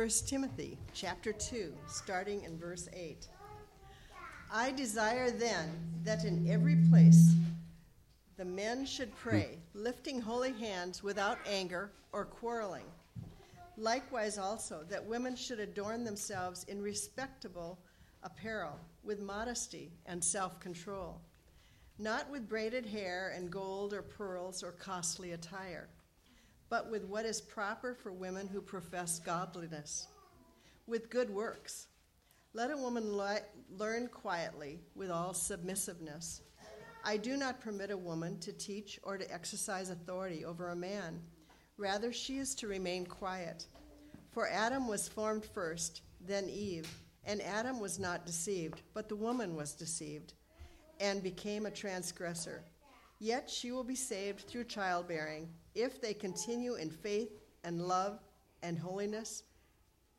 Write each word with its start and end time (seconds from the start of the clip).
1 0.00 0.08
Timothy 0.26 0.78
chapter 0.94 1.30
2, 1.30 1.74
starting 1.86 2.42
in 2.44 2.56
verse 2.56 2.88
8. 2.94 3.28
I 4.50 4.70
desire 4.70 5.30
then 5.30 5.68
that 6.04 6.24
in 6.24 6.50
every 6.50 6.76
place 6.88 7.34
the 8.38 8.46
men 8.46 8.86
should 8.86 9.14
pray, 9.16 9.58
lifting 9.74 10.18
holy 10.18 10.54
hands 10.54 11.02
without 11.02 11.36
anger 11.46 11.92
or 12.12 12.24
quarreling. 12.24 12.86
Likewise, 13.76 14.38
also, 14.38 14.86
that 14.88 15.04
women 15.04 15.36
should 15.36 15.60
adorn 15.60 16.02
themselves 16.02 16.64
in 16.64 16.80
respectable 16.80 17.78
apparel, 18.22 18.80
with 19.04 19.20
modesty 19.20 19.92
and 20.06 20.24
self 20.24 20.58
control, 20.60 21.20
not 21.98 22.30
with 22.30 22.48
braided 22.48 22.86
hair 22.86 23.34
and 23.36 23.50
gold 23.50 23.92
or 23.92 24.00
pearls 24.00 24.62
or 24.62 24.72
costly 24.72 25.32
attire, 25.32 25.90
but 26.70 26.90
with 26.90 27.04
what 27.04 27.26
is 27.26 27.40
proper 27.40 27.94
for 27.94 28.12
women 28.12 28.48
who 28.48 28.62
profess 28.62 29.18
godliness, 29.18 30.08
with 30.86 31.10
good 31.10 31.28
works 31.28 31.88
let 32.52 32.72
a 32.72 32.76
woman 32.76 33.16
le- 33.16 33.42
learn 33.78 34.08
quietly 34.08 34.80
with 34.96 35.08
all 35.08 35.32
submissiveness. 35.32 36.40
I 37.04 37.16
do 37.16 37.36
not 37.36 37.60
permit 37.60 37.92
a 37.92 37.96
woman 37.96 38.40
to 38.40 38.52
teach 38.52 38.98
or 39.04 39.16
to 39.16 39.32
exercise 39.32 39.90
authority 39.90 40.44
over 40.44 40.70
a 40.70 40.76
man. 40.76 41.20
Rather, 41.76 42.12
she 42.12 42.38
is 42.38 42.56
to 42.56 42.66
remain 42.66 43.06
quiet. 43.06 43.66
For 44.32 44.48
Adam 44.48 44.88
was 44.88 45.06
formed 45.06 45.44
first, 45.44 46.02
then 46.26 46.48
Eve. 46.48 46.92
And 47.24 47.40
Adam 47.42 47.78
was 47.78 48.00
not 48.00 48.26
deceived, 48.26 48.82
but 48.94 49.08
the 49.08 49.16
woman 49.16 49.54
was 49.54 49.74
deceived 49.74 50.34
and 50.98 51.22
became 51.22 51.66
a 51.66 51.70
transgressor. 51.70 52.64
Yet 53.20 53.48
she 53.48 53.70
will 53.70 53.84
be 53.84 53.94
saved 53.94 54.40
through 54.40 54.64
childbearing 54.64 55.48
if 55.74 56.00
they 56.00 56.14
continue 56.14 56.74
in 56.74 56.90
faith 56.90 57.40
and 57.64 57.86
love 57.86 58.18
and 58.62 58.78
holiness 58.78 59.44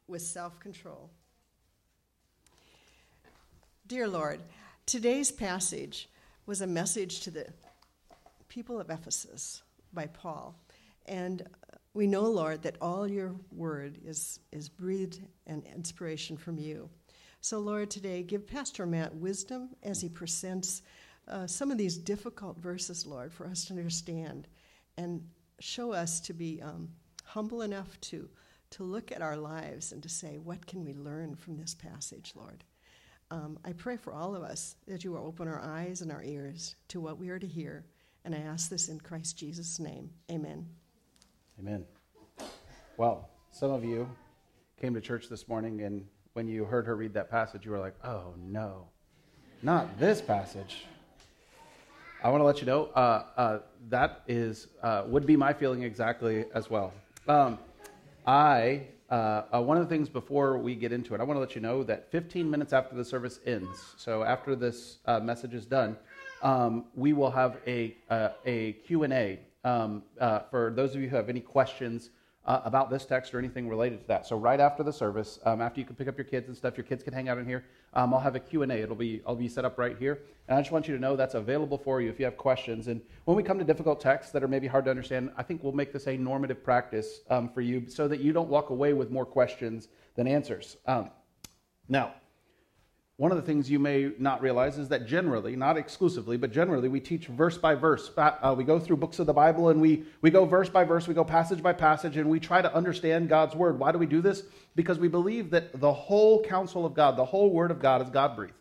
with 0.07 0.21
self 0.21 0.59
control. 0.59 1.09
Dear 3.87 4.07
Lord, 4.07 4.41
today's 4.85 5.31
passage 5.31 6.09
was 6.45 6.61
a 6.61 6.67
message 6.67 7.21
to 7.21 7.31
the 7.31 7.47
people 8.47 8.79
of 8.79 8.89
Ephesus 8.89 9.63
by 9.93 10.07
Paul. 10.07 10.55
And 11.05 11.43
we 11.93 12.07
know, 12.07 12.23
Lord, 12.23 12.61
that 12.63 12.77
all 12.81 13.07
your 13.07 13.35
word 13.51 13.97
is, 14.05 14.39
is 14.51 14.69
breathed 14.69 15.19
and 15.47 15.63
inspiration 15.75 16.37
from 16.37 16.57
you. 16.57 16.89
So, 17.41 17.59
Lord, 17.59 17.89
today 17.89 18.23
give 18.23 18.47
Pastor 18.47 18.85
Matt 18.85 19.15
wisdom 19.15 19.69
as 19.83 19.99
he 19.99 20.07
presents 20.07 20.83
uh, 21.27 21.47
some 21.47 21.71
of 21.71 21.77
these 21.77 21.97
difficult 21.97 22.57
verses, 22.59 23.05
Lord, 23.05 23.33
for 23.33 23.45
us 23.45 23.65
to 23.65 23.73
understand 23.73 24.47
and 24.97 25.21
show 25.61 25.91
us 25.91 26.19
to 26.21 26.33
be 26.33 26.61
um, 26.61 26.89
humble 27.23 27.61
enough 27.61 27.99
to, 28.01 28.29
to 28.71 28.83
look 28.83 29.11
at 29.11 29.21
our 29.21 29.37
lives 29.37 29.91
and 29.91 30.01
to 30.03 30.09
say, 30.09 30.37
what 30.37 30.65
can 30.65 30.83
we 30.83 30.93
learn 30.93 31.35
from 31.35 31.57
this 31.57 31.75
passage, 31.75 32.33
Lord? 32.35 32.63
um, 33.31 33.57
I 33.63 33.71
pray 33.71 33.95
for 33.95 34.13
all 34.13 34.35
of 34.35 34.43
us 34.43 34.75
that 34.87 35.03
you 35.03 35.11
will 35.13 35.25
open 35.25 35.47
our 35.47 35.61
eyes 35.61 36.01
and 36.01 36.11
our 36.11 36.21
ears 36.21 36.75
to 36.89 36.99
what 36.99 37.17
we 37.17 37.29
are 37.29 37.39
to 37.39 37.47
hear. 37.47 37.85
And 38.25 38.35
I 38.35 38.39
ask 38.39 38.69
this 38.69 38.89
in 38.89 38.99
Christ 38.99 39.37
Jesus' 39.37 39.79
name. 39.79 40.11
Amen. 40.29 40.67
Amen. 41.59 41.85
Well, 42.97 43.29
some 43.49 43.71
of 43.71 43.83
you 43.83 44.07
came 44.79 44.93
to 44.93 45.01
church 45.01 45.29
this 45.29 45.47
morning, 45.47 45.81
and 45.81 46.05
when 46.33 46.47
you 46.47 46.65
heard 46.65 46.85
her 46.85 46.95
read 46.95 47.13
that 47.13 47.31
passage, 47.31 47.65
you 47.65 47.71
were 47.71 47.79
like, 47.79 47.95
oh 48.03 48.33
no, 48.37 48.89
not 49.63 49.97
this 49.97 50.21
passage. 50.21 50.85
I 52.23 52.29
want 52.29 52.41
to 52.41 52.45
let 52.45 52.59
you 52.59 52.67
know 52.67 52.85
uh, 52.93 53.23
uh, 53.35 53.59
that 53.89 54.21
is 54.27 54.67
uh, 54.83 55.03
would 55.07 55.25
be 55.25 55.35
my 55.35 55.53
feeling 55.53 55.81
exactly 55.81 56.45
as 56.53 56.69
well. 56.69 56.93
Um, 57.27 57.57
I 58.27 58.83
uh, 59.09 59.43
uh, 59.51 59.61
one 59.61 59.77
of 59.77 59.83
the 59.83 59.89
things 59.89 60.07
before 60.07 60.59
we 60.59 60.75
get 60.75 60.91
into 60.91 61.15
it, 61.15 61.19
I 61.19 61.23
want 61.23 61.35
to 61.37 61.41
let 61.41 61.55
you 61.55 61.61
know 61.61 61.83
that 61.83 62.11
15 62.11 62.49
minutes 62.49 62.73
after 62.73 62.95
the 62.95 63.03
service 63.03 63.39
ends, 63.47 63.95
so 63.97 64.23
after 64.23 64.55
this 64.55 64.99
uh, 65.07 65.19
message 65.19 65.55
is 65.55 65.65
done, 65.65 65.97
um, 66.43 66.85
we 66.95 67.11
will 67.11 67.31
have 67.31 67.57
a, 67.65 67.95
uh, 68.09 68.29
a 68.45 68.73
Q&A 68.73 69.39
um, 69.63 70.03
uh, 70.19 70.41
for 70.51 70.71
those 70.75 70.93
of 70.95 71.01
you 71.01 71.09
who 71.09 71.15
have 71.15 71.27
any 71.27 71.41
questions 71.41 72.11
uh, 72.45 72.61
about 72.65 72.89
this 72.89 73.05
text 73.05 73.33
or 73.33 73.39
anything 73.39 73.69
related 73.69 74.01
to 74.01 74.07
that. 74.07 74.25
So 74.25 74.35
right 74.35 74.59
after 74.59 74.83
the 74.83 74.91
service, 74.91 75.39
um, 75.45 75.61
after 75.61 75.79
you 75.79 75.85
can 75.85 75.95
pick 75.95 76.07
up 76.07 76.17
your 76.17 76.25
kids 76.25 76.47
and 76.47 76.57
stuff, 76.57 76.75
your 76.75 76.83
kids 76.83 77.03
can 77.03 77.13
hang 77.13 77.29
out 77.29 77.37
in 77.37 77.45
here. 77.45 77.65
Um, 77.93 78.13
I'll 78.13 78.19
have 78.19 78.35
a 78.35 78.39
Q&A. 78.39 78.67
It'll 78.67 78.95
be, 78.95 79.21
I'll 79.27 79.35
be 79.35 79.47
set 79.47 79.63
up 79.63 79.77
right 79.77 79.97
here. 79.97 80.21
And 80.47 80.57
I 80.57 80.61
just 80.61 80.71
want 80.71 80.87
you 80.87 80.95
to 80.95 80.99
know 80.99 81.15
that's 81.15 81.35
available 81.35 81.77
for 81.77 82.01
you 82.01 82.09
if 82.09 82.19
you 82.19 82.25
have 82.25 82.37
questions. 82.37 82.87
And 82.87 83.01
when 83.25 83.37
we 83.37 83.43
come 83.43 83.59
to 83.59 83.65
difficult 83.65 84.01
texts 84.01 84.31
that 84.31 84.43
are 84.43 84.47
maybe 84.47 84.67
hard 84.67 84.85
to 84.85 84.91
understand, 84.91 85.31
I 85.37 85.43
think 85.43 85.63
we'll 85.63 85.71
make 85.73 85.93
this 85.93 86.07
a 86.07 86.17
normative 86.17 86.63
practice 86.63 87.21
um, 87.29 87.49
for 87.49 87.61
you 87.61 87.87
so 87.87 88.07
that 88.07 88.21
you 88.21 88.33
don't 88.33 88.49
walk 88.49 88.71
away 88.71 88.93
with 88.93 89.11
more 89.11 89.25
questions 89.25 89.89
than 90.15 90.27
answers. 90.27 90.77
Um, 90.87 91.11
now, 91.89 92.13
one 93.21 93.31
of 93.31 93.37
the 93.37 93.43
things 93.43 93.69
you 93.69 93.77
may 93.77 94.13
not 94.17 94.41
realize 94.41 94.79
is 94.79 94.89
that 94.89 95.05
generally, 95.05 95.55
not 95.55 95.77
exclusively, 95.77 96.37
but 96.37 96.51
generally, 96.51 96.89
we 96.89 96.99
teach 96.99 97.27
verse 97.27 97.55
by 97.55 97.75
verse. 97.75 98.09
Uh, 98.17 98.55
we 98.57 98.63
go 98.63 98.79
through 98.79 98.97
books 98.97 99.19
of 99.19 99.27
the 99.27 99.33
Bible 99.33 99.69
and 99.69 99.79
we, 99.79 100.05
we 100.23 100.31
go 100.31 100.43
verse 100.43 100.69
by 100.69 100.83
verse, 100.83 101.07
we 101.07 101.13
go 101.13 101.23
passage 101.23 101.61
by 101.61 101.71
passage, 101.71 102.17
and 102.17 102.27
we 102.27 102.39
try 102.39 102.63
to 102.63 102.73
understand 102.73 103.29
God's 103.29 103.53
word. 103.53 103.77
Why 103.77 103.91
do 103.91 103.99
we 103.99 104.07
do 104.07 104.21
this? 104.21 104.41
Because 104.75 104.97
we 104.97 105.07
believe 105.07 105.51
that 105.51 105.79
the 105.79 105.93
whole 105.93 106.41
counsel 106.41 106.83
of 106.83 106.95
God, 106.95 107.15
the 107.15 107.23
whole 107.23 107.51
word 107.51 107.69
of 107.69 107.79
God, 107.79 108.01
is 108.01 108.09
God 108.09 108.35
breathed 108.35 108.55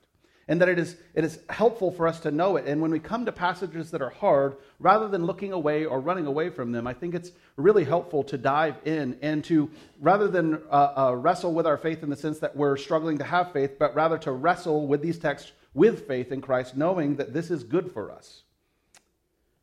and 0.51 0.61
that 0.61 0.69
it 0.69 0.81
is, 0.81 0.97
it 1.15 1.25
is 1.25 1.39
helpful 1.49 1.93
for 1.93 2.09
us 2.09 2.19
to 2.19 2.33
know 2.33 2.57
it. 2.57 2.67
And 2.67 2.83
when 2.83 2.91
we 2.91 2.99
come 2.99 3.25
to 3.25 3.31
passages 3.31 3.93
that 3.93 4.03
are 4.03 4.11
hard, 4.11 4.57
rather 4.81 5.07
than 5.07 5.25
looking 5.25 5.53
away 5.53 5.85
or 5.85 6.01
running 6.01 6.27
away 6.27 6.51
from 6.51 6.73
them, 6.73 6.89
I 6.89 6.93
think 6.93 7.15
it's 7.15 7.31
really 7.57 7.85
helpful 7.85 8.25
to 8.25 8.37
dive 8.37 8.75
in 8.85 9.17
and 9.23 9.45
to, 9.45 9.71
rather 10.01 10.27
than 10.27 10.55
uh, 10.69 10.93
uh, 10.97 11.15
wrestle 11.15 11.55
with 11.55 11.69
our 11.69 11.79
faith 11.79 12.03
in 12.03 12.11
the 12.11 12.17
sense 12.17 12.41
that 12.41 12.57
we're 12.57 12.77
struggling 12.77 13.17
to 13.19 13.25
have 13.25 13.53
faith, 13.53 13.79
but 13.79 13.95
rather 13.95 14.19
to 14.19 14.33
wrestle 14.33 14.89
with 14.89 15.03
these 15.03 15.21
texts 15.21 15.53
with 15.73 16.09
faith 16.09 16.33
in 16.33 16.41
Christ, 16.41 16.77
knowing 16.77 17.15
that 17.15 17.33
this 17.33 17.53
is 17.53 17.63
good 17.63 17.93
for 17.93 18.11
us. 18.11 18.43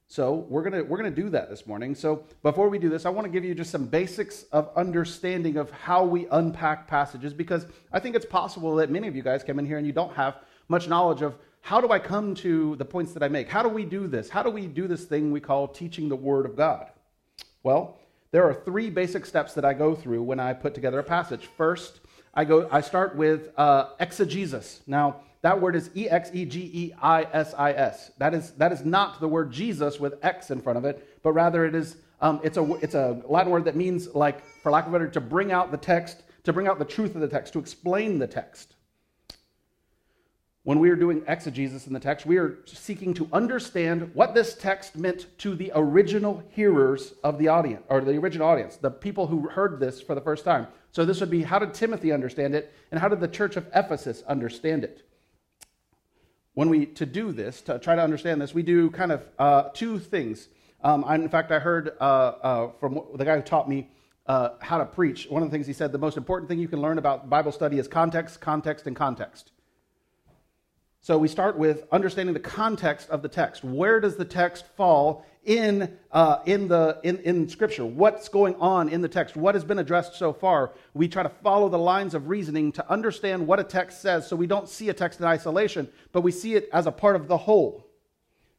So 0.10 0.46
we're 0.48 0.64
gonna 0.64 0.86
we're 0.86 0.96
gonna 0.96 1.12
do 1.12 1.30
that 1.32 1.50
this 1.50 1.68
morning. 1.68 1.94
So 1.94 2.24
before 2.42 2.70
we 2.70 2.80
do 2.80 2.88
this, 2.88 3.06
I 3.06 3.10
want 3.10 3.26
to 3.26 3.30
give 3.30 3.44
you 3.44 3.54
just 3.54 3.72
some 3.72 3.88
basics 3.88 4.44
of 4.54 4.70
understanding 4.78 5.58
of 5.58 5.70
how 5.70 6.06
we 6.06 6.28
unpack 6.32 6.88
passages 6.88 7.34
because 7.34 7.66
I 7.92 8.00
think 8.00 8.16
it's 8.16 8.26
possible 8.26 8.74
that 8.78 8.90
many 8.90 9.10
of 9.10 9.18
you 9.18 9.22
guys 9.22 9.44
come 9.44 9.60
in 9.60 9.66
here 9.66 9.78
and 9.78 9.86
you 9.86 9.92
don't 9.92 10.14
have 10.14 10.38
much 10.68 10.88
knowledge 10.88 11.22
of 11.22 11.36
how 11.62 11.82
do 11.82 11.90
I 11.90 12.00
come 12.00 12.34
to 12.36 12.76
the 12.78 12.86
points 12.86 13.14
that 13.14 13.24
I 13.24 13.28
make? 13.28 13.50
How 13.50 13.62
do 13.62 13.70
we 13.70 13.84
do 13.84 14.08
this? 14.08 14.30
How 14.30 14.42
do 14.44 14.50
we 14.50 14.68
do 14.68 14.88
this 14.88 15.04
thing 15.06 15.32
we 15.32 15.40
call 15.40 15.68
teaching 15.68 16.08
the 16.08 16.16
Word 16.16 16.46
of 16.46 16.56
God? 16.56 16.90
Well, 17.64 17.98
there 18.32 18.44
are 18.46 18.54
three 18.54 18.90
basic 18.90 19.26
steps 19.26 19.54
that 19.54 19.66
I 19.66 19.74
go 19.74 19.96
through 19.96 20.24
when 20.24 20.40
I 20.40 20.54
put 20.54 20.74
together 20.74 21.00
a 21.00 21.04
passage. 21.04 21.48
First, 21.58 22.02
I 22.34 22.46
go 22.46 22.68
I 22.72 22.82
start 22.82 23.16
with 23.16 23.50
uh, 23.58 23.90
exegesis. 24.00 24.82
Now, 24.86 25.22
that 25.42 25.60
word 25.60 25.76
is 25.76 25.90
E 25.96 26.10
X 26.10 26.32
E 26.34 26.46
G 26.46 26.72
E 26.74 26.94
I 27.02 27.24
S 27.34 27.54
I 27.58 27.72
S. 27.74 28.12
That 28.18 28.34
is 28.34 28.52
that 28.52 28.72
is 28.72 28.86
not 28.86 29.20
the 29.20 29.28
word 29.28 29.52
Jesus 29.52 30.00
with 30.00 30.16
X 30.24 30.52
in 30.52 30.62
front 30.62 30.78
of 30.78 30.86
it, 30.86 31.20
but 31.24 31.34
rather 31.34 31.66
it 31.66 31.76
is 31.76 31.98
um, 32.22 32.40
it's 32.44 32.58
a 32.58 32.74
it's 32.76 32.96
a 32.96 33.22
Latin 33.28 33.52
word 33.52 33.66
that 33.66 33.76
means 33.76 34.14
like, 34.16 34.44
for 34.62 34.72
lack 34.72 34.88
of 34.88 34.94
a 34.94 35.00
better, 35.00 35.10
to 35.10 35.22
bring 35.22 35.52
out 35.52 35.72
the 35.72 35.78
text, 35.78 36.24
to 36.44 36.54
bring 36.54 36.68
out 36.68 36.80
the 36.80 36.86
truth 36.86 37.16
of 37.16 37.22
the 37.22 37.28
text, 37.28 37.54
to 37.54 37.60
explain 37.60 38.18
the 38.18 38.28
text. 38.28 38.76
When 40.68 40.80
we 40.80 40.90
are 40.90 40.98
doing 40.98 41.24
exegesis 41.30 41.88
in 41.88 41.94
the 41.94 42.00
text, 42.02 42.26
we 42.26 42.36
are 42.36 42.58
seeking 42.66 43.14
to 43.14 43.30
understand 43.32 44.14
what 44.14 44.36
this 44.36 44.54
text 44.54 44.98
meant 44.98 45.28
to 45.38 45.56
the 45.56 45.72
original 45.74 46.44
hearers 46.50 47.14
of 47.24 47.38
the 47.38 47.48
audience, 47.48 47.86
or 47.88 48.02
the 48.02 48.18
original 48.18 48.50
audience, 48.50 48.76
the 48.76 48.92
people 48.92 49.28
who 49.28 49.48
heard 49.48 49.80
this 49.80 50.02
for 50.02 50.14
the 50.14 50.20
first 50.20 50.44
time. 50.44 50.68
So 50.92 51.06
this 51.06 51.22
would 51.22 51.32
be 51.32 51.44
how 51.44 51.58
did 51.58 51.74
Timothy 51.74 52.12
understand 52.12 52.54
it, 52.54 52.74
and 52.92 53.00
how 53.00 53.08
did 53.08 53.22
the 53.22 53.30
church 53.30 53.56
of 53.56 53.66
Ephesus 53.74 54.24
understand 54.28 54.84
it? 54.84 55.08
When 56.54 56.68
we 56.68 56.86
to 56.86 57.06
do 57.06 57.32
this, 57.32 57.62
to 57.62 57.80
try 57.80 57.96
to 57.96 58.04
understand 58.04 58.42
this, 58.42 58.54
we 58.54 58.62
do 58.62 58.90
kind 58.90 59.14
of 59.14 59.24
uh, 59.40 59.70
two 59.74 60.00
things. 60.00 60.50
Um, 60.84 61.06
I, 61.06 61.16
in 61.16 61.30
fact, 61.30 61.50
I 61.54 61.60
heard 61.60 61.96
uh, 62.02 62.04
uh, 62.04 62.72
from 62.78 63.00
the 63.16 63.24
guy 63.24 63.38
who 63.38 63.42
taught 63.42 63.70
me 63.70 63.88
uh, 64.26 64.50
how 64.60 64.80
to 64.80 64.86
preach. 64.86 65.28
One 65.30 65.44
of 65.44 65.50
the 65.50 65.56
things 65.56 65.66
he 65.66 65.72
said: 65.72 65.94
the 65.94 65.98
most 65.98 66.18
important 66.18 66.50
thing 66.50 66.60
you 66.60 66.68
can 66.68 66.82
learn 66.82 66.98
about 66.98 67.30
Bible 67.30 67.54
study 67.54 67.80
is 67.80 67.88
context, 67.88 68.42
context, 68.42 68.86
and 68.86 68.98
context. 68.98 69.54
So 71.02 71.18
we 71.18 71.28
start 71.28 71.58
with 71.58 71.86
understanding 71.92 72.34
the 72.34 72.40
context 72.40 73.10
of 73.10 73.22
the 73.22 73.30
text. 73.30 73.64
Where 73.64 74.00
does 74.00 74.18
the 74.18 74.26
text 74.26 74.66
fall 74.76 75.26
in, 75.46 75.98
uh, 76.12 76.40
in, 76.46 76.68
the, 76.68 77.00
in, 77.04 77.18
in 77.20 77.48
Scripture? 77.48 77.86
What's 77.86 78.28
going 78.28 78.56
on 78.56 78.90
in 78.90 79.02
the 79.02 79.08
text? 79.08 79.38
What 79.38 79.56
has 79.56 79.64
been 79.64 79.80
addressed 79.80 80.16
so 80.16 80.34
far? 80.34 80.74
We 80.94 81.08
try 81.08 81.24
to 81.24 81.30
follow 81.30 81.70
the 81.70 81.80
lines 81.80 82.14
of 82.14 82.28
reasoning 82.28 82.74
to 82.74 82.92
understand 82.92 83.48
what 83.48 83.60
a 83.60 83.64
text 83.64 84.02
says 84.02 84.28
so 84.28 84.36
we 84.36 84.48
don't 84.48 84.68
see 84.68 84.90
a 84.90 84.94
text 84.94 85.20
in 85.22 85.26
isolation, 85.26 85.88
but 86.12 86.22
we 86.22 86.32
see 86.32 86.56
it 86.56 86.70
as 86.74 86.88
a 86.88 86.92
part 86.92 87.16
of 87.16 87.30
the 87.30 87.38
whole. 87.38 87.87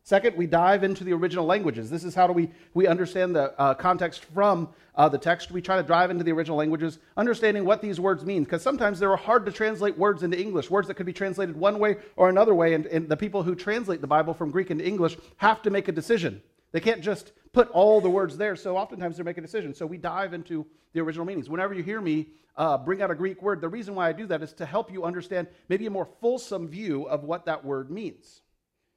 Second, 0.09 0.39
we 0.39 0.47
dive 0.47 0.85
into 0.85 1.05
the 1.05 1.13
original 1.13 1.45
languages. 1.45 1.91
This 1.91 2.03
is 2.03 2.15
how 2.15 2.27
do 2.27 2.33
we, 2.33 2.49
we 2.73 2.87
understand 2.87 3.37
the 3.37 3.53
uh, 3.61 3.75
context 3.75 4.25
from 4.25 4.71
uh, 4.95 5.07
the 5.07 5.19
text. 5.19 5.51
We 5.51 5.61
try 5.61 5.77
to 5.77 5.83
dive 5.83 6.11
into 6.11 6.25
the 6.25 6.33
original 6.33 6.57
languages, 6.57 6.99
understanding 7.19 7.67
what 7.67 7.83
these 7.83 8.01
words 8.01 8.25
mean, 8.25 8.43
because 8.43 8.63
sometimes 8.63 8.99
they're 8.99 9.15
hard 9.17 9.45
to 9.45 9.53
translate 9.53 9.99
words 9.99 10.23
into 10.23 10.41
English, 10.41 10.71
words 10.71 10.89
that 10.89 10.95
could 10.95 11.05
be 11.05 11.13
translated 11.13 11.55
one 11.55 11.79
way 11.79 11.97
or 12.17 12.31
another 12.31 12.55
way, 12.55 12.73
and, 12.73 12.87
and 12.87 13.07
the 13.07 13.19
people 13.19 13.43
who 13.43 13.55
translate 13.55 14.01
the 14.01 14.07
Bible 14.07 14.33
from 14.33 14.51
Greek 14.51 14.71
into 14.71 14.83
English 14.83 15.19
have 15.37 15.61
to 15.61 15.69
make 15.69 15.89
a 15.89 15.93
decision. 15.93 16.41
They 16.73 16.81
can't 16.81 17.03
just 17.03 17.33
put 17.53 17.69
all 17.69 18.01
the 18.01 18.09
words 18.09 18.39
there, 18.39 18.57
so 18.57 18.79
oftentimes 18.79 19.17
they're 19.17 19.27
making 19.27 19.45
decisions. 19.45 19.77
So 19.77 19.85
we 19.85 19.99
dive 19.99 20.33
into 20.33 20.65
the 20.95 21.01
original 21.01 21.27
meanings. 21.27 21.51
Whenever 21.51 21.75
you 21.75 21.83
hear 21.83 22.01
me 22.01 22.29
uh, 22.57 22.79
bring 22.79 23.03
out 23.03 23.11
a 23.11 23.15
Greek 23.15 23.43
word, 23.43 23.61
the 23.61 23.69
reason 23.69 23.95
why 23.95 24.09
I 24.09 24.13
do 24.13 24.27
that 24.29 24.43
is 24.43 24.55
to 24.55 24.65
help 24.65 24.91
you 24.91 25.05
understand 25.05 25.49
maybe 25.69 25.85
a 25.85 25.91
more 25.91 26.09
fulsome 26.23 26.67
view 26.67 27.03
of 27.03 27.25
what 27.25 27.45
that 27.45 27.63
word 27.63 27.91
means. 27.91 28.41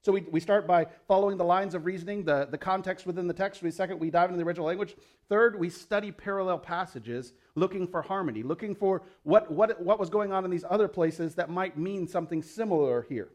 So 0.04 0.12
we, 0.12 0.22
we 0.32 0.40
start 0.40 0.66
by 0.66 0.88
following 1.08 1.38
the 1.38 1.44
lines 1.44 1.76
of 1.76 1.86
reasoning, 1.86 2.24
the, 2.24 2.48
the 2.50 2.58
context 2.58 3.06
within 3.06 3.28
the 3.28 3.34
text. 3.36 3.62
We 3.62 3.70
second, 3.70 4.00
we 4.00 4.10
dive 4.10 4.30
into 4.30 4.38
the 4.38 4.48
original 4.48 4.66
language. 4.66 4.96
Third, 5.30 5.60
we 5.60 5.70
study 5.70 6.12
parallel 6.12 6.58
passages, 6.58 7.34
looking 7.54 7.88
for 7.88 8.02
harmony, 8.02 8.42
looking 8.42 8.74
for 8.74 9.04
what, 9.22 9.52
what, 9.52 9.80
what 9.80 10.00
was 10.00 10.10
going 10.10 10.34
on 10.34 10.44
in 10.44 10.50
these 10.50 10.66
other 10.68 10.88
places 10.88 11.36
that 11.36 11.52
might 11.52 11.78
mean 11.78 12.08
something 12.08 12.42
similar 12.42 13.06
here. 13.10 13.30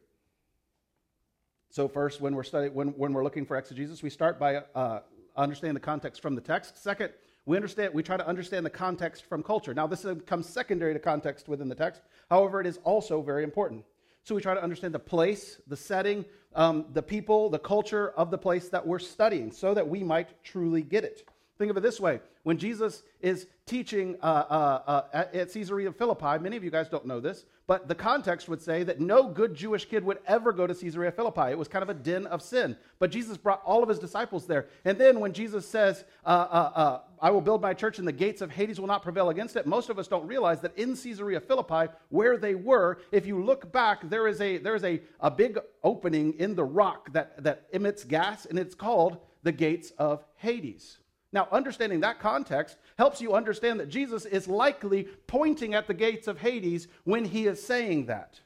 So 1.71 1.87
first, 1.87 2.21
when 2.21 2.35
we're 2.35 2.43
studying, 2.43 2.75
when, 2.75 2.89
when 2.89 3.12
we're 3.12 3.25
looking 3.25 3.47
for 3.47 3.57
exegesis, 3.57 4.03
we 4.03 4.11
start 4.11 4.41
by 4.41 4.57
uh, 4.75 5.01
understanding 5.37 5.75
the 5.75 5.81
context 5.81 6.21
from 6.21 6.35
the 6.35 6.41
text. 6.41 6.83
Second, 6.83 7.11
we 7.45 7.57
understand 7.57 7.95
we 7.95 8.03
try 8.03 8.17
to 8.17 8.27
understand 8.27 8.67
the 8.67 8.71
context 8.71 9.25
from 9.25 9.45
culture. 9.45 9.73
Now, 9.73 9.87
this 9.87 10.05
comes 10.27 10.49
secondary 10.49 10.95
to 10.95 10.99
context 10.99 11.49
within 11.49 11.69
the 11.69 11.77
text. 11.77 12.03
However, 12.29 12.61
it 12.61 12.67
is 12.67 12.79
also 12.83 13.23
very 13.23 13.45
important. 13.45 13.85
So 14.27 14.35
we 14.35 14.43
try 14.43 14.55
to 14.55 14.62
understand 14.62 14.93
the 14.93 14.99
place, 14.99 15.61
the 15.69 15.77
setting, 15.77 16.25
um, 16.56 16.87
the 16.94 17.03
people, 17.03 17.50
the 17.50 17.58
culture 17.58 18.11
of 18.17 18.31
the 18.31 18.38
place 18.38 18.69
that 18.70 18.85
we're 18.85 18.99
studying 18.99 19.53
so 19.53 19.75
that 19.75 19.87
we 19.87 20.03
might 20.03 20.43
truly 20.43 20.82
get 20.82 21.05
it. 21.05 21.29
Think 21.58 21.70
of 21.70 21.76
it 21.76 21.82
this 21.82 21.99
way 22.00 22.20
when 22.43 22.58
Jesus 22.58 23.03
is 23.20 23.49
teaching 23.64 24.17
uh, 24.23 24.26
uh, 24.26 25.03
uh, 25.12 25.25
at, 25.35 25.53
Caesarea 25.53 25.91
Philippi, 25.91 26.38
many 26.41 26.56
of 26.56 26.62
you 26.62 26.70
guys 26.70 26.88
don't 26.88 27.06
know 27.06 27.19
this, 27.19 27.44
but 27.67 27.88
the 27.88 27.94
context 27.94 28.49
would 28.49 28.62
say 28.62 28.85
that 28.85 29.00
no 29.00 29.26
good 29.26 29.55
Jewish 29.55 29.87
kid 29.87 30.05
would 30.05 30.19
ever 30.29 30.53
go 30.53 30.64
to 30.64 30.73
Caesarea 30.73 31.11
Philippi. 31.11 31.50
It 31.50 31.58
was 31.58 31.67
kind 31.67 31.82
of 31.82 31.88
a 31.88 31.94
den 31.94 32.26
of 32.26 32.43
sin. 32.43 32.76
But 33.00 33.11
Jesus 33.11 33.37
brought 33.37 33.62
all 33.64 33.82
of 33.82 33.88
his 33.88 33.99
disciples 33.99 34.47
there. 34.47 34.67
And 34.85 34.97
then 34.97 35.19
when 35.19 35.32
Jesus 35.32 35.67
says, 35.67 36.05
uh, 36.25 36.29
uh, 36.29 36.73
uh, 36.75 37.00
I 37.20 37.31
will 37.31 37.41
build 37.41 37.62
my 37.62 37.75
church 37.75 37.99
and 37.99 38.06
the 38.06 38.12
gates 38.12 38.43
of 38.43 38.50
Hades 38.52 38.79
will 38.79 38.87
not 38.87 39.02
prevail 39.02 39.31
against 39.31 39.56
it, 39.56 39.67
most 39.67 39.91
of 39.91 39.99
us 39.99 40.06
don't 40.06 40.29
realize 40.29 40.61
that 40.61 40.79
in 40.79 40.94
Caesarea 40.94 41.41
Philippi, 41.41 41.93
where 42.11 42.37
they 42.37 42.55
were, 42.55 42.99
if 43.11 43.26
you 43.26 43.43
look 43.43 43.73
back, 43.73 44.09
there 44.09 44.29
is 44.29 44.41
a, 44.41 44.59
there 44.59 44.76
is 44.76 44.85
a, 44.85 45.00
a 45.19 45.32
big 45.32 45.59
opening 45.82 46.35
in 46.35 46.55
the 46.55 46.64
rock 46.64 47.12
that, 47.12 47.43
that 47.43 47.64
emits 47.73 48.05
gas, 48.05 48.44
and 48.44 48.56
it's 48.56 48.75
called 48.76 49.19
the 49.43 49.52
gates 49.52 49.91
of 49.99 50.23
Hades. 50.37 50.99
Now, 51.32 51.49
understanding 51.50 52.00
that 52.00 52.20
context 52.20 52.78
helps 52.96 53.20
you 53.20 53.34
understand 53.34 53.81
that 53.81 53.88
Jesus 53.88 54.25
is 54.25 54.49
likely 54.49 55.05
pointing 55.26 55.75
at 55.75 55.87
the 55.87 55.94
gates 55.94 56.28
of 56.28 56.38
Hades 56.38 56.88
when 57.05 57.25
he 57.25 57.46
is 57.46 57.64
saying 57.64 58.06
that. 58.06 58.40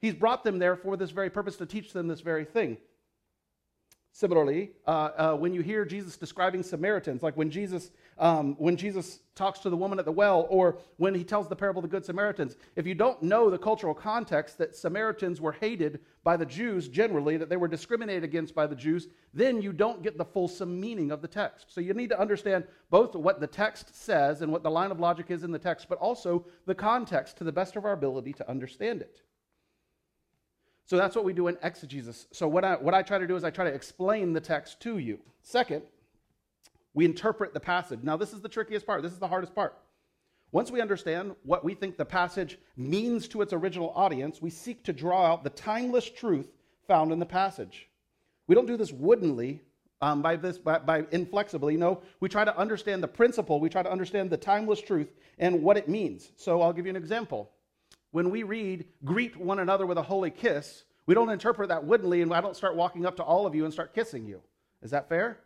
He's 0.00 0.14
brought 0.14 0.42
them 0.42 0.58
there 0.58 0.76
for 0.76 0.96
this 0.96 1.12
very 1.12 1.30
purpose 1.30 1.56
to 1.58 1.66
teach 1.66 1.92
them 1.92 2.08
this 2.08 2.20
very 2.20 2.44
thing. 2.44 2.78
Similarly, 4.14 4.72
uh, 4.86 4.90
uh, 5.16 5.36
when 5.36 5.54
you 5.54 5.62
hear 5.62 5.86
Jesus 5.86 6.18
describing 6.18 6.62
Samaritans, 6.62 7.22
like 7.22 7.34
when 7.34 7.50
Jesus, 7.50 7.90
um, 8.18 8.54
when 8.58 8.76
Jesus 8.76 9.20
talks 9.34 9.60
to 9.60 9.70
the 9.70 9.76
woman 9.76 9.98
at 9.98 10.04
the 10.04 10.12
well, 10.12 10.46
or 10.50 10.76
when 10.98 11.14
he 11.14 11.24
tells 11.24 11.48
the 11.48 11.56
parable 11.56 11.82
of 11.82 11.90
the 11.90 11.96
Good 11.96 12.04
Samaritans, 12.04 12.56
if 12.76 12.86
you 12.86 12.94
don't 12.94 13.22
know 13.22 13.48
the 13.48 13.56
cultural 13.56 13.94
context 13.94 14.58
that 14.58 14.76
Samaritans 14.76 15.40
were 15.40 15.52
hated 15.52 16.00
by 16.24 16.36
the 16.36 16.44
Jews 16.44 16.88
generally, 16.88 17.38
that 17.38 17.48
they 17.48 17.56
were 17.56 17.68
discriminated 17.68 18.22
against 18.22 18.54
by 18.54 18.66
the 18.66 18.76
Jews, 18.76 19.08
then 19.32 19.62
you 19.62 19.72
don't 19.72 20.02
get 20.02 20.18
the 20.18 20.26
fulsome 20.26 20.78
meaning 20.78 21.10
of 21.10 21.22
the 21.22 21.28
text. 21.28 21.72
So 21.72 21.80
you 21.80 21.94
need 21.94 22.10
to 22.10 22.20
understand 22.20 22.64
both 22.90 23.14
what 23.14 23.40
the 23.40 23.46
text 23.46 23.96
says 23.96 24.42
and 24.42 24.52
what 24.52 24.62
the 24.62 24.70
line 24.70 24.90
of 24.90 25.00
logic 25.00 25.30
is 25.30 25.42
in 25.42 25.52
the 25.52 25.58
text, 25.58 25.86
but 25.88 25.96
also 25.96 26.44
the 26.66 26.74
context 26.74 27.38
to 27.38 27.44
the 27.44 27.52
best 27.52 27.76
of 27.76 27.86
our 27.86 27.92
ability 27.92 28.34
to 28.34 28.50
understand 28.50 29.00
it. 29.00 29.22
So 30.86 30.96
that's 30.96 31.14
what 31.14 31.24
we 31.24 31.32
do 31.32 31.48
in 31.48 31.56
exegesis. 31.62 32.26
So 32.32 32.48
what 32.48 32.64
I, 32.64 32.74
what 32.74 32.94
I 32.94 33.02
try 33.02 33.18
to 33.18 33.26
do 33.26 33.36
is 33.36 33.44
I 33.44 33.50
try 33.50 33.64
to 33.64 33.74
explain 33.74 34.32
the 34.32 34.40
text 34.40 34.80
to 34.80 34.98
you. 34.98 35.18
Second, 35.42 35.82
we 36.94 37.04
interpret 37.04 37.54
the 37.54 37.60
passage. 37.60 38.00
Now, 38.02 38.16
this 38.16 38.32
is 38.32 38.40
the 38.40 38.48
trickiest 38.48 38.86
part. 38.86 39.02
This 39.02 39.12
is 39.12 39.18
the 39.18 39.28
hardest 39.28 39.54
part. 39.54 39.78
Once 40.50 40.70
we 40.70 40.82
understand 40.82 41.34
what 41.44 41.64
we 41.64 41.74
think 41.74 41.96
the 41.96 42.04
passage 42.04 42.58
means 42.76 43.26
to 43.28 43.40
its 43.40 43.54
original 43.54 43.90
audience, 43.96 44.42
we 44.42 44.50
seek 44.50 44.84
to 44.84 44.92
draw 44.92 45.24
out 45.24 45.44
the 45.44 45.50
timeless 45.50 46.10
truth 46.10 46.50
found 46.86 47.10
in 47.10 47.18
the 47.18 47.26
passage. 47.26 47.88
We 48.46 48.54
don't 48.54 48.66
do 48.66 48.76
this 48.76 48.92
woodenly, 48.92 49.62
um, 50.02 50.20
by 50.20 50.36
this 50.36 50.58
by, 50.58 50.78
by 50.78 51.06
inflexibly. 51.10 51.76
No, 51.78 52.02
we 52.20 52.28
try 52.28 52.44
to 52.44 52.54
understand 52.58 53.02
the 53.02 53.08
principle. 53.08 53.60
We 53.60 53.70
try 53.70 53.82
to 53.82 53.90
understand 53.90 54.28
the 54.28 54.36
timeless 54.36 54.82
truth 54.82 55.08
and 55.38 55.62
what 55.62 55.78
it 55.78 55.88
means. 55.88 56.32
So 56.36 56.60
I'll 56.60 56.72
give 56.72 56.84
you 56.84 56.90
an 56.90 56.96
example 56.96 57.50
when 58.12 58.30
we 58.30 58.44
read, 58.44 58.86
greet 59.04 59.36
one 59.36 59.58
another 59.58 59.84
with 59.84 59.98
a 59.98 60.02
holy 60.02 60.30
kiss, 60.30 60.84
we 61.06 61.14
don't 61.14 61.30
interpret 61.30 61.68
that 61.70 61.84
woodenly 61.84 62.22
and 62.22 62.32
I 62.32 62.40
don't 62.40 62.56
start 62.56 62.76
walking 62.76 63.04
up 63.04 63.16
to 63.16 63.22
all 63.24 63.46
of 63.46 63.54
you 63.54 63.64
and 63.64 63.72
start 63.72 63.94
kissing 63.94 64.24
you. 64.26 64.40
Is 64.82 64.90
that 64.92 65.08
fair? 65.08 65.38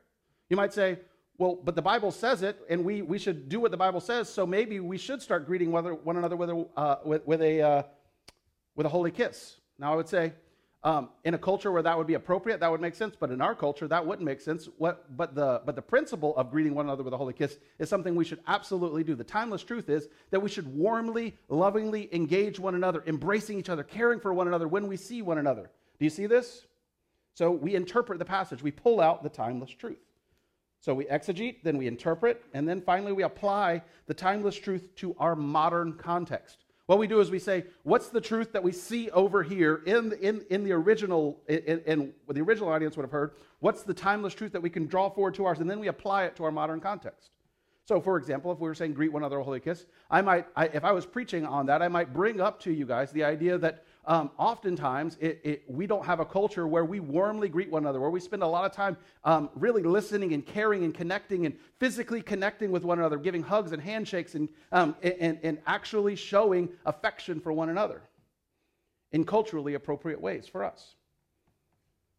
You 0.51 0.57
might 0.57 0.75
say, 0.75 0.99
well, 1.39 1.59
but 1.63 1.75
the 1.75 1.83
Bible 1.83 2.11
says 2.11 2.43
it, 2.43 2.59
and 2.69 2.85
we, 2.85 3.03
we 3.03 3.19
should 3.19 3.49
do 3.49 3.61
what 3.61 3.71
the 3.71 3.77
Bible 3.77 4.01
says, 4.01 4.29
so 4.29 4.47
maybe 4.47 4.81
we 4.81 4.97
should 4.99 5.21
start 5.21 5.47
greeting 5.47 5.71
one 5.71 6.17
another 6.17 6.37
with 6.37 6.51
a, 6.51 6.67
uh, 6.77 6.99
with, 7.05 7.27
with, 7.27 7.43
a, 7.43 7.61
uh, 7.61 7.83
with 8.75 8.87
a 8.87 8.89
holy 8.89 9.11
kiss. 9.11 9.57
Now, 9.79 9.93
I 9.93 9.97
would 9.97 10.09
say, 10.09 10.33
um, 10.87 11.09
in 11.25 11.35
a 11.35 11.39
culture 11.39 11.73
where 11.73 11.83
that 11.83 11.99
would 11.99 12.07
be 12.07 12.15
appropriate, 12.15 12.61
that 12.61 12.71
would 12.71 12.81
make 12.81 12.95
sense, 12.95 13.17
but 13.19 13.33
in 13.33 13.41
our 13.41 13.57
culture, 13.57 13.89
that 13.89 14.07
wouldn't 14.07 14.25
make 14.25 14.41
sense. 14.41 14.69
What, 14.79 15.17
but, 15.17 15.35
the, 15.35 15.61
but 15.67 15.75
the 15.75 15.83
principle 15.83 16.37
of 16.37 16.49
greeting 16.53 16.77
one 16.77 16.87
another 16.87 17.03
with 17.03 17.13
a 17.13 17.17
holy 17.17 17.33
kiss 17.33 17.59
is 17.81 17.89
something 17.89 18.15
we 18.15 18.25
should 18.25 18.39
absolutely 18.47 19.03
do. 19.03 19.17
The 19.17 19.25
timeless 19.25 19.65
truth 19.65 19.89
is 19.89 20.07
that 20.31 20.39
we 20.39 20.49
should 20.49 20.73
warmly, 20.73 21.37
lovingly 21.49 22.09
engage 22.15 22.61
one 22.61 22.77
another, 22.77 23.03
embracing 23.09 23.59
each 23.59 23.69
other, 23.69 23.83
caring 23.83 24.21
for 24.21 24.33
one 24.33 24.47
another 24.47 24.69
when 24.69 24.87
we 24.87 24.97
see 24.97 25.23
one 25.23 25.39
another. 25.39 25.73
Do 25.99 26.05
you 26.05 26.11
see 26.11 26.27
this? 26.27 26.67
So 27.35 27.51
we 27.51 27.75
interpret 27.75 28.21
the 28.21 28.25
passage, 28.25 28.63
we 28.63 28.71
pull 28.71 29.01
out 29.01 29.25
the 29.25 29.29
timeless 29.29 29.71
truth. 29.71 29.99
So 30.79 30.95
we 30.95 31.07
exegete, 31.07 31.65
then 31.65 31.79
we 31.79 31.89
interpret, 31.89 32.45
and 32.55 32.69
then 32.69 32.81
finally 32.81 33.11
we 33.11 33.25
apply 33.25 33.83
the 34.07 34.15
timeless 34.15 34.55
truth 34.55 34.95
to 34.97 35.17
our 35.19 35.35
modern 35.35 35.95
context. 35.95 36.66
What 36.87 36.99
we 37.01 37.09
do 37.09 37.19
is 37.21 37.31
we 37.33 37.41
say, 37.41 37.65
what's 37.83 38.09
the 38.09 38.21
truth 38.21 38.53
that 38.53 38.63
we 38.63 38.71
see 38.71 39.11
over 39.11 39.43
here 39.43 39.83
in, 39.87 40.13
in, 40.21 40.45
in 40.51 40.63
the 40.63 40.73
original, 40.73 41.41
in, 41.49 41.83
in 41.85 42.13
the 42.29 42.41
original 42.41 42.69
audience 42.69 42.97
would 42.97 43.03
have 43.03 43.11
heard? 43.11 43.33
What's 43.59 43.83
the 43.83 43.95
timeless 43.95 44.35
truth 44.35 44.53
that 44.53 44.63
we 44.63 44.71
can 44.71 44.87
draw 44.87 45.11
forward 45.11 45.35
to 45.35 45.47
ours? 45.47 45.59
And 45.59 45.69
then 45.69 45.81
we 45.81 45.89
apply 45.89 46.25
it 46.25 46.37
to 46.37 46.45
our 46.45 46.53
modern 46.53 46.81
context. 46.81 47.31
So, 47.87 48.01
for 48.01 48.17
example, 48.17 48.53
if 48.53 48.59
we 48.59 48.69
were 48.69 48.75
saying 48.75 48.95
greet 48.95 49.13
one 49.13 49.23
another 49.23 49.39
with 49.39 49.45
a 49.45 49.47
holy 49.47 49.61
kiss, 49.61 49.87
I 50.11 50.21
might, 50.21 50.47
I, 50.57 50.67
if 50.67 50.85
I 50.85 50.93
was 50.93 51.07
preaching 51.07 51.45
on 51.45 51.67
that, 51.67 51.83
I 51.83 51.89
might 51.89 52.13
bring 52.13 52.41
up 52.41 52.61
to 52.63 52.73
you 52.73 52.87
guys 52.87 53.11
the 53.11 53.25
idea 53.25 53.59
that 53.59 53.85
um, 54.07 54.31
oftentimes 54.39 55.17
it, 55.21 55.41
it, 55.43 55.63
we 55.67 55.87
don't 55.87 56.05
have 56.05 56.21
a 56.21 56.25
culture 56.25 56.67
where 56.67 56.85
we 56.85 57.01
warmly 57.01 57.49
greet 57.49 57.71
one 57.71 57.83
another, 57.83 58.01
where 58.01 58.11
we 58.11 58.21
spend 58.21 58.43
a 58.43 58.47
lot 58.47 58.65
of 58.65 58.73
time 58.73 58.97
um, 59.25 59.51
really 59.55 59.83
listening 59.83 60.33
and 60.33 60.47
caring 60.47 60.85
and 60.85 60.95
connecting 60.95 61.45
and 61.45 61.57
physically 61.81 62.23
connecting 62.23 62.71
with 62.71 62.85
one 62.85 62.99
another, 62.99 63.17
giving 63.17 63.43
hugs 63.43 63.73
and 63.73 63.83
handshakes 63.83 64.35
and, 64.37 64.49
um, 64.71 64.95
and, 65.03 65.39
and 65.43 65.59
actually 65.67 66.15
showing 66.15 66.69
affection 66.85 67.41
for 67.41 67.53
one 67.53 67.69
another 67.69 68.03
in 69.13 69.25
culturally 69.25 69.75
appropriate 69.75 70.21
ways 70.21 70.47
for 70.47 70.65
us. 70.65 70.95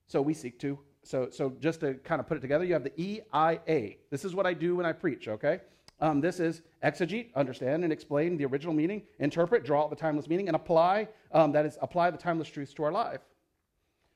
So 0.07 0.21
we 0.21 0.33
seek 0.33 0.59
to. 0.59 0.79
So, 1.03 1.29
so 1.29 1.53
just 1.61 1.79
to 1.81 1.93
kind 1.95 2.19
of 2.19 2.27
put 2.27 2.37
it 2.37 2.41
together, 2.41 2.65
you 2.65 2.73
have 2.73 2.83
the 2.83 3.01
EIA. 3.01 3.95
This 4.09 4.25
is 4.25 4.35
what 4.35 4.45
I 4.45 4.53
do 4.53 4.75
when 4.75 4.85
I 4.85 4.91
preach, 4.91 5.29
okay? 5.29 5.61
Um, 5.99 6.21
this 6.21 6.39
is 6.39 6.61
exegete, 6.83 7.33
understand 7.35 7.83
and 7.83 7.91
explain 7.91 8.37
the 8.37 8.45
original 8.45 8.73
meaning, 8.73 9.01
interpret, 9.19 9.65
draw 9.65 9.83
out 9.83 9.89
the 9.89 9.95
timeless 9.95 10.27
meaning, 10.27 10.47
and 10.47 10.55
apply, 10.55 11.07
um, 11.31 11.51
that 11.53 11.65
is, 11.65 11.77
apply 11.81 12.11
the 12.11 12.17
timeless 12.17 12.47
truths 12.47 12.73
to 12.75 12.83
our 12.83 12.91
life. 12.91 13.21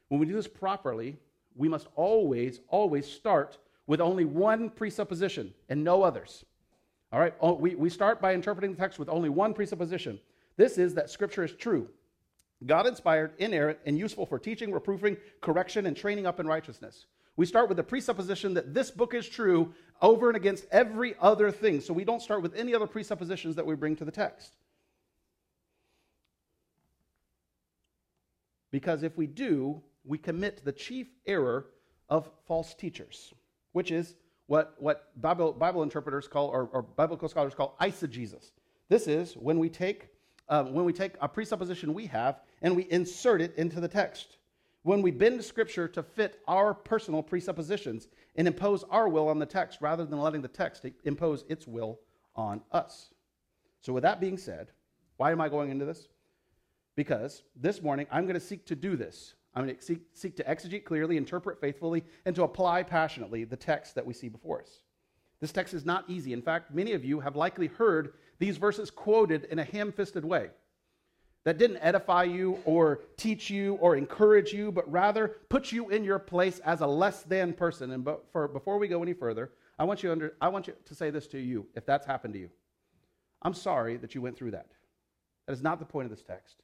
When 0.09 0.19
we 0.19 0.25
do 0.25 0.33
this 0.33 0.47
properly, 0.47 1.17
we 1.55 1.67
must 1.67 1.88
always, 1.95 2.59
always 2.67 3.07
start 3.07 3.57
with 3.88 4.00
only 4.00 4.25
one 4.25 4.69
presupposition 4.69 5.53
and 5.69 5.83
no 5.83 6.03
others. 6.03 6.45
All 7.11 7.19
right, 7.19 7.33
oh, 7.41 7.53
we, 7.53 7.75
we 7.75 7.89
start 7.89 8.21
by 8.21 8.33
interpreting 8.33 8.71
the 8.71 8.77
text 8.77 9.00
with 9.00 9.09
only 9.09 9.29
one 9.29 9.53
presupposition. 9.53 10.19
This 10.57 10.77
is 10.77 10.93
that 10.93 11.09
Scripture 11.09 11.43
is 11.43 11.53
true, 11.53 11.89
God 12.65 12.85
inspired, 12.85 13.33
inerrant, 13.39 13.79
and 13.85 13.97
useful 13.97 14.25
for 14.25 14.38
teaching, 14.38 14.71
reproofing, 14.71 15.17
correction, 15.41 15.88
and 15.88 15.97
training 15.97 16.27
up 16.27 16.39
in 16.39 16.45
righteousness. 16.45 17.07
We 17.35 17.45
start 17.45 17.69
with 17.69 17.77
the 17.77 17.83
presupposition 17.83 18.53
that 18.53 18.73
this 18.73 18.91
book 18.91 19.13
is 19.13 19.27
true 19.27 19.73
over 20.01 20.27
and 20.27 20.36
against 20.36 20.65
every 20.72 21.15
other 21.20 21.51
thing. 21.51 21.81
So 21.81 21.93
we 21.93 22.03
don't 22.03 22.22
start 22.22 22.41
with 22.41 22.55
any 22.55 22.74
other 22.74 22.88
presuppositions 22.88 23.55
that 23.55 23.65
we 23.65 23.75
bring 23.75 23.96
to 23.98 24.05
the 24.05 24.12
text. 24.12 24.55
Because 28.72 29.03
if 29.03 29.17
we 29.17 29.27
do, 29.27 29.81
we 30.05 30.17
commit 30.17 30.63
the 30.63 30.72
chief 30.72 31.08
error 31.25 31.67
of 32.10 32.29
false 32.48 32.74
teachers, 32.74 33.34
which 33.74 33.91
is 33.91 34.15
what, 34.48 34.75
what 34.79 35.10
Bible, 35.22 35.53
Bible 35.53 35.84
interpreters 35.84 36.27
call, 36.27 36.48
or, 36.48 36.70
or 36.72 36.81
biblical 36.81 37.29
scholars 37.29 37.53
call 37.53 37.75
eisegesis. 37.81 38.51
This 38.89 39.08
is 39.08 39.34
when 39.36 39.60
we 39.60 39.70
take 39.70 40.10
um, 40.50 40.74
when 40.74 40.84
we 40.84 40.91
take 40.91 41.13
a 41.22 41.29
presupposition 41.29 41.93
we 41.93 42.08
have 42.08 42.41
and 42.62 42.75
we 42.75 42.84
insert 42.91 43.41
it 43.41 43.55
into 43.55 43.79
the 43.79 43.88
text 43.88 44.38
when 44.83 45.01
we 45.01 45.11
bend 45.11 45.43
Scripture 45.43 45.88
to 45.88 46.01
fit 46.01 46.39
our 46.47 46.73
personal 46.73 47.21
presuppositions 47.21 48.07
and 48.35 48.47
impose 48.47 48.83
our 48.89 49.07
will 49.07 49.27
on 49.27 49.39
the 49.39 49.45
text 49.45 49.79
rather 49.81 50.05
than 50.05 50.19
letting 50.19 50.41
the 50.41 50.47
text 50.47 50.85
impose 51.03 51.45
its 51.50 51.67
will 51.67 52.00
on 52.35 52.61
us. 52.71 53.13
So, 53.81 53.93
with 53.93 54.03
that 54.03 54.19
being 54.19 54.38
said, 54.38 54.71
why 55.17 55.31
am 55.31 55.41
I 55.41 55.50
going 55.50 55.69
into 55.69 55.85
this? 55.85 56.07
Because 56.95 57.43
this 57.55 57.81
morning 57.81 58.07
I'm 58.11 58.23
going 58.23 58.35
to 58.35 58.39
seek 58.39 58.65
to 58.67 58.75
do 58.75 58.95
this. 58.95 59.35
I'm 59.53 59.65
going 59.65 59.75
to 59.75 59.83
seek, 59.83 60.00
seek 60.13 60.35
to 60.38 60.43
exegete 60.43 60.85
clearly, 60.85 61.17
interpret 61.17 61.59
faithfully, 61.59 62.03
and 62.25 62.35
to 62.35 62.43
apply 62.43 62.83
passionately 62.83 63.43
the 63.43 63.57
text 63.57 63.95
that 63.95 64.05
we 64.05 64.13
see 64.13 64.29
before 64.29 64.61
us. 64.61 64.79
This 65.41 65.51
text 65.51 65.73
is 65.73 65.85
not 65.85 66.05
easy. 66.07 66.33
In 66.33 66.41
fact, 66.41 66.73
many 66.73 66.93
of 66.93 67.03
you 67.03 67.19
have 67.19 67.35
likely 67.35 67.67
heard 67.67 68.13
these 68.39 68.57
verses 68.57 68.89
quoted 68.89 69.45
in 69.45 69.59
a 69.59 69.63
ham 69.63 69.91
fisted 69.91 70.23
way 70.23 70.50
that 71.43 71.57
didn't 71.57 71.77
edify 71.77 72.24
you 72.24 72.60
or 72.65 73.01
teach 73.17 73.50
you 73.50 73.75
or 73.75 73.95
encourage 73.95 74.53
you, 74.53 74.71
but 74.71 74.89
rather 74.91 75.38
put 75.50 75.71
you 75.71 75.89
in 75.89 76.03
your 76.03 76.19
place 76.19 76.60
as 76.60 76.81
a 76.81 76.88
less 76.88 77.24
than 77.24 77.53
person. 77.53 77.91
And 77.91 78.07
for, 78.31 78.48
before 78.48 78.77
we 78.77 78.88
go 78.88 79.01
any 79.01 79.13
further, 79.13 79.51
I 79.79 79.83
want, 79.83 80.03
you 80.03 80.12
under, 80.12 80.36
I 80.39 80.50
want 80.50 80.67
you 80.67 80.74
to 80.86 80.95
say 80.95 81.10
this 81.10 81.25
to 81.27 81.39
you 81.39 81.65
if 81.75 81.86
that's 81.86 82.05
happened 82.05 82.36
to 82.36 82.39
you. 82.39 82.50
I'm 83.41 83.55
sorry 83.55 83.98
that 83.98 84.13
you 84.13 84.21
went 84.21 84.38
through 84.38 84.51
that. 84.51 84.67
That 85.48 85.53
is 85.53 85.63
not 85.63 85.79
the 85.79 85.86
point 85.86 86.05
of 86.05 86.12
this 86.12 86.24
text. 86.24 86.62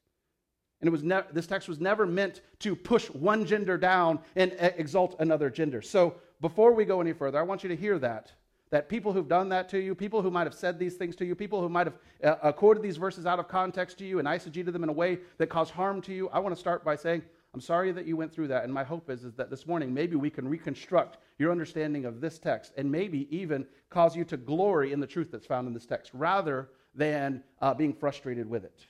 And 0.80 0.88
it 0.88 0.92
was 0.92 1.04
ne- 1.04 1.24
this 1.34 1.48
text 1.48 1.68
was 1.68 1.80
never 1.80 2.06
meant 2.06 2.42
to 2.60 2.76
push 2.76 3.08
one 3.08 3.46
gender 3.46 3.78
down 3.78 4.20
and 4.36 4.54
eh, 4.58 4.72
exalt 4.78 5.16
another 5.20 5.50
gender. 5.50 5.82
So 5.82 6.16
before 6.40 6.74
we 6.74 6.86
go 6.86 7.02
any 7.02 7.14
further, 7.14 7.40
I 7.40 7.42
want 7.42 7.64
you 7.64 7.70
to 7.70 7.76
hear 7.76 7.98
that. 8.00 8.32
That 8.70 8.90
people 8.90 9.14
who've 9.14 9.28
done 9.28 9.50
that 9.50 9.70
to 9.70 9.80
you, 9.80 9.96
people 9.96 10.22
who 10.22 10.30
might 10.30 10.46
have 10.46 10.54
said 10.54 10.78
these 10.78 10.96
things 10.96 11.16
to 11.18 11.26
you, 11.26 11.36
people 11.36 11.62
who 11.62 11.70
might 11.70 11.88
have 11.88 11.98
uh, 12.24 12.48
uh 12.48 12.52
quoted 12.52 12.84
these 12.84 12.98
verses 12.98 13.26
out 13.26 13.40
of 13.40 13.48
context 13.48 13.98
to 14.00 14.06
you 14.06 14.20
and 14.20 14.28
eisegeted 14.28 14.74
them 14.74 14.84
in 14.84 14.90
a 14.90 14.94
way 14.94 15.20
that 15.38 15.48
caused 15.48 15.72
harm 15.72 16.02
to 16.02 16.14
you, 16.14 16.30
I 16.30 16.40
want 16.40 16.54
to 16.54 16.60
start 16.60 16.84
by 16.84 16.96
saying, 16.96 17.24
I'm 17.54 17.62
sorry 17.62 17.92
that 17.92 18.06
you 18.06 18.16
went 18.18 18.34
through 18.34 18.50
that. 18.50 18.66
And 18.66 18.74
my 18.74 18.84
hope 18.84 19.10
is, 19.10 19.24
is 19.24 19.34
that 19.36 19.50
this 19.50 19.66
morning 19.66 19.94
maybe 19.94 20.16
we 20.16 20.30
can 20.30 20.48
reconstruct 20.48 21.18
your 21.40 21.52
understanding 21.52 22.06
of 22.06 22.22
this 22.22 22.38
text 22.40 22.74
and 22.78 22.92
maybe 22.92 23.28
even 23.36 23.66
cause 23.90 24.16
you 24.16 24.24
to 24.26 24.38
glory 24.38 24.94
in 24.94 25.00
the 25.00 25.08
truth 25.08 25.32
that's 25.32 25.46
found 25.46 25.68
in 25.68 25.74
this 25.74 25.86
text 25.86 26.12
rather 26.14 26.70
than 26.94 27.44
uh, 27.62 27.74
being 27.74 27.94
frustrated 27.94 28.50
with 28.50 28.64
it. 28.64 28.86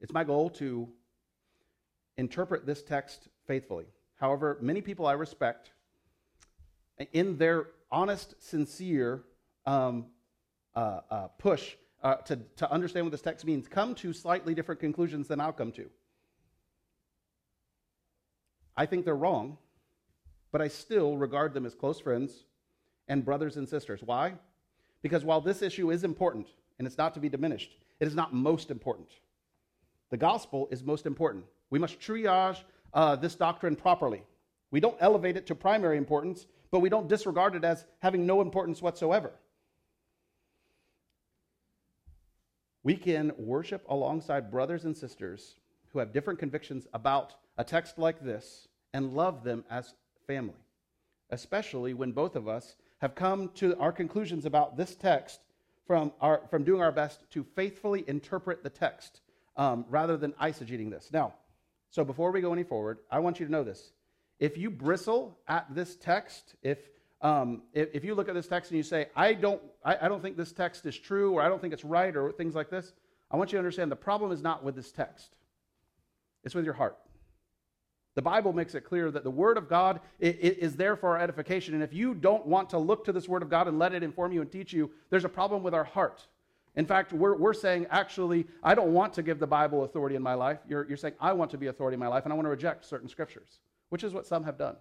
It's 0.00 0.12
my 0.12 0.24
goal 0.24 0.50
to 0.50 0.88
interpret 2.16 2.66
this 2.66 2.82
text 2.82 3.28
faithfully. 3.46 3.86
However, 4.20 4.58
many 4.60 4.82
people 4.82 5.06
I 5.06 5.14
respect, 5.14 5.70
in 7.12 7.38
their 7.38 7.68
honest, 7.90 8.34
sincere 8.38 9.22
um, 9.64 10.06
uh, 10.76 11.00
uh, 11.10 11.28
push 11.38 11.76
uh, 12.02 12.16
to, 12.16 12.38
to 12.56 12.70
understand 12.70 13.06
what 13.06 13.12
this 13.12 13.22
text 13.22 13.46
means, 13.46 13.66
come 13.66 13.94
to 13.96 14.12
slightly 14.12 14.54
different 14.54 14.80
conclusions 14.80 15.26
than 15.26 15.40
I'll 15.40 15.54
come 15.54 15.72
to. 15.72 15.88
I 18.76 18.86
think 18.86 19.06
they're 19.06 19.16
wrong, 19.16 19.56
but 20.52 20.60
I 20.60 20.68
still 20.68 21.16
regard 21.16 21.54
them 21.54 21.64
as 21.64 21.74
close 21.74 21.98
friends 21.98 22.44
and 23.08 23.24
brothers 23.24 23.56
and 23.56 23.66
sisters. 23.68 24.00
Why? 24.04 24.34
Because 25.02 25.24
while 25.24 25.40
this 25.40 25.62
issue 25.62 25.90
is 25.90 26.04
important 26.04 26.46
and 26.78 26.86
it's 26.86 26.98
not 26.98 27.14
to 27.14 27.20
be 27.20 27.30
diminished, 27.30 27.76
it 28.00 28.06
is 28.06 28.14
not 28.14 28.34
most 28.34 28.70
important. 28.70 29.08
The 30.10 30.16
gospel 30.18 30.68
is 30.70 30.82
most 30.82 31.06
important. 31.06 31.44
We 31.70 31.78
must 31.78 32.00
triage 32.00 32.62
uh, 32.94 33.16
this 33.16 33.34
doctrine 33.34 33.76
properly. 33.76 34.22
We 34.70 34.80
don't 34.80 34.96
elevate 35.00 35.36
it 35.36 35.46
to 35.48 35.54
primary 35.54 35.96
importance, 35.96 36.46
but 36.70 36.80
we 36.80 36.88
don't 36.88 37.08
disregard 37.08 37.54
it 37.54 37.64
as 37.64 37.86
having 38.00 38.26
no 38.26 38.40
importance 38.40 38.80
whatsoever. 38.80 39.32
We 42.82 42.96
can 42.96 43.32
worship 43.36 43.84
alongside 43.88 44.50
brothers 44.50 44.84
and 44.84 44.96
sisters 44.96 45.56
who 45.92 45.98
have 45.98 46.12
different 46.12 46.38
convictions 46.38 46.86
about 46.94 47.34
a 47.58 47.64
text 47.64 47.98
like 47.98 48.24
this 48.24 48.68
and 48.94 49.14
love 49.14 49.44
them 49.44 49.64
as 49.70 49.94
family, 50.26 50.64
especially 51.30 51.92
when 51.92 52.12
both 52.12 52.36
of 52.36 52.48
us 52.48 52.76
have 53.00 53.14
come 53.14 53.50
to 53.56 53.76
our 53.78 53.92
conclusions 53.92 54.46
about 54.46 54.76
this 54.76 54.94
text 54.94 55.40
from, 55.86 56.12
our, 56.20 56.42
from 56.50 56.64
doing 56.64 56.80
our 56.80 56.92
best 56.92 57.28
to 57.32 57.44
faithfully 57.56 58.04
interpret 58.06 58.62
the 58.62 58.70
text 58.70 59.20
um, 59.56 59.84
rather 59.88 60.16
than 60.16 60.32
eisegeting 60.34 60.90
this. 60.90 61.10
Now, 61.12 61.34
so 61.90 62.04
before 62.04 62.30
we 62.30 62.40
go 62.40 62.52
any 62.52 62.62
forward, 62.62 62.98
I 63.10 63.18
want 63.18 63.40
you 63.40 63.46
to 63.46 63.52
know 63.52 63.64
this. 63.64 63.92
If 64.38 64.56
you 64.56 64.70
bristle 64.70 65.38
at 65.48 65.74
this 65.74 65.96
text, 65.96 66.54
if, 66.62 66.78
um, 67.20 67.62
if, 67.74 67.88
if, 67.92 68.04
you 68.04 68.14
look 68.14 68.28
at 68.28 68.34
this 68.34 68.46
text 68.46 68.70
and 68.70 68.78
you 68.78 68.82
say, 68.82 69.08
I 69.14 69.34
don't, 69.34 69.60
I, 69.84 69.98
I 70.02 70.08
don't 70.08 70.22
think 70.22 70.36
this 70.36 70.52
text 70.52 70.86
is 70.86 70.96
true, 70.96 71.34
or 71.34 71.42
I 71.42 71.48
don't 71.48 71.60
think 71.60 71.74
it's 71.74 71.84
right, 71.84 72.16
or 72.16 72.32
things 72.32 72.54
like 72.54 72.70
this, 72.70 72.92
I 73.30 73.36
want 73.36 73.52
you 73.52 73.56
to 73.56 73.60
understand 73.60 73.92
the 73.92 73.96
problem 73.96 74.32
is 74.32 74.40
not 74.40 74.64
with 74.64 74.76
this 74.76 74.92
text, 74.92 75.34
it's 76.44 76.54
with 76.54 76.64
your 76.64 76.74
heart. 76.74 76.96
The 78.14 78.22
Bible 78.22 78.52
makes 78.52 78.74
it 78.74 78.82
clear 78.82 79.10
that 79.10 79.24
the 79.24 79.30
Word 79.30 79.56
of 79.56 79.68
God 79.68 80.00
is 80.18 80.74
there 80.74 80.96
for 80.96 81.10
our 81.10 81.18
edification. 81.20 81.74
And 81.74 81.82
if 81.82 81.92
you 81.92 82.12
don't 82.12 82.44
want 82.44 82.70
to 82.70 82.78
look 82.78 83.04
to 83.04 83.12
this 83.12 83.28
Word 83.28 83.42
of 83.42 83.48
God 83.48 83.68
and 83.68 83.78
let 83.78 83.94
it 83.94 84.02
inform 84.02 84.32
you 84.32 84.40
and 84.40 84.50
teach 84.50 84.72
you, 84.72 84.90
there's 85.10 85.24
a 85.24 85.28
problem 85.28 85.62
with 85.62 85.74
our 85.74 85.84
heart. 85.84 86.26
In 86.76 86.86
fact, 86.86 87.12
we're, 87.12 87.36
we're 87.36 87.54
saying, 87.54 87.86
actually, 87.90 88.46
I 88.62 88.74
don't 88.74 88.92
want 88.92 89.12
to 89.14 89.22
give 89.22 89.38
the 89.38 89.46
Bible 89.46 89.84
authority 89.84 90.14
in 90.14 90.22
my 90.22 90.34
life. 90.34 90.58
You're, 90.68 90.86
you're 90.86 90.96
saying, 90.96 91.14
I 91.20 91.32
want 91.32 91.50
to 91.50 91.58
be 91.58 91.66
authority 91.66 91.94
in 91.94 92.00
my 92.00 92.06
life, 92.06 92.24
and 92.24 92.32
I 92.32 92.36
want 92.36 92.46
to 92.46 92.50
reject 92.50 92.84
certain 92.84 93.08
scriptures, 93.08 93.58
which 93.88 94.04
is 94.04 94.14
what 94.14 94.26
some 94.26 94.44
have 94.44 94.56
done. 94.56 94.76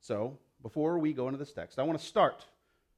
So, 0.00 0.38
before 0.62 0.98
we 0.98 1.12
go 1.12 1.26
into 1.26 1.38
this 1.38 1.52
text, 1.52 1.78
I 1.78 1.82
want 1.82 1.98
to 1.98 2.04
start 2.04 2.46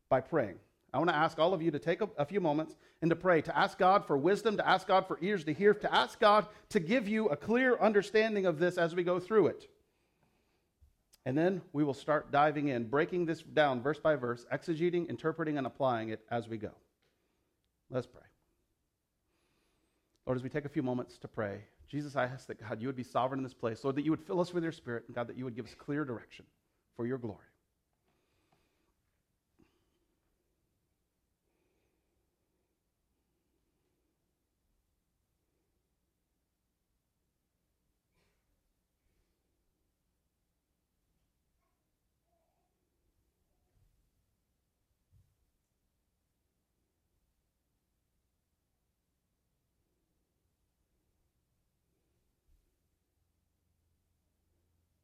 by 0.09 0.21
praying. 0.21 0.57
I 0.93 0.99
want 0.99 1.11
to 1.11 1.17
ask 1.17 1.39
all 1.39 1.53
of 1.53 1.63
you 1.63 1.71
to 1.71 1.79
take 1.79 2.01
a, 2.01 2.09
a, 2.17 2.25
few 2.25 2.41
moments 2.41 2.77
and 3.03 3.11
to 3.11 3.17
pray, 3.17 3.43
to 3.43 3.59
ask 3.59 3.79
God 3.79 4.07
for 4.07 4.17
wisdom, 4.17 4.57
to 4.57 4.67
ask 4.67 4.87
God 4.87 5.07
for 5.07 5.19
ears 5.21 5.45
to 5.45 5.53
hear, 5.53 5.75
to 5.75 5.95
ask 5.95 6.19
God 6.19 6.47
to 6.71 6.81
give 6.81 7.09
you 7.09 7.29
a 7.29 7.37
clear 7.37 7.79
understanding 7.79 8.47
of 8.47 8.59
this 8.59 8.79
as 8.79 8.95
we 8.95 9.03
go 9.03 9.21
through 9.21 9.49
it. 9.49 9.69
And 11.29 11.37
then 11.37 11.61
we 11.75 11.85
will 11.85 11.93
start 11.93 12.33
diving 12.33 12.69
in, 12.69 12.89
breaking 12.89 13.27
this 13.27 13.43
down 13.43 13.83
verse 13.83 13.99
by 13.99 14.17
verse, 14.17 14.47
exegeting, 14.51 15.11
interpreting, 15.11 15.59
and 15.59 15.67
applying 15.67 16.09
it 16.09 16.21
as 16.31 16.49
we 16.49 16.57
go. 16.57 16.71
Let's 17.91 18.07
pray. 18.07 18.23
Lord, 20.25 20.39
as 20.39 20.43
we 20.43 20.49
take 20.49 20.65
a 20.65 20.71
few 20.71 20.83
moments 20.83 21.19
to 21.19 21.29
pray, 21.29 21.65
Jesus, 21.87 22.17
I 22.17 22.25
ask 22.25 22.47
that 22.47 22.67
God, 22.67 22.81
you 22.81 22.89
would 22.89 22.97
be 22.97 23.03
sovereign 23.03 23.41
in 23.41 23.45
this 23.45 23.53
place. 23.53 23.85
Lord, 23.85 23.97
that 23.97 24.07
you 24.07 24.11
would 24.11 24.23
fill 24.23 24.41
us 24.41 24.55
with 24.55 24.63
your 24.63 24.73
spirit, 24.73 25.05
and 25.07 25.15
God, 25.15 25.27
that 25.27 25.37
you 25.37 25.45
would 25.45 25.55
give 25.55 25.67
us 25.67 25.75
clear 25.75 26.03
direction 26.07 26.47
for 26.97 27.07
your 27.07 27.19
glory. 27.19 27.45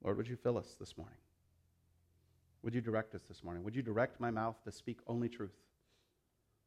Lord, 0.04 0.18
would 0.18 0.28
you 0.28 0.37
fill 0.37 0.58
us 0.58 0.76
this 0.78 0.96
morning? 0.96 1.16
Would 2.62 2.75
you 2.75 2.80
direct 2.80 3.14
us 3.14 3.23
this 3.26 3.42
morning? 3.42 3.64
Would 3.64 3.75
you 3.75 3.82
direct 3.82 4.20
my 4.20 4.30
mouth 4.30 4.56
to 4.64 4.70
speak 4.70 4.99
only 5.06 5.28
truth? 5.28 5.56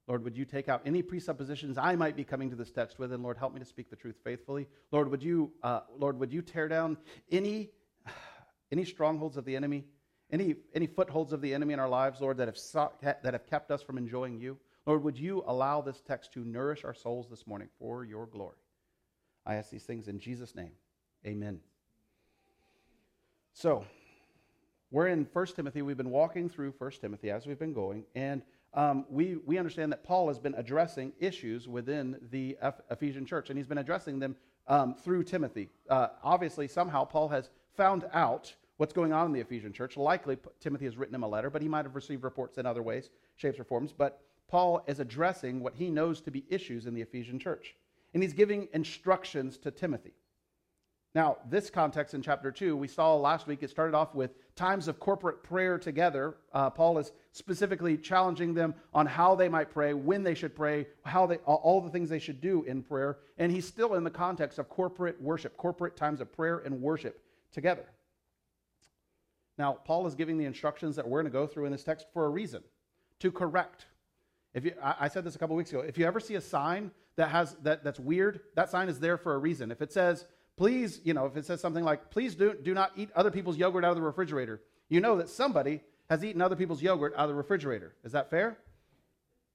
Lord, 0.08 0.24
would 0.24 0.38
you 0.38 0.46
take 0.46 0.70
out 0.70 0.82
any 0.86 1.01
presuppositions 1.01 1.77
I 1.77 1.96
might 1.96 2.15
be 2.15 2.24
coming 2.24 2.50
to 2.50 2.56
this 2.56 2.72
text 2.72 2.98
with, 2.98 3.12
and 3.12 3.22
Lord, 3.22 3.38
help 3.38 3.53
me 3.53 3.60
to 3.60 3.65
speak 3.65 3.89
the 3.89 3.96
truth 3.96 4.15
faithfully. 4.24 4.67
Lord, 4.91 5.12
would 5.12 5.22
you, 5.22 5.51
uh, 5.63 5.82
Lord, 5.98 6.20
would 6.20 6.32
you 6.32 6.41
tear 6.41 6.67
down 6.67 6.98
any, 7.29 7.70
any 8.72 8.86
strongholds 8.86 9.38
of 9.38 9.46
the 9.46 9.56
enemy, 9.56 9.84
any, 10.32 10.56
any 10.74 10.88
footholds 10.88 11.34
of 11.34 11.41
the 11.41 11.53
enemy 11.53 11.74
in 11.74 11.79
our 11.79 11.89
lives, 11.89 12.22
Lord, 12.22 12.38
that 12.38 12.48
have, 12.48 12.91
that 13.01 13.34
have 13.34 13.46
kept 13.46 13.70
us 13.70 13.82
from 13.82 13.98
enjoying 13.98 14.39
you? 14.39 14.58
Lord, 14.86 15.03
would 15.03 15.20
you 15.20 15.44
allow 15.46 15.82
this 15.82 16.01
text 16.08 16.32
to 16.34 16.39
nourish 16.39 16.86
our 16.86 16.94
souls 16.94 17.27
this 17.29 17.46
morning 17.46 17.67
for 17.77 18.06
your 18.06 18.25
glory? 18.27 18.58
I 19.46 19.56
ask 19.56 19.70
these 19.70 19.84
things 19.84 20.08
in 20.08 20.20
Jesus' 20.20 20.56
name. 20.56 20.72
Amen. 21.25 21.60
So, 23.59 23.83
we're 24.91 25.07
in 25.07 25.27
1 25.33 25.45
Timothy. 25.47 25.81
We've 25.81 25.97
been 25.97 26.11
walking 26.11 26.47
through 26.47 26.75
1 26.77 26.91
Timothy 27.01 27.31
as 27.31 27.47
we've 27.47 27.57
been 27.57 27.73
going, 27.73 28.03
and 28.13 28.43
um, 28.75 29.03
we, 29.09 29.37
we 29.47 29.57
understand 29.57 29.91
that 29.93 30.03
Paul 30.03 30.27
has 30.27 30.37
been 30.37 30.53
addressing 30.53 31.11
issues 31.19 31.67
within 31.67 32.19
the 32.29 32.55
Ephesian 32.91 33.25
church, 33.25 33.49
and 33.49 33.57
he's 33.57 33.65
been 33.65 33.79
addressing 33.79 34.19
them 34.19 34.35
um, 34.67 34.93
through 34.93 35.23
Timothy. 35.23 35.69
Uh, 35.89 36.09
obviously, 36.23 36.67
somehow 36.67 37.03
Paul 37.03 37.29
has 37.29 37.49
found 37.75 38.05
out 38.13 38.53
what's 38.77 38.93
going 38.93 39.11
on 39.11 39.25
in 39.25 39.33
the 39.33 39.39
Ephesian 39.39 39.73
church. 39.73 39.97
Likely, 39.97 40.37
Timothy 40.59 40.85
has 40.85 40.95
written 40.95 41.15
him 41.15 41.23
a 41.23 41.27
letter, 41.27 41.49
but 41.49 41.63
he 41.63 41.67
might 41.67 41.85
have 41.85 41.95
received 41.95 42.23
reports 42.23 42.59
in 42.59 42.67
other 42.67 42.83
ways, 42.83 43.09
shapes, 43.37 43.59
or 43.59 43.63
forms. 43.63 43.91
But 43.91 44.21
Paul 44.47 44.83
is 44.85 44.99
addressing 44.99 45.61
what 45.61 45.73
he 45.73 45.89
knows 45.89 46.21
to 46.21 46.29
be 46.29 46.45
issues 46.47 46.85
in 46.85 46.93
the 46.93 47.01
Ephesian 47.01 47.39
church, 47.39 47.73
and 48.13 48.21
he's 48.21 48.33
giving 48.33 48.67
instructions 48.71 49.57
to 49.57 49.71
Timothy. 49.71 50.13
Now, 51.17 51.38
this 51.50 51.71
context 51.71 52.13
in 52.13 52.21
chapter 52.21 52.51
2, 52.51 52.77
we 52.77 52.88
saw 52.88 53.15
last 53.15 53.47
week, 53.47 53.63
it 53.63 53.71
started 53.71 53.95
off 53.95 54.13
with 54.13 54.36
times 54.55 54.88
of 54.88 55.00
corporate 55.00 55.41
prayer 55.41 55.79
together. 55.79 56.38
Uh, 56.53 56.69
Paul 56.69 57.00
is 57.00 57.12
specifically 57.31 57.97
challenging 57.97 58.53
them 58.53 58.75
on 58.93 59.07
how 59.07 59.33
they 59.33 59.50
might 59.50 59.71
pray, 59.71 59.95
when 59.95 60.21
they 60.21 60.36
should 60.36 60.55
pray, 60.55 60.86
how 61.05 61.25
they, 61.25 61.38
all 61.38 61.81
the 61.81 61.89
things 61.89 62.07
they 62.07 62.19
should 62.19 62.39
do 62.39 62.62
in 62.65 62.83
prayer. 62.83 63.17
And 63.39 63.51
he's 63.51 63.67
still 63.67 63.95
in 63.95 64.03
the 64.03 64.12
context 64.12 64.59
of 64.59 64.69
corporate 64.69 65.19
worship, 65.19 65.57
corporate 65.57 65.97
times 65.97 66.21
of 66.21 66.31
prayer 66.31 66.59
and 66.59 66.83
worship 66.83 67.19
together. 67.51 67.86
Now, 69.57 69.74
Paul 69.74 70.05
is 70.05 70.13
giving 70.13 70.38
the 70.38 70.45
instructions 70.45 70.95
that 70.97 71.07
we're 71.07 71.24
going 71.24 71.33
to 71.33 71.36
go 71.36 71.47
through 71.47 71.65
in 71.65 71.71
this 71.71 71.83
text 71.83 72.05
for 72.13 72.25
a 72.25 72.29
reason 72.29 72.62
to 73.21 73.31
correct 73.31 73.88
If 74.53 74.65
you, 74.65 74.74
I, 74.83 74.95
I 75.00 75.07
said 75.07 75.24
this 75.24 75.36
a 75.36 75.39
couple 75.39 75.55
weeks 75.55 75.71
ago. 75.71 75.79
If 75.79 75.97
you 75.97 76.05
ever 76.05 76.19
see 76.19 76.36
a 76.36 76.41
sign 76.41 76.91
that 77.15 77.29
has 77.29 77.55
that 77.63 77.83
that's 77.83 78.00
weird, 78.00 78.41
that 78.53 78.69
sign 78.69 78.88
is 78.88 79.00
there 79.00 79.17
for 79.17 79.33
a 79.33 79.39
reason. 79.39 79.71
If 79.71 79.81
it 79.81 79.91
says, 79.91 80.27
please, 80.57 80.99
you 81.03 81.13
know, 81.13 81.25
if 81.25 81.37
it 81.37 81.45
says 81.45 81.61
something 81.61 81.83
like, 81.83 82.09
please 82.09 82.35
do, 82.35 82.55
do 82.61 82.73
not 82.73 82.91
eat 82.95 83.09
other 83.15 83.31
people's 83.31 83.57
yogurt 83.57 83.85
out 83.85 83.91
of 83.91 83.95
the 83.95 84.01
refrigerator, 84.01 84.61
you 84.89 84.99
know 84.99 85.17
that 85.17 85.29
somebody 85.29 85.81
has 86.09 86.23
eaten 86.23 86.41
other 86.41 86.55
people's 86.55 86.81
yogurt 86.81 87.13
out 87.15 87.23
of 87.23 87.29
the 87.29 87.35
refrigerator. 87.35 87.95
Is 88.03 88.11
that 88.13 88.29
fair? 88.29 88.57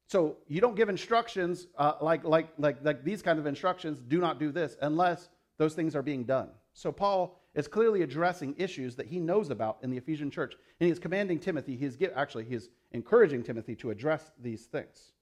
So 0.06 0.36
you 0.46 0.60
don't 0.60 0.76
give 0.76 0.88
instructions 0.88 1.66
uh, 1.76 1.94
like, 2.00 2.24
like, 2.24 2.48
like, 2.58 2.84
like 2.84 3.04
these 3.04 3.22
kind 3.22 3.38
of 3.38 3.46
instructions, 3.46 3.98
do 3.98 4.20
not 4.20 4.38
do 4.38 4.52
this, 4.52 4.76
unless 4.80 5.28
those 5.58 5.74
things 5.74 5.96
are 5.96 6.02
being 6.02 6.24
done. 6.24 6.50
So 6.74 6.92
Paul 6.92 7.40
is 7.54 7.68
clearly 7.68 8.02
addressing 8.02 8.54
issues 8.58 8.94
that 8.96 9.06
he 9.06 9.20
knows 9.20 9.50
about 9.50 9.78
in 9.82 9.90
the 9.90 9.96
Ephesian 9.96 10.30
church. 10.30 10.54
And 10.80 10.86
he 10.86 10.92
is 10.92 10.98
commanding 10.98 11.38
Timothy, 11.38 11.76
he 11.76 11.84
is 11.84 11.98
actually, 12.14 12.44
he 12.44 12.54
is 12.54 12.70
encouraging 12.92 13.42
Timothy 13.42 13.74
to 13.76 13.90
address 13.90 14.30
these 14.40 14.64
things. 14.66 15.12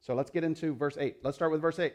So 0.00 0.14
let's 0.14 0.30
get 0.30 0.44
into 0.44 0.74
verse 0.74 0.96
8. 0.98 1.18
Let's 1.22 1.36
start 1.36 1.52
with 1.52 1.60
verse 1.60 1.78
8. 1.78 1.92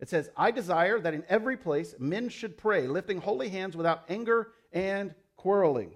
It 0.00 0.08
says, 0.08 0.30
I 0.36 0.50
desire 0.50 1.00
that 1.00 1.14
in 1.14 1.24
every 1.28 1.56
place 1.56 1.94
men 1.98 2.28
should 2.28 2.56
pray, 2.56 2.86
lifting 2.86 3.20
holy 3.20 3.48
hands 3.48 3.76
without 3.76 4.04
anger 4.08 4.52
and 4.72 5.14
quarreling. 5.36 5.92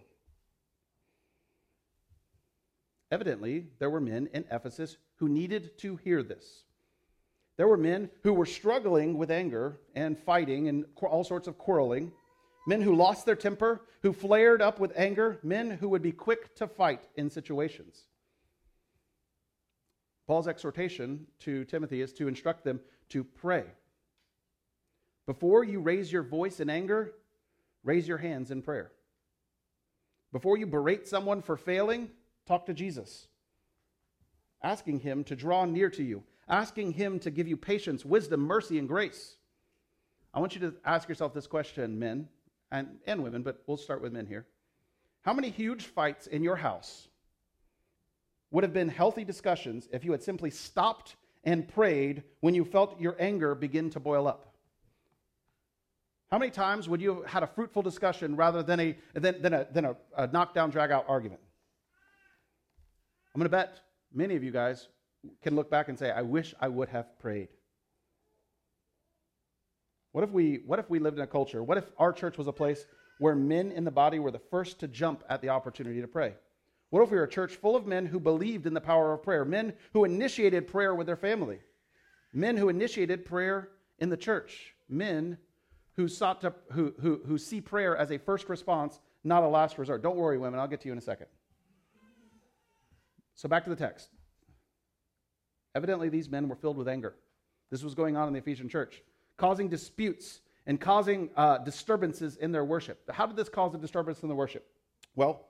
Evidently, 3.11 3.67
there 3.79 3.91
were 3.91 4.01
men 4.01 4.29
in 4.33 4.45
Ephesus 4.51 4.97
who 5.17 5.29
needed 5.29 5.79
to 5.79 5.97
hear 5.97 6.23
this. 6.23 6.65
There 7.59 7.69
were 7.69 7.77
men 7.77 8.11
who 8.23 8.33
were 8.33 8.47
struggling 8.47 9.19
with 9.19 9.31
anger 9.31 9.79
and 9.95 10.19
fighting 10.19 10.69
and 10.69 10.87
all 11.03 11.23
sorts 11.23 11.47
of 11.47 11.59
quarreling, 11.59 12.11
men 12.67 12.81
who 12.81 12.97
lost 12.97 13.27
their 13.27 13.37
temper, 13.37 13.83
who 14.01 14.13
flared 14.13 14.63
up 14.63 14.81
with 14.81 14.93
anger, 14.97 15.39
men 15.43 15.71
who 15.71 15.89
would 15.91 16.03
be 16.03 16.13
quick 16.13 16.55
to 16.57 16.67
fight 16.67 17.03
in 17.17 17.29
situations. 17.29 18.07
Paul's 20.27 20.49
exhortation 20.49 21.27
to 21.41 21.65
Timothy 21.67 22.01
is 22.01 22.13
to 22.15 22.29
instruct 22.29 22.65
them 22.65 22.81
to 23.11 23.23
pray. 23.23 23.65
Before 25.27 25.65
you 25.65 25.81
raise 25.81 26.13
your 26.13 26.23
voice 26.23 26.61
in 26.61 26.69
anger, 26.69 27.13
raise 27.85 28.09
your 28.09 28.19
hands 28.19 28.51
in 28.51 28.63
prayer. 28.63 28.91
Before 30.33 30.57
you 30.57 30.67
berate 30.67 31.07
someone 31.07 31.43
for 31.43 31.57
failing, 31.57 32.11
talk 32.47 32.67
to 32.67 32.75
Jesus, 32.75 33.29
asking 34.63 35.01
him 35.01 35.25
to 35.25 35.37
draw 35.37 35.65
near 35.65 35.91
to 35.91 36.03
you, 36.03 36.23
asking 36.49 36.93
him 36.93 37.19
to 37.21 37.31
give 37.31 37.47
you 37.47 37.57
patience, 37.57 38.05
wisdom, 38.05 38.41
mercy, 38.41 38.79
and 38.79 38.89
grace. 38.89 39.37
I 40.35 40.41
want 40.41 40.55
you 40.55 40.61
to 40.63 40.75
ask 40.85 41.09
yourself 41.09 41.35
this 41.35 41.47
question, 41.47 41.99
men 41.99 42.29
and, 42.71 42.99
and 43.07 43.23
women, 43.23 43.43
but 43.43 43.63
we'll 43.67 43.77
start 43.77 44.01
with 44.03 44.13
men 44.13 44.27
here. 44.27 44.47
How 45.21 45.35
many 45.35 45.51
huge 45.51 45.85
fights 45.85 46.27
in 46.27 46.43
your 46.43 46.57
house 46.57 47.09
would 48.51 48.65
have 48.65 48.73
been 48.73 48.89
healthy 48.89 49.25
discussions 49.25 49.89
if 49.93 50.05
you 50.05 50.13
had 50.13 50.23
simply 50.23 50.51
stopped 50.51 51.17
and 51.45 51.69
prayed 51.69 52.23
when 52.41 52.55
you 52.55 52.65
felt 52.65 53.01
your 53.01 53.17
anger 53.21 53.55
begin 53.55 53.91
to 53.91 54.01
boil 54.01 54.27
up? 54.27 54.52
How 56.33 56.39
many 56.39 56.51
times 56.51 56.89
would 56.89 57.03
you 57.03 57.17
have 57.17 57.27
had 57.27 57.43
a 57.43 57.47
fruitful 57.47 57.83
discussion 57.83 58.37
rather 58.37 58.63
than 58.63 58.81
a, 58.81 58.97
than, 59.13 59.43
than 59.43 59.53
a, 59.53 59.67
than 59.71 59.85
a, 59.85 59.97
a 60.17 60.27
knockdown, 60.29 60.71
drag 60.71 60.91
out 60.91 61.05
argument? 61.07 61.43
I'm 63.35 63.39
going 63.39 63.45
to 63.45 63.51
bet 63.51 63.81
many 64.15 64.35
of 64.35 64.43
you 64.43 64.51
guys 64.51 64.89
can 65.43 65.55
look 65.55 65.71
back 65.71 65.91
and 65.91 65.99
say, 65.99 66.11
I 66.11 66.23
wish 66.23 66.55
I 66.59 66.69
would 66.69 66.89
have 66.89 67.19
prayed. 67.19 67.49
What 70.13 70.25
if 70.25 70.31
we, 70.31 70.63
what 70.65 70.79
if 70.79 70.89
we 70.89 71.01
lived 71.01 71.19
in 71.19 71.23
a 71.23 71.27
culture? 71.27 71.63
What 71.63 71.77
if 71.77 71.85
our 71.99 72.15
church 72.15 72.39
was 72.39 72.47
a 72.47 72.53
place 72.53 72.87
where 73.19 73.35
men 73.35 73.71
in 73.71 73.85
the 73.85 73.91
body 73.91 74.19
were 74.19 74.31
the 74.31 74.39
first 74.39 74.81
to 74.81 74.89
jump 74.89 75.25
at 75.29 75.43
the 75.43 75.51
opportunity 75.51 76.01
to 76.01 76.09
pray? 76.09 76.33
What 76.89 77.03
if 77.03 77.11
we 77.11 77.19
were 77.19 77.25
a 77.25 77.29
church 77.29 77.57
full 77.57 77.77
of 77.77 77.87
men 77.87 78.07
who 78.07 78.19
believed 78.19 78.65
in 78.65 78.73
the 78.73 78.81
power 78.81 79.13
of 79.13 79.23
prayer, 79.23 79.45
men 79.45 79.75
who 79.93 80.05
initiated 80.05 80.67
prayer 80.67 80.95
with 80.95 81.07
their 81.07 81.15
family, 81.15 81.61
men 82.33 82.57
who 82.57 82.71
initiated 82.71 83.27
prayer 83.27 83.69
in 83.99 84.09
the 84.09 84.17
church, 84.17 84.75
men 84.89 85.37
who 85.97 86.09
sought 86.09 86.41
to 86.41 86.55
who, 86.73 86.95
who, 87.01 87.21
who 87.27 87.39
see 87.39 87.61
prayer 87.61 87.97
as 87.97 88.11
a 88.11 88.19
first 88.19 88.49
response, 88.49 89.01
not 89.25 89.43
a 89.43 89.49
last 89.49 89.79
resort. 89.79 90.03
Don't 90.03 90.17
worry, 90.17 90.39
women, 90.39 90.59
I'll 90.59 90.69
get 90.69 90.81
to 90.83 90.89
you 90.89 90.93
in 90.93 90.99
a 90.99 91.03
second. 91.03 91.27
So 93.35 93.49
back 93.49 93.65
to 93.65 93.71
the 93.71 93.77
text. 93.77 94.09
Evidently, 95.75 96.09
these 96.09 96.29
men 96.29 96.49
were 96.49 96.57
filled 96.57 96.77
with 96.77 96.89
anger. 96.89 97.15
This 97.71 97.83
was 97.83 97.95
going 97.95 98.17
on 98.17 98.29
in 98.29 98.35
the 98.35 98.39
Ephesian 98.39 98.69
church, 98.69 99.03
causing 99.39 99.69
disputes 99.69 100.41
and 100.67 100.81
causing 100.81 101.31
uh, 101.37 101.59
disturbances 101.59 102.37
in 102.37 102.53
their 102.53 102.65
worship. 102.65 103.11
How 103.11 103.27
did 103.27 103.37
this 103.37 103.49
cause 103.49 103.75
a 103.75 103.79
disturbance 103.79 104.23
in 104.23 104.29
the 104.29 104.35
worship? 104.35 104.67
Well, 105.17 105.49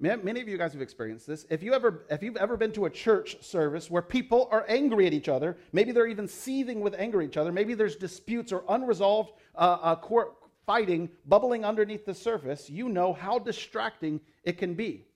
many 0.00 0.40
of 0.40 0.48
you 0.48 0.56
guys 0.56 0.72
have 0.72 0.82
experienced 0.82 1.26
this. 1.26 1.46
If, 1.50 1.62
you 1.62 1.74
ever, 1.74 2.04
if 2.10 2.22
you've 2.22 2.36
ever 2.36 2.56
been 2.56 2.72
to 2.72 2.86
a 2.86 2.90
church 2.90 3.42
service 3.42 3.90
where 3.90 4.02
people 4.02 4.48
are 4.50 4.64
angry 4.68 5.06
at 5.06 5.12
each 5.12 5.28
other, 5.28 5.56
maybe 5.72 5.92
they're 5.92 6.06
even 6.06 6.28
seething 6.28 6.80
with 6.80 6.94
anger 6.98 7.20
at 7.20 7.28
each 7.28 7.36
other, 7.36 7.52
maybe 7.52 7.74
there's 7.74 7.96
disputes 7.96 8.52
or 8.52 8.64
unresolved 8.68 9.32
uh, 9.54 9.78
uh, 9.82 9.96
court 9.96 10.34
fighting 10.66 11.08
bubbling 11.26 11.64
underneath 11.64 12.04
the 12.04 12.14
surface, 12.14 12.68
you 12.68 12.88
know 12.88 13.12
how 13.12 13.38
distracting 13.38 14.20
it 14.44 14.58
can 14.58 14.74
be 14.74 15.08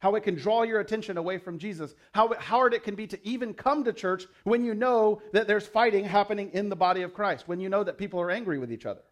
how 0.00 0.14
it 0.14 0.22
can 0.22 0.34
draw 0.34 0.62
your 0.62 0.80
attention 0.80 1.16
away 1.16 1.38
from 1.38 1.58
Jesus, 1.58 1.94
how 2.12 2.32
hard 2.34 2.74
it 2.74 2.82
can 2.82 2.94
be 2.94 3.06
to 3.06 3.18
even 3.26 3.54
come 3.54 3.84
to 3.84 3.92
church 3.92 4.26
when 4.44 4.64
you 4.64 4.74
know 4.74 5.22
that 5.32 5.46
there's 5.46 5.66
fighting 5.66 6.04
happening 6.04 6.50
in 6.52 6.68
the 6.68 6.76
body 6.76 7.02
of 7.02 7.14
Christ, 7.14 7.46
when 7.46 7.60
you 7.60 7.68
know 7.68 7.84
that 7.84 7.98
people 7.98 8.20
are 8.20 8.30
angry 8.30 8.58
with 8.58 8.72
each 8.72 8.86
other. 8.86 9.02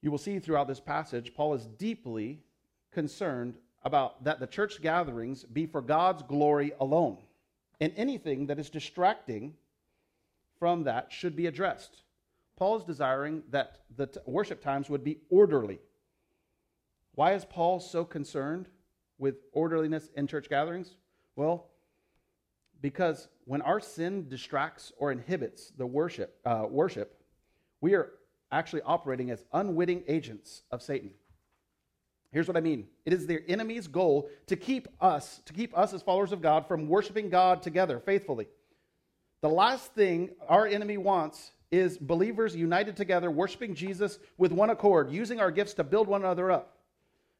You 0.00 0.10
will 0.10 0.18
see 0.18 0.38
throughout 0.38 0.68
this 0.68 0.80
passage, 0.80 1.34
Paul 1.34 1.54
is 1.54 1.66
deeply 1.66 2.40
concerned 2.92 3.58
about 3.82 4.24
that 4.24 4.40
the 4.40 4.46
church 4.46 4.80
gatherings 4.82 5.44
be 5.44 5.66
for 5.66 5.80
God's 5.80 6.22
glory 6.22 6.72
alone. 6.80 7.18
And 7.80 7.92
anything 7.96 8.46
that 8.46 8.58
is 8.58 8.70
distracting 8.70 9.54
from 10.58 10.84
that 10.84 11.12
should 11.12 11.36
be 11.36 11.46
addressed. 11.46 12.02
Paul 12.56 12.76
is 12.76 12.84
desiring 12.84 13.44
that 13.50 13.78
the 13.96 14.06
t- 14.06 14.20
worship 14.26 14.60
times 14.60 14.90
would 14.90 15.04
be 15.04 15.18
orderly. 15.30 15.78
Why 17.14 17.34
is 17.34 17.44
Paul 17.44 17.78
so 17.78 18.04
concerned 18.04 18.68
with 19.18 19.36
orderliness 19.52 20.10
in 20.16 20.26
church 20.26 20.48
gatherings? 20.48 20.96
Well, 21.36 21.68
because 22.80 23.28
when 23.44 23.62
our 23.62 23.80
sin 23.80 24.28
distracts 24.28 24.92
or 24.98 25.12
inhibits 25.12 25.70
the 25.70 25.86
worship, 25.86 26.40
uh, 26.44 26.66
worship, 26.68 27.22
we 27.80 27.94
are 27.94 28.10
actually 28.50 28.82
operating 28.82 29.30
as 29.30 29.42
unwitting 29.52 30.04
agents 30.08 30.62
of 30.70 30.82
Satan. 30.82 31.10
Here's 32.30 32.46
what 32.46 32.56
I 32.56 32.60
mean. 32.60 32.86
It 33.06 33.12
is 33.12 33.26
their 33.26 33.42
enemy's 33.48 33.86
goal 33.86 34.28
to 34.46 34.56
keep 34.56 34.88
us, 35.00 35.40
to 35.46 35.52
keep 35.52 35.76
us 35.76 35.94
as 35.94 36.02
followers 36.02 36.32
of 36.32 36.42
God 36.42 36.66
from 36.66 36.88
worshiping 36.88 37.30
God 37.30 37.62
together 37.62 38.00
faithfully. 38.00 38.48
The 39.40 39.48
last 39.48 39.94
thing 39.94 40.30
our 40.48 40.66
enemy 40.66 40.98
wants 40.98 41.52
is 41.70 41.96
believers 41.96 42.56
united 42.56 42.96
together, 42.96 43.30
worshiping 43.30 43.74
Jesus 43.74 44.18
with 44.36 44.52
one 44.52 44.70
accord, 44.70 45.10
using 45.10 45.40
our 45.40 45.50
gifts 45.50 45.74
to 45.74 45.84
build 45.84 46.08
one 46.08 46.22
another 46.22 46.50
up. 46.50 46.76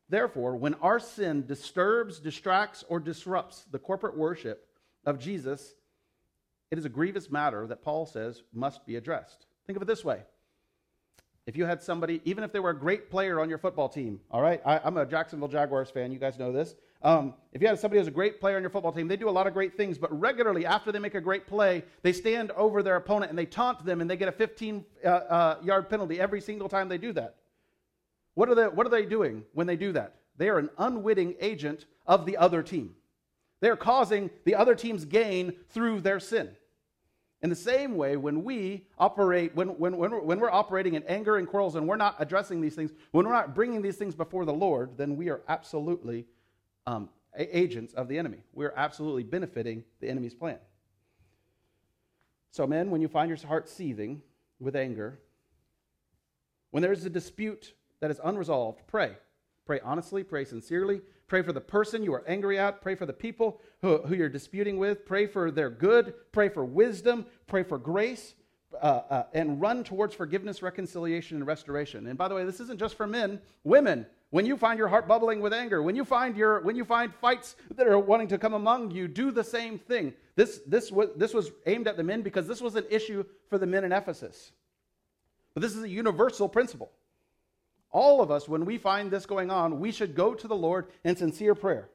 Therefore, 0.09 0.57
when 0.57 0.75
our 0.75 1.01
sin 1.01 1.45
disturbs, 1.47 2.19
distracts, 2.19 2.85
or 2.89 2.99
disrupts 2.99 3.65
the 3.71 3.79
corporate 3.79 4.17
worship 4.17 4.67
of 5.05 5.19
Jesus, 5.19 5.75
it 6.71 6.79
is 6.79 6.85
a 6.85 6.91
grievous 6.91 7.31
matter 7.31 7.67
that 7.67 7.83
Paul 7.83 8.07
says 8.07 8.43
must 8.55 8.87
be 8.87 8.97
addressed. 8.97 9.47
Think 9.67 9.77
of 9.77 9.83
it 9.83 9.87
this 9.87 10.05
way. 10.05 10.23
If 11.49 11.57
you 11.57 11.65
had 11.65 11.83
somebody, 11.83 12.21
even 12.27 12.45
if 12.45 12.53
they 12.53 12.61
were 12.61 12.69
a 12.69 12.79
great 12.79 13.11
player 13.11 13.41
on 13.41 13.49
your 13.49 13.57
football 13.57 13.89
team, 13.89 14.21
all 14.31 14.43
right, 14.43 14.61
I, 14.67 14.87
am 14.87 14.99
a 14.99 15.07
Jacksonville 15.07 15.49
Jaguars 15.49 15.89
fan, 15.89 16.13
you 16.13 16.19
guys 16.19 16.39
know 16.39 16.53
this. 16.53 16.75
Um, 17.03 17.33
if 17.55 17.63
you 17.63 17.69
had 17.69 17.79
somebody 17.79 18.01
who's 18.01 18.07
a 18.07 18.11
great 18.11 18.39
player 18.39 18.57
on 18.57 18.63
your 18.63 18.69
football 18.69 18.93
team, 18.93 19.09
they 19.09 19.17
do 19.17 19.31
a 19.31 19.33
lot 19.33 19.47
of 19.47 19.55
great 19.55 19.75
things, 19.75 19.97
but 19.97 20.13
regularly 20.21 20.67
after 20.67 20.93
they 20.93 20.99
make 20.99 21.15
a 21.15 21.23
great 21.23 21.47
play, 21.47 21.85
they 22.03 22.13
stand 22.13 22.51
over 22.51 22.83
their 22.83 22.97
opponent 22.97 23.31
and 23.31 23.39
they 23.39 23.47
taunt 23.47 23.83
them 23.83 24.03
and 24.03 24.11
they 24.11 24.17
get 24.19 24.29
a 24.29 24.33
15 24.33 24.85
uh, 25.03 25.09
uh, 25.09 25.59
yard 25.63 25.89
penalty 25.89 26.21
every 26.21 26.43
single 26.43 26.69
time 26.69 26.87
they 26.87 26.99
do 26.99 27.15
that. 27.15 27.37
What 28.35 28.51
are, 28.51 28.55
they, 28.55 28.65
what 28.65 28.87
are 28.87 28.91
they 28.91 29.07
doing 29.07 29.43
when 29.55 29.67
they 29.67 29.77
do 29.77 29.93
that? 29.93 30.17
They 30.37 30.51
are 30.51 30.59
an 30.59 30.69
unwitting 30.77 31.35
agent 31.41 31.87
of 32.07 32.27
the 32.27 32.37
other 32.37 32.63
team. 32.63 32.95
They're 33.63 33.75
causing 33.75 34.29
the 34.45 34.55
other 34.55 34.75
team's 34.75 35.07
gain 35.07 35.55
through 35.71 36.03
their 36.03 36.21
sin. 36.21 36.51
In 37.41 37.51
the 37.51 37.57
same 37.57 37.97
way, 37.97 38.17
when 38.17 38.43
we 38.43 38.87
operate, 38.99 39.55
when, 39.55 39.69
when, 39.79 39.97
when, 39.97 40.11
we're, 40.11 40.23
when 40.23 40.41
we're 40.41 40.51
operating 40.51 40.95
in 40.95 41.05
anger 41.05 41.37
and 41.37 41.47
quarrels 41.47 41.77
and 41.77 41.87
we're 41.87 41.97
not 41.97 42.17
addressing 42.19 42.61
these 42.61 42.75
things, 42.75 42.91
when 43.13 43.27
we're 43.27 43.33
not 43.33 43.55
bringing 43.55 43.81
these 43.81 43.97
things 43.97 44.15
before 44.15 44.45
the 44.45 44.53
Lord, 44.53 44.97
then 44.97 45.17
we 45.17 45.29
are 45.29 45.43
absolutely 45.49 46.27
um, 46.87 47.09
agents 47.37 47.95
of 47.95 48.09
the 48.09 48.19
enemy. 48.19 48.39
We're 48.53 48.75
absolutely 48.77 49.23
benefiting 49.23 49.85
the 50.01 50.09
enemy's 50.09 50.35
plan. 50.35 50.59
So, 52.51 52.67
men, 52.67 52.91
when 52.91 53.01
you 53.01 53.09
find 53.09 53.29
your 53.29 53.39
heart 53.47 53.69
seething 53.69 54.21
with 54.59 54.75
anger, 54.75 55.21
when 56.71 56.83
there's 56.83 57.05
a 57.05 57.11
dispute 57.11 57.75
that 58.01 58.11
is 58.11 58.21
unresolved, 58.25 58.81
pray. 58.89 59.13
Pray 59.65 59.81
honestly, 59.85 60.25
pray 60.25 60.45
sincerely. 60.45 61.03
Pray 61.29 61.43
for 61.43 61.53
the 61.53 61.61
person 61.61 62.03
you 62.03 62.13
are 62.15 62.25
angry 62.27 62.59
at. 62.59 62.81
Pray 62.81 62.95
for 62.95 63.07
the 63.07 63.13
people 63.13 63.61
who, 63.83 63.99
who 63.99 64.15
you're 64.15 64.29
disputing 64.29 64.79
with. 64.79 65.07
Pray 65.07 65.27
for 65.27 65.51
their 65.51 65.71
good. 65.71 66.15
Pray 66.33 66.49
for 66.49 66.65
wisdom. 66.65 67.27
Pray 67.47 67.63
for 67.63 67.79
grace. 67.79 68.35
Uh, 68.83 69.01
uh, 69.09 69.23
and 69.33 69.61
run 69.63 69.83
towards 69.83 70.15
forgiveness, 70.15 70.61
reconciliation, 70.63 71.39
and 71.39 71.47
restoration. 71.47 72.07
And 72.07 72.19
by 72.19 72.29
the 72.29 72.35
way, 72.35 72.45
this 72.45 72.61
isn't 72.61 72.79
just 72.79 72.97
for 72.97 73.07
men. 73.07 73.41
Women, 73.65 74.05
When 74.31 74.45
you 74.45 74.59
find 74.59 74.79
your 74.79 74.89
heart 74.89 75.09
bubbling 75.09 75.41
with 75.41 75.55
anger, 75.55 75.83
when 75.83 75.97
you 75.97 76.05
find 76.05 76.37
your 76.37 76.61
when 76.61 76.77
you 76.77 76.85
find 76.85 77.15
fights 77.15 77.57
that 77.77 77.87
are 77.87 77.99
wanting 77.99 78.29
to 78.29 78.39
come 78.39 78.53
among 78.53 78.91
you, 78.91 79.09
do 79.09 79.31
the 79.31 79.45
same 79.45 79.79
thing. 79.79 80.13
This 80.37 80.61
this 80.67 80.93
was 80.93 81.09
this 81.17 81.33
was 81.33 81.51
aimed 81.67 81.89
at 81.89 81.97
the 81.97 82.03
men 82.03 82.21
because 82.21 82.47
this 82.47 82.61
was 82.61 82.75
an 82.75 82.85
issue 82.91 83.25
for 83.49 83.57
the 83.57 83.67
men 83.67 83.85
in 83.85 83.93
Ephesus. 83.93 84.53
But 85.55 85.63
this 85.63 85.75
is 85.75 85.83
a 85.83 85.89
universal 85.89 86.49
principle. 86.49 86.91
All 87.91 88.21
of 88.21 88.31
us, 88.31 88.49
when 88.49 88.65
we 88.65 88.79
find 88.79 89.11
this 89.11 89.27
going 89.27 89.51
on, 89.51 89.81
we 89.81 89.93
should 89.93 90.15
go 90.15 90.35
to 90.35 90.47
the 90.47 90.57
Lord 90.57 90.89
in 91.05 91.17
sincere 91.17 91.55
prayer. 91.55 91.89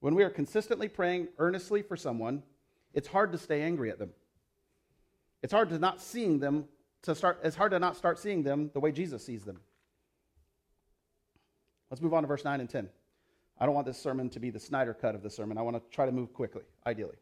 When 0.00 0.14
we 0.14 0.24
are 0.24 0.30
consistently 0.30 0.88
praying 0.88 1.28
earnestly 1.38 1.82
for 1.82 1.96
someone, 1.96 2.42
it's 2.92 3.08
hard 3.08 3.32
to 3.32 3.38
stay 3.38 3.62
angry 3.62 3.90
at 3.90 3.98
them. 3.98 4.10
It's 5.42 5.52
hard 5.52 5.68
to 5.70 5.78
not 5.78 6.00
seeing 6.00 6.40
them 6.40 6.64
to 7.02 7.14
start 7.14 7.38
it's 7.44 7.54
hard 7.54 7.70
to 7.70 7.78
not 7.78 7.96
start 7.96 8.18
seeing 8.18 8.42
them 8.42 8.70
the 8.74 8.80
way 8.80 8.90
Jesus 8.90 9.24
sees 9.24 9.44
them. 9.44 9.60
Let's 11.90 12.02
move 12.02 12.14
on 12.14 12.22
to 12.22 12.26
verse 12.26 12.44
9 12.44 12.60
and 12.60 12.68
10. 12.68 12.88
I 13.60 13.64
don't 13.64 13.74
want 13.74 13.86
this 13.86 13.98
sermon 13.98 14.28
to 14.30 14.40
be 14.40 14.50
the 14.50 14.58
Snyder 14.58 14.92
cut 14.92 15.14
of 15.14 15.22
the 15.22 15.30
sermon. 15.30 15.56
I 15.56 15.62
want 15.62 15.76
to 15.76 15.94
try 15.94 16.04
to 16.04 16.12
move 16.12 16.32
quickly, 16.32 16.62
ideally. 16.84 17.16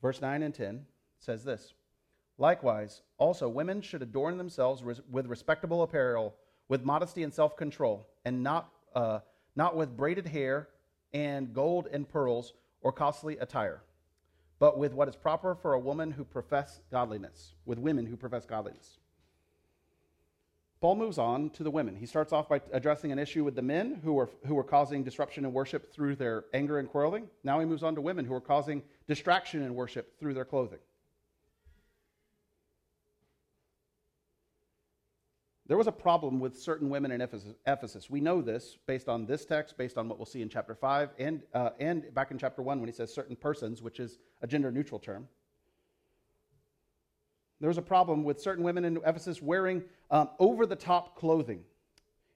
Verse 0.00 0.20
9 0.20 0.42
and 0.42 0.54
10 0.54 0.86
says 1.18 1.44
this 1.44 1.74
Likewise, 2.38 3.02
also 3.18 3.48
women 3.48 3.82
should 3.82 4.00
adorn 4.00 4.38
themselves 4.38 4.84
with 4.84 5.26
respectable 5.26 5.82
apparel, 5.82 6.34
with 6.68 6.84
modesty 6.84 7.24
and 7.24 7.34
self 7.34 7.56
control, 7.56 8.06
and 8.24 8.42
not, 8.42 8.70
uh, 8.94 9.18
not 9.56 9.74
with 9.76 9.96
braided 9.96 10.26
hair 10.26 10.68
and 11.12 11.52
gold 11.52 11.88
and 11.92 12.08
pearls 12.08 12.52
or 12.80 12.92
costly 12.92 13.36
attire, 13.38 13.82
but 14.60 14.78
with 14.78 14.94
what 14.94 15.08
is 15.08 15.16
proper 15.16 15.56
for 15.56 15.74
a 15.74 15.80
woman 15.80 16.12
who 16.12 16.24
profess 16.24 16.80
godliness, 16.92 17.54
with 17.66 17.78
women 17.78 18.06
who 18.06 18.16
profess 18.16 18.46
godliness. 18.46 18.98
Paul 20.80 20.94
moves 20.94 21.18
on 21.18 21.50
to 21.50 21.64
the 21.64 21.72
women. 21.72 21.96
He 21.96 22.06
starts 22.06 22.32
off 22.32 22.48
by 22.48 22.60
addressing 22.72 23.10
an 23.10 23.18
issue 23.18 23.42
with 23.42 23.56
the 23.56 23.62
men 23.62 24.00
who 24.04 24.12
were, 24.12 24.30
who 24.46 24.54
were 24.54 24.62
causing 24.62 25.02
disruption 25.02 25.44
in 25.44 25.52
worship 25.52 25.92
through 25.92 26.14
their 26.14 26.44
anger 26.54 26.78
and 26.78 26.88
quarreling. 26.88 27.26
Now 27.42 27.58
he 27.58 27.66
moves 27.66 27.82
on 27.82 27.96
to 27.96 28.00
women 28.00 28.24
who 28.24 28.34
are 28.34 28.40
causing 28.40 28.84
distraction 29.08 29.62
in 29.62 29.74
worship 29.74 30.16
through 30.20 30.34
their 30.34 30.44
clothing. 30.44 30.78
There 35.68 35.76
was 35.76 35.86
a 35.86 35.92
problem 35.92 36.40
with 36.40 36.58
certain 36.58 36.88
women 36.88 37.10
in 37.10 37.20
Ephesus. 37.20 38.08
We 38.08 38.22
know 38.22 38.40
this 38.40 38.78
based 38.86 39.06
on 39.06 39.26
this 39.26 39.44
text, 39.44 39.76
based 39.76 39.98
on 39.98 40.08
what 40.08 40.18
we'll 40.18 40.24
see 40.24 40.40
in 40.40 40.48
chapter 40.48 40.74
5, 40.74 41.10
and, 41.18 41.42
uh, 41.52 41.70
and 41.78 42.12
back 42.14 42.30
in 42.30 42.38
chapter 42.38 42.62
1 42.62 42.80
when 42.80 42.88
he 42.88 42.92
says 42.94 43.12
certain 43.12 43.36
persons, 43.36 43.82
which 43.82 44.00
is 44.00 44.18
a 44.40 44.46
gender 44.46 44.72
neutral 44.72 44.98
term. 44.98 45.28
There 47.60 47.68
was 47.68 47.76
a 47.76 47.82
problem 47.82 48.24
with 48.24 48.40
certain 48.40 48.64
women 48.64 48.86
in 48.86 48.96
Ephesus 49.04 49.42
wearing 49.42 49.82
um, 50.10 50.30
over 50.38 50.64
the 50.64 50.76
top 50.76 51.16
clothing, 51.16 51.64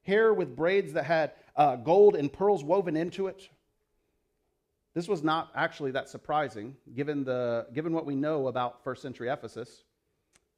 hair 0.02 0.34
with 0.34 0.54
braids 0.54 0.92
that 0.92 1.04
had 1.04 1.32
uh, 1.56 1.76
gold 1.76 2.16
and 2.16 2.30
pearls 2.30 2.62
woven 2.62 2.96
into 2.96 3.28
it. 3.28 3.48
This 4.92 5.08
was 5.08 5.22
not 5.22 5.50
actually 5.54 5.92
that 5.92 6.10
surprising 6.10 6.76
given, 6.94 7.24
the, 7.24 7.66
given 7.72 7.94
what 7.94 8.04
we 8.04 8.14
know 8.14 8.48
about 8.48 8.84
first 8.84 9.00
century 9.00 9.30
Ephesus. 9.30 9.84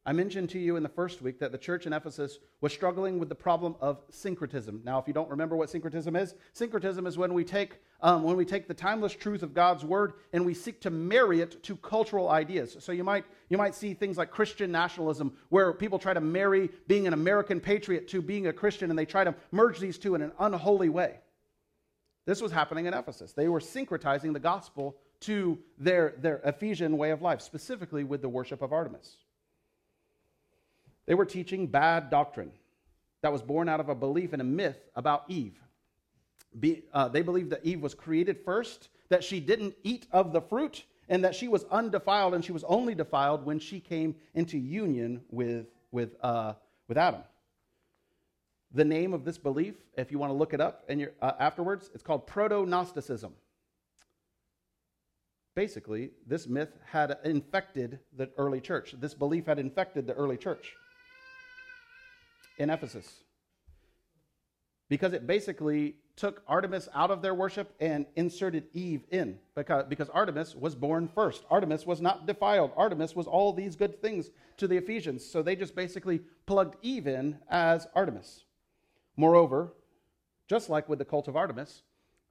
I 0.07 0.13
mentioned 0.13 0.51
to 0.51 0.59
you 0.59 0.77
in 0.77 0.83
the 0.83 0.89
first 0.91 1.23
week 1.23 1.39
that 1.41 1.51
the 1.51 1.57
church 1.57 1.87
in 1.87 1.95
Ephesus 1.95 2.39
was 2.61 2.75
struggling 2.75 3.19
with 3.19 3.31
the 3.31 3.35
problem 3.35 3.75
of 3.81 4.03
syncretism. 4.11 4.83
Now, 4.85 4.99
if 4.99 5.09
you 5.09 5.15
don't 5.15 5.31
remember 5.31 5.57
what 5.57 5.71
syncretism 5.71 6.15
is, 6.15 6.35
syncretism 6.53 7.07
is 7.07 7.17
when 7.17 7.33
we 7.33 7.43
take 7.43 7.81
um, 8.03 8.23
when 8.23 8.37
we 8.37 8.45
take 8.45 8.69
the 8.69 8.75
timeless 8.75 9.15
truth 9.15 9.43
of 9.43 9.55
God's 9.55 9.83
word 9.83 10.13
and 10.35 10.45
we 10.45 10.53
seek 10.53 10.79
to 10.83 10.91
marry 10.91 11.41
it 11.41 11.63
to 11.63 11.77
cultural 11.77 12.29
ideas. 12.29 12.77
So 12.81 12.93
you 12.93 13.03
might 13.03 13.25
you 13.49 13.57
might 13.57 13.75
see 13.75 13.95
things 13.95 14.19
like 14.19 14.31
Christian 14.31 14.71
nationalism, 14.71 15.33
where 15.49 15.73
people 15.73 15.99
try 15.99 16.13
to 16.13 16.21
marry 16.21 16.69
being 16.87 17.07
an 17.07 17.15
American 17.15 17.59
patriot 17.59 18.07
to 18.09 18.21
being 18.21 18.49
a 18.49 18.53
Christian, 18.53 18.91
and 18.91 18.99
they 18.99 19.07
try 19.07 19.25
to 19.25 19.35
merge 19.53 19.79
these 19.79 19.97
two 19.97 20.15
in 20.15 20.21
an 20.21 20.33
unholy 20.39 20.91
way. 20.91 21.21
This 22.27 22.43
was 22.43 22.53
happening 22.53 22.85
in 22.85 22.93
Ephesus. 22.93 23.33
They 23.33 23.49
were 23.49 23.61
syncretizing 23.61 24.35
the 24.35 24.41
gospel 24.41 24.97
to 25.21 25.59
their, 25.79 26.15
their 26.19 26.41
Ephesian 26.45 26.99
way 26.99 27.11
of 27.11 27.23
life, 27.23 27.41
specifically 27.41 28.05
with 28.05 28.21
the 28.21 28.29
worship 28.29 28.61
of 28.61 28.73
Artemis. 28.73 29.17
They 31.07 31.15
were 31.15 31.27
teaching 31.27 31.67
bad 31.67 32.11
doctrine 32.11 32.53
that 33.23 33.33
was 33.33 33.43
born 33.43 33.69
out 33.69 33.81
of 33.81 33.89
a 33.89 33.95
belief 33.95 34.33
and 34.33 34.43
a 34.43 34.45
myth 34.45 34.79
about 34.95 35.25
Eve. 35.29 35.59
Be, 36.59 36.83
uh, 36.93 37.09
they 37.09 37.23
believed 37.23 37.51
that 37.51 37.65
Eve 37.65 37.83
was 37.83 37.95
created 37.95 38.39
first, 38.45 38.89
that 39.09 39.25
she 39.25 39.41
didn't 39.41 39.75
eat 39.83 40.07
of 40.13 40.33
the 40.33 40.41
fruit, 40.41 40.85
and 41.09 41.25
that 41.25 41.35
she 41.35 41.49
was 41.49 41.65
undefiled, 41.71 42.35
and 42.35 42.45
she 42.45 42.53
was 42.53 42.65
only 42.65 42.95
defiled 42.95 43.45
when 43.45 43.59
she 43.59 43.81
came 43.81 44.15
into 44.35 44.57
union 44.57 45.21
with, 45.31 45.67
with, 45.91 46.17
uh, 46.23 46.55
with 46.89 46.97
Adam. 46.97 47.23
The 48.73 48.85
name 48.85 49.13
of 49.13 49.25
this 49.25 49.39
belief, 49.39 49.75
if 49.97 50.11
you 50.11 50.19
want 50.19 50.31
to 50.31 50.35
look 50.35 50.53
it 50.53 50.61
up 50.61 50.85
and 50.89 51.09
uh, 51.23 51.33
afterwards, 51.39 51.91
it's 51.95 52.03
called 52.03 52.27
Proto 52.27 52.67
Gnosticism. 52.67 53.33
Basically, 55.55 56.11
this 56.27 56.49
myth 56.49 56.77
had 56.85 57.17
infected 57.25 58.01
the 58.17 58.31
early 58.37 58.61
church. 58.61 58.95
This 58.99 59.15
belief 59.15 59.47
had 59.47 59.61
infected 59.61 60.07
the 60.07 60.15
early 60.15 60.37
church 60.37 60.75
in 62.59 62.71
Ephesus 62.71 63.25
because 64.89 65.13
it 65.13 65.27
basically 65.27 65.97
took 66.17 66.43
Artemis 66.47 66.89
out 66.95 67.11
of 67.11 67.23
their 67.23 67.35
worship 67.35 67.75
and 67.81 68.07
inserted 68.15 68.65
Eve 68.73 69.05
in 69.11 69.39
because, 69.57 69.87
because 69.89 70.09
Artemis 70.11 70.55
was 70.55 70.75
born 70.75 71.09
first. 71.09 71.45
Artemis 71.51 71.87
was 71.87 72.01
not 72.01 72.27
defiled. 72.27 72.71
Artemis 72.77 73.17
was 73.17 73.27
all 73.27 73.53
these 73.53 73.75
good 73.75 74.01
things 74.01 74.31
to 74.57 74.69
the 74.69 74.77
Ephesians. 74.77 75.25
So 75.25 75.43
they 75.43 75.57
just 75.57 75.75
basically 75.75 76.21
plugged 76.47 76.77
Eve 76.83 77.09
in 77.09 77.39
as 77.49 77.89
Artemis. 77.95 78.45
Moreover, 79.17 79.73
just 80.49 80.69
like 80.69 80.89
with 80.89 80.99
the 80.99 81.05
cult 81.05 81.27
of 81.27 81.37
Artemis, 81.37 81.83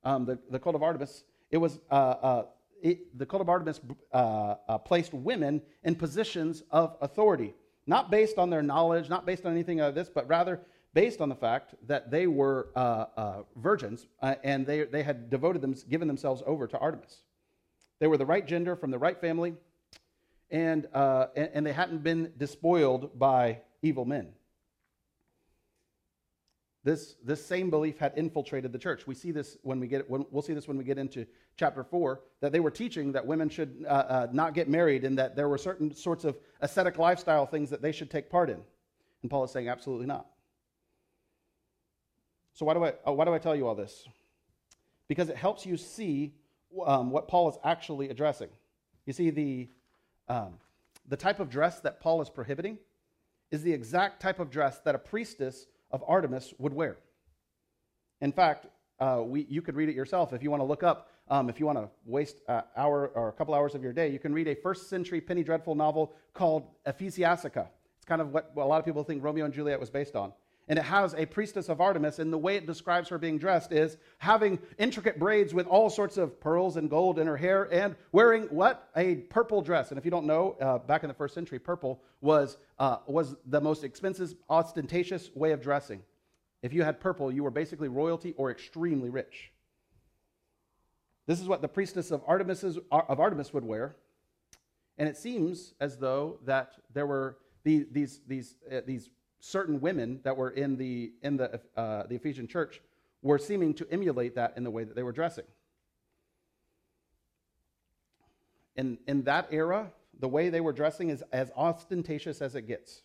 um, 0.03 0.25
the, 0.25 0.39
the 0.49 0.59
cult 0.59 0.75
of 0.75 0.83
Artemis, 0.83 1.23
it 1.51 1.57
was 1.57 1.79
uh, 1.91 1.93
uh, 1.93 2.45
it, 2.81 3.17
the 3.17 3.25
cult 3.25 3.41
of 3.41 3.49
Artemis 3.49 3.79
uh, 4.13 4.55
uh 4.67 4.77
placed 4.77 5.13
women 5.13 5.61
in 5.83 5.95
positions 5.95 6.63
of 6.71 6.95
authority 7.01 7.53
not 7.85 8.09
based 8.09 8.37
on 8.37 8.49
their 8.49 8.63
knowledge, 8.63 9.09
not 9.09 9.25
based 9.25 9.45
on 9.45 9.51
anything 9.51 9.79
of 9.81 9.95
this, 9.95 10.09
but 10.09 10.27
rather 10.27 10.61
based 10.93 11.21
on 11.21 11.29
the 11.29 11.35
fact 11.35 11.75
that 11.87 12.11
they 12.11 12.27
were 12.27 12.69
uh, 12.75 13.05
uh, 13.17 13.43
virgins 13.57 14.07
uh, 14.21 14.35
and 14.43 14.65
they, 14.65 14.83
they 14.83 15.03
had 15.03 15.29
devoted 15.29 15.61
them, 15.61 15.75
given 15.89 16.07
themselves 16.07 16.43
over 16.45 16.67
to 16.67 16.77
Artemis. 16.77 17.23
They 17.99 18.07
were 18.07 18.17
the 18.17 18.25
right 18.25 18.45
gender 18.45 18.75
from 18.75 18.91
the 18.91 18.99
right 18.99 19.19
family, 19.19 19.53
and, 20.51 20.87
uh, 20.93 21.27
and, 21.35 21.49
and 21.53 21.65
they 21.65 21.73
hadn't 21.73 22.03
been 22.03 22.31
despoiled 22.37 23.17
by 23.17 23.59
evil 23.81 24.05
men. 24.05 24.29
This, 26.83 27.15
this 27.23 27.43
same 27.45 27.69
belief 27.69 27.97
had 27.97 28.11
infiltrated 28.17 28.73
the 28.73 28.77
church. 28.77 29.07
We 29.07 29.15
see 29.15 29.31
this 29.31 29.57
when 29.61 29.79
we 29.79 29.87
get 29.87 30.09
when, 30.09 30.25
we'll 30.31 30.41
see 30.41 30.53
this 30.53 30.67
when 30.67 30.77
we 30.77 30.83
get 30.83 30.97
into 30.97 31.25
chapter 31.55 31.81
four 31.81 32.21
that 32.41 32.51
they 32.51 32.59
were 32.59 32.71
teaching 32.71 33.13
that 33.13 33.25
women 33.25 33.47
should 33.47 33.85
uh, 33.87 33.91
uh, 33.91 34.27
not 34.33 34.53
get 34.53 34.67
married 34.67 35.05
and 35.05 35.17
that 35.17 35.33
there 35.33 35.47
were 35.47 35.57
certain 35.57 35.95
sorts 35.95 36.25
of 36.25 36.37
ascetic 36.59 36.97
lifestyle 36.97 37.45
things 37.45 37.69
that 37.69 37.81
they 37.81 37.93
should 37.93 38.11
take 38.11 38.29
part 38.29 38.49
in. 38.49 38.61
And 39.21 39.31
Paul 39.31 39.45
is 39.45 39.51
saying 39.51 39.69
absolutely 39.69 40.07
not. 40.07 40.27
So 42.53 42.65
why 42.65 42.73
do 42.73 42.83
I 42.83 42.93
uh, 43.07 43.13
why 43.13 43.23
do 43.23 43.33
I 43.33 43.39
tell 43.39 43.55
you 43.55 43.65
all 43.65 43.75
this? 43.75 44.05
Because 45.07 45.29
it 45.29 45.37
helps 45.37 45.65
you 45.65 45.77
see 45.77 46.33
um, 46.85 47.11
what 47.11 47.29
Paul 47.29 47.49
is 47.49 47.55
actually 47.63 48.09
addressing. 48.09 48.49
You 49.05 49.13
see 49.13 49.29
the 49.29 49.69
um, 50.27 50.55
the 51.07 51.17
type 51.17 51.39
of 51.39 51.49
dress 51.49 51.79
that 51.79 52.01
Paul 52.01 52.21
is 52.21 52.29
prohibiting 52.29 52.77
is 53.51 53.63
the 53.63 53.71
exact 53.71 54.21
type 54.21 54.39
of 54.41 54.49
dress 54.49 54.79
that 54.79 54.95
a 54.95 54.99
priestess 54.99 55.67
of 55.93 56.03
Artemis 56.07 56.53
would 56.57 56.73
wear. 56.73 56.97
In 58.19 58.33
fact, 58.33 58.65
uh, 58.99 59.21
we, 59.23 59.45
you 59.49 59.61
could 59.61 59.75
read 59.75 59.87
it 59.87 59.95
yourself 59.95 60.33
if 60.33 60.43
you 60.43 60.51
want 60.51 60.61
to 60.61 60.65
look 60.65 60.83
up. 60.83 61.09
Um, 61.29 61.49
if 61.49 61.59
you 61.59 61.65
want 61.65 61.77
to 61.77 61.89
waste 62.05 62.37
an 62.49 62.63
hour 62.75 63.07
or 63.15 63.29
a 63.29 63.31
couple 63.31 63.53
hours 63.53 63.75
of 63.75 63.83
your 63.83 63.93
day, 63.93 64.09
you 64.09 64.19
can 64.19 64.33
read 64.33 64.47
a 64.47 64.55
first 64.55 64.89
century 64.89 65.21
Penny 65.21 65.43
Dreadful 65.43 65.75
novel 65.75 66.13
called 66.33 66.67
Ephesiastica. 66.85 67.67
It's 67.97 68.05
kind 68.05 68.21
of 68.21 68.33
what 68.33 68.51
a 68.57 68.65
lot 68.65 68.79
of 68.79 68.85
people 68.85 69.03
think 69.05 69.23
Romeo 69.23 69.45
and 69.45 69.53
Juliet 69.53 69.79
was 69.79 69.89
based 69.89 70.15
on. 70.15 70.33
And 70.67 70.79
it 70.79 70.85
has 70.85 71.13
a 71.15 71.25
priestess 71.25 71.67
of 71.67 71.81
Artemis, 71.81 72.19
and 72.19 72.31
the 72.31 72.37
way 72.37 72.55
it 72.55 72.65
describes 72.65 73.09
her 73.09 73.17
being 73.17 73.37
dressed 73.37 73.73
is 73.73 73.97
having 74.17 74.59
intricate 74.77 75.19
braids 75.19 75.53
with 75.53 75.67
all 75.67 75.89
sorts 75.89 76.15
of 76.15 76.39
pearls 76.39 76.77
and 76.77 76.89
gold 76.89 77.19
in 77.19 77.27
her 77.27 77.35
hair, 77.35 77.67
and 77.71 77.95
wearing 78.13 78.43
what? 78.43 78.89
A 78.95 79.15
purple 79.15 79.61
dress. 79.61 79.89
And 79.89 79.97
if 79.97 80.05
you 80.05 80.11
don't 80.11 80.25
know, 80.25 80.55
uh, 80.61 80.77
back 80.77 81.03
in 81.03 81.09
the 81.09 81.13
first 81.13 81.33
century, 81.33 81.59
purple 81.59 82.01
was, 82.21 82.57
uh, 82.79 82.97
was 83.07 83.35
the 83.45 83.59
most 83.59 83.83
expensive, 83.83 84.33
ostentatious 84.49 85.29
way 85.35 85.51
of 85.51 85.61
dressing. 85.61 86.01
If 86.61 86.71
you 86.71 86.83
had 86.83 87.01
purple, 87.01 87.29
you 87.29 87.43
were 87.43 87.51
basically 87.51 87.89
royalty 87.89 88.33
or 88.37 88.49
extremely 88.49 89.09
rich. 89.09 89.51
This 91.25 91.41
is 91.41 91.47
what 91.47 91.61
the 91.61 91.67
priestess 91.67 92.09
of 92.09 92.21
Artemis, 92.25 92.63
of 92.63 93.19
Artemis 93.19 93.53
would 93.53 93.65
wear. 93.65 93.97
And 94.97 95.09
it 95.09 95.17
seems 95.17 95.73
as 95.81 95.97
though 95.97 96.39
that 96.45 96.73
there 96.93 97.05
were 97.05 97.37
these, 97.63 97.85
these, 97.91 98.21
these, 98.27 98.55
uh, 98.71 98.81
these 98.85 99.09
certain 99.43 99.81
women 99.81 100.21
that 100.23 100.37
were 100.37 100.51
in 100.51 100.77
the, 100.77 101.11
in 101.21 101.35
the, 101.35 101.59
uh, 101.75 102.03
the 102.07 102.15
Ephesian 102.15 102.47
church 102.47 102.79
were 103.21 103.37
seeming 103.37 103.73
to 103.73 103.85
emulate 103.91 104.35
that 104.35 104.53
in 104.55 104.63
the 104.63 104.71
way 104.71 104.85
that 104.85 104.95
they 104.95 105.03
were 105.03 105.11
dressing. 105.11 105.43
In, 108.77 108.97
in 109.05 109.23
that 109.23 109.49
era, 109.51 109.91
the 110.17 110.29
way 110.29 110.49
they 110.49 110.61
were 110.61 110.71
dressing 110.71 111.09
is 111.09 111.25
as 111.33 111.51
ostentatious 111.57 112.41
as 112.41 112.55
it 112.55 112.61
gets. 112.63 113.01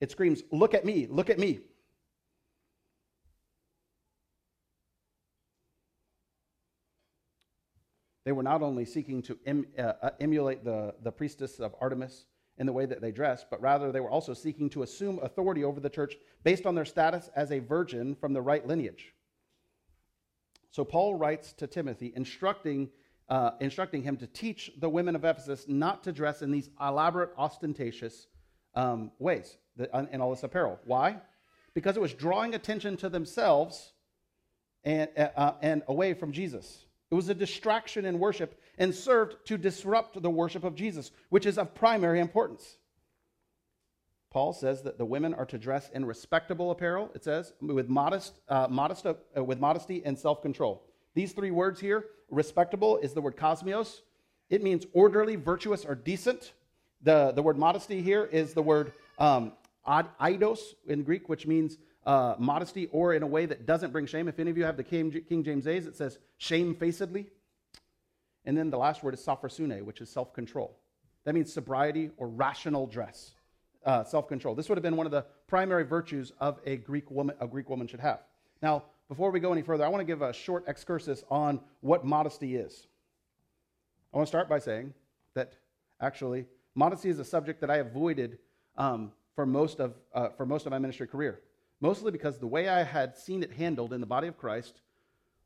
It 0.00 0.10
screams, 0.10 0.42
Look 0.50 0.72
at 0.72 0.86
me, 0.86 1.06
look 1.06 1.28
at 1.28 1.38
me. 1.38 1.60
They 8.24 8.32
were 8.32 8.42
not 8.42 8.62
only 8.62 8.86
seeking 8.86 9.20
to 9.22 9.38
em, 9.44 9.66
uh, 9.78 9.92
uh, 10.02 10.10
emulate 10.18 10.64
the, 10.64 10.94
the 11.02 11.12
priestess 11.12 11.60
of 11.60 11.74
Artemis 11.78 12.24
in 12.58 12.66
the 12.66 12.72
way 12.72 12.86
that 12.86 13.00
they 13.00 13.12
dressed, 13.12 13.46
but 13.50 13.60
rather 13.60 13.92
they 13.92 14.00
were 14.00 14.10
also 14.10 14.32
seeking 14.32 14.70
to 14.70 14.82
assume 14.82 15.18
authority 15.22 15.62
over 15.64 15.80
the 15.80 15.90
church 15.90 16.16
based 16.42 16.66
on 16.66 16.74
their 16.74 16.84
status 16.84 17.28
as 17.36 17.52
a 17.52 17.58
virgin 17.58 18.14
from 18.14 18.32
the 18.32 18.40
right 18.40 18.66
lineage. 18.66 19.12
So 20.70 20.84
Paul 20.84 21.14
writes 21.14 21.52
to 21.54 21.66
Timothy, 21.66 22.12
instructing, 22.16 22.90
uh, 23.28 23.52
instructing 23.60 24.02
him 24.02 24.16
to 24.18 24.26
teach 24.26 24.72
the 24.78 24.88
women 24.88 25.14
of 25.14 25.24
Ephesus 25.24 25.66
not 25.68 26.02
to 26.04 26.12
dress 26.12 26.42
in 26.42 26.50
these 26.50 26.70
elaborate, 26.80 27.30
ostentatious 27.36 28.26
um, 28.74 29.10
ways 29.18 29.56
in 30.10 30.20
all 30.20 30.30
this 30.30 30.42
apparel. 30.42 30.78
Why? 30.84 31.16
Because 31.74 31.96
it 31.96 32.00
was 32.00 32.14
drawing 32.14 32.54
attention 32.54 32.96
to 32.98 33.08
themselves 33.08 33.92
and, 34.84 35.10
uh, 35.16 35.28
uh, 35.36 35.54
and 35.60 35.82
away 35.88 36.14
from 36.14 36.32
Jesus. 36.32 36.85
It 37.16 37.24
was 37.24 37.30
a 37.30 37.34
distraction 37.34 38.04
in 38.04 38.18
worship 38.18 38.60
and 38.76 38.94
served 38.94 39.36
to 39.46 39.56
disrupt 39.56 40.20
the 40.20 40.28
worship 40.28 40.64
of 40.64 40.74
Jesus, 40.74 41.10
which 41.30 41.46
is 41.46 41.56
of 41.56 41.74
primary 41.74 42.20
importance. 42.20 42.76
Paul 44.30 44.52
says 44.52 44.82
that 44.82 44.98
the 44.98 45.06
women 45.06 45.32
are 45.32 45.46
to 45.46 45.56
dress 45.56 45.88
in 45.94 46.04
respectable 46.04 46.70
apparel, 46.70 47.10
it 47.14 47.24
says, 47.24 47.54
with, 47.62 47.88
modest, 47.88 48.38
uh, 48.50 48.66
modest, 48.68 49.06
uh, 49.06 49.42
with 49.42 49.58
modesty 49.58 50.04
and 50.04 50.18
self 50.18 50.42
control. 50.42 50.82
These 51.14 51.32
three 51.32 51.50
words 51.50 51.80
here, 51.80 52.04
respectable, 52.28 52.98
is 52.98 53.14
the 53.14 53.22
word 53.22 53.38
kosmios. 53.38 54.02
It 54.50 54.62
means 54.62 54.84
orderly, 54.92 55.36
virtuous, 55.36 55.86
or 55.86 55.94
decent. 55.94 56.52
The, 57.00 57.32
the 57.32 57.40
word 57.40 57.56
modesty 57.56 58.02
here 58.02 58.26
is 58.26 58.52
the 58.52 58.60
word 58.62 58.92
um, 59.18 59.52
in 59.88 61.02
Greek, 61.02 61.30
which 61.30 61.46
means 61.46 61.78
uh, 62.06 62.36
modesty 62.38 62.86
or 62.92 63.14
in 63.14 63.22
a 63.22 63.26
way 63.26 63.46
that 63.46 63.66
doesn't 63.66 63.92
bring 63.92 64.06
shame. 64.06 64.28
If 64.28 64.38
any 64.38 64.50
of 64.50 64.56
you 64.56 64.64
have 64.64 64.76
the 64.76 64.84
King, 64.84 65.12
James 65.28 65.66
A's, 65.66 65.86
it 65.86 65.96
says 65.96 66.18
shamefacedly. 66.38 67.26
And 68.44 68.56
then 68.56 68.70
the 68.70 68.78
last 68.78 69.02
word 69.02 69.12
is 69.14 69.20
sophrosune, 69.20 69.82
which 69.82 70.00
is 70.00 70.08
self 70.08 70.32
control. 70.32 70.78
That 71.24 71.34
means 71.34 71.52
sobriety 71.52 72.10
or 72.16 72.28
rational 72.28 72.86
dress, 72.86 73.32
uh, 73.84 74.04
self 74.04 74.28
control. 74.28 74.54
This 74.54 74.68
would 74.68 74.78
have 74.78 74.84
been 74.84 74.96
one 74.96 75.06
of 75.06 75.12
the 75.12 75.26
primary 75.48 75.82
virtues 75.82 76.32
of 76.38 76.60
a 76.64 76.76
Greek 76.76 77.10
woman, 77.10 77.34
a 77.40 77.48
Greek 77.48 77.68
woman 77.68 77.88
should 77.88 78.00
have. 78.00 78.20
Now, 78.62 78.84
before 79.08 79.32
we 79.32 79.40
go 79.40 79.52
any 79.52 79.62
further, 79.62 79.84
I 79.84 79.88
want 79.88 80.00
to 80.00 80.04
give 80.06 80.22
a 80.22 80.32
short 80.32 80.64
excursus 80.68 81.24
on 81.28 81.60
what 81.80 82.04
modesty 82.04 82.56
is. 82.56 82.86
I 84.14 84.16
want 84.16 84.26
to 84.26 84.30
start 84.30 84.48
by 84.48 84.60
saying 84.60 84.94
that 85.34 85.54
actually, 86.00 86.46
modesty 86.76 87.08
is 87.08 87.18
a 87.18 87.24
subject 87.24 87.60
that 87.60 87.70
I 87.70 87.78
avoided 87.78 88.38
um, 88.76 89.12
for, 89.34 89.44
most 89.44 89.80
of, 89.80 89.94
uh, 90.14 90.28
for 90.36 90.46
most 90.46 90.66
of 90.66 90.70
my 90.70 90.78
ministry 90.78 91.08
career 91.08 91.40
mostly 91.80 92.10
because 92.10 92.38
the 92.38 92.46
way 92.46 92.68
I 92.68 92.82
had 92.82 93.16
seen 93.16 93.42
it 93.42 93.52
handled 93.52 93.92
in 93.92 94.00
the 94.00 94.06
body 94.06 94.28
of 94.28 94.38
Christ 94.38 94.80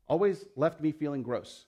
always 0.06 0.44
left 0.56 0.80
me 0.80 0.92
feeling 0.92 1.22
gross. 1.22 1.66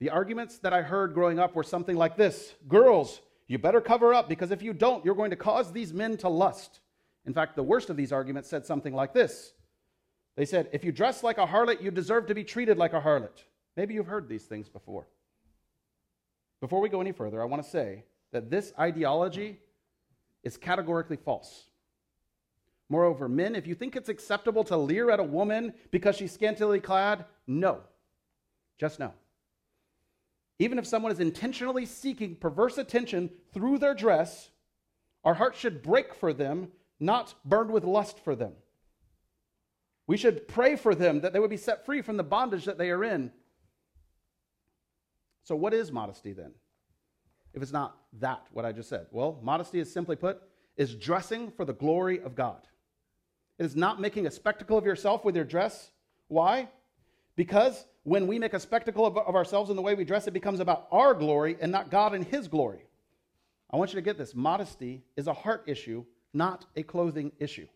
The 0.00 0.10
arguments 0.10 0.58
that 0.58 0.72
I 0.72 0.82
heard 0.82 1.14
growing 1.14 1.38
up 1.38 1.54
were 1.54 1.62
something 1.62 1.96
like 1.96 2.16
this 2.16 2.54
Girls, 2.68 3.20
you 3.46 3.58
better 3.58 3.80
cover 3.80 4.12
up 4.12 4.28
because 4.28 4.50
if 4.50 4.62
you 4.62 4.72
don't, 4.72 5.04
you're 5.04 5.14
going 5.14 5.30
to 5.30 5.36
cause 5.36 5.72
these 5.72 5.92
men 5.92 6.16
to 6.18 6.28
lust. 6.28 6.80
In 7.24 7.32
fact, 7.32 7.54
the 7.54 7.62
worst 7.62 7.88
of 7.88 7.96
these 7.96 8.12
arguments 8.12 8.48
said 8.48 8.66
something 8.66 8.94
like 8.94 9.14
this 9.14 9.52
They 10.36 10.44
said, 10.44 10.68
If 10.72 10.84
you 10.84 10.90
dress 10.90 11.22
like 11.22 11.38
a 11.38 11.46
harlot, 11.46 11.80
you 11.80 11.90
deserve 11.90 12.26
to 12.26 12.34
be 12.34 12.44
treated 12.44 12.78
like 12.78 12.92
a 12.92 13.00
harlot. 13.00 13.44
Maybe 13.76 13.94
you've 13.94 14.06
heard 14.06 14.28
these 14.28 14.44
things 14.44 14.68
before. 14.68 15.06
Before 16.60 16.80
we 16.80 16.88
go 16.88 17.00
any 17.00 17.12
further, 17.12 17.40
I 17.40 17.44
want 17.44 17.62
to 17.62 17.68
say 17.68 18.04
that 18.32 18.50
this 18.50 18.72
ideology 18.78 19.58
is 20.42 20.56
categorically 20.56 21.16
false. 21.16 21.64
Moreover, 22.88 23.28
men, 23.28 23.54
if 23.54 23.66
you 23.66 23.74
think 23.74 23.96
it's 23.96 24.08
acceptable 24.08 24.64
to 24.64 24.76
leer 24.76 25.10
at 25.10 25.20
a 25.20 25.24
woman 25.24 25.72
because 25.90 26.16
she's 26.16 26.32
scantily 26.32 26.80
clad, 26.80 27.24
no. 27.46 27.80
Just 28.78 28.98
no. 28.98 29.12
Even 30.58 30.78
if 30.78 30.86
someone 30.86 31.12
is 31.12 31.20
intentionally 31.20 31.86
seeking 31.86 32.36
perverse 32.36 32.78
attention 32.78 33.30
through 33.52 33.78
their 33.78 33.94
dress, 33.94 34.50
our 35.24 35.34
hearts 35.34 35.58
should 35.58 35.82
break 35.82 36.14
for 36.14 36.32
them, 36.32 36.68
not 37.00 37.34
burn 37.44 37.72
with 37.72 37.84
lust 37.84 38.18
for 38.18 38.36
them. 38.36 38.52
We 40.06 40.16
should 40.16 40.48
pray 40.48 40.76
for 40.76 40.94
them 40.94 41.20
that 41.20 41.32
they 41.32 41.40
would 41.40 41.50
be 41.50 41.56
set 41.56 41.86
free 41.86 42.02
from 42.02 42.16
the 42.16 42.22
bondage 42.22 42.64
that 42.64 42.78
they 42.78 42.90
are 42.90 43.04
in. 43.04 43.32
So, 45.44 45.56
what 45.56 45.74
is 45.74 45.90
modesty 45.90 46.32
then? 46.32 46.52
If 47.54 47.62
it's 47.62 47.72
not 47.72 47.96
that, 48.20 48.46
what 48.52 48.64
I 48.64 48.72
just 48.72 48.88
said? 48.88 49.06
Well, 49.10 49.38
modesty 49.42 49.80
is 49.80 49.92
simply 49.92 50.16
put, 50.16 50.40
is 50.76 50.94
dressing 50.94 51.50
for 51.50 51.64
the 51.64 51.74
glory 51.74 52.20
of 52.20 52.34
God. 52.34 52.66
It 53.62 53.66
is 53.66 53.76
not 53.76 54.00
making 54.00 54.26
a 54.26 54.30
spectacle 54.32 54.76
of 54.76 54.84
yourself 54.84 55.24
with 55.24 55.36
your 55.36 55.44
dress. 55.44 55.92
Why? 56.26 56.68
Because 57.36 57.86
when 58.02 58.26
we 58.26 58.36
make 58.40 58.54
a 58.54 58.58
spectacle 58.58 59.06
of, 59.06 59.16
of, 59.16 59.36
ourselves 59.36 59.70
in 59.70 59.76
the 59.76 59.82
way 59.82 59.94
we 59.94 60.04
dress, 60.04 60.26
it 60.26 60.32
becomes 60.32 60.58
about 60.58 60.88
our 60.90 61.14
glory 61.14 61.56
and 61.60 61.70
not 61.70 61.88
God 61.88 62.12
and 62.12 62.24
His 62.24 62.48
glory. 62.48 62.84
I 63.70 63.76
want 63.76 63.92
you 63.92 64.00
to 64.00 64.02
get 64.02 64.18
this 64.18 64.34
modesty 64.34 65.04
is 65.16 65.28
a 65.28 65.32
heart 65.32 65.62
issue, 65.68 66.04
not 66.34 66.66
a 66.74 66.82
clothing 66.82 67.30
issue. 67.38 67.68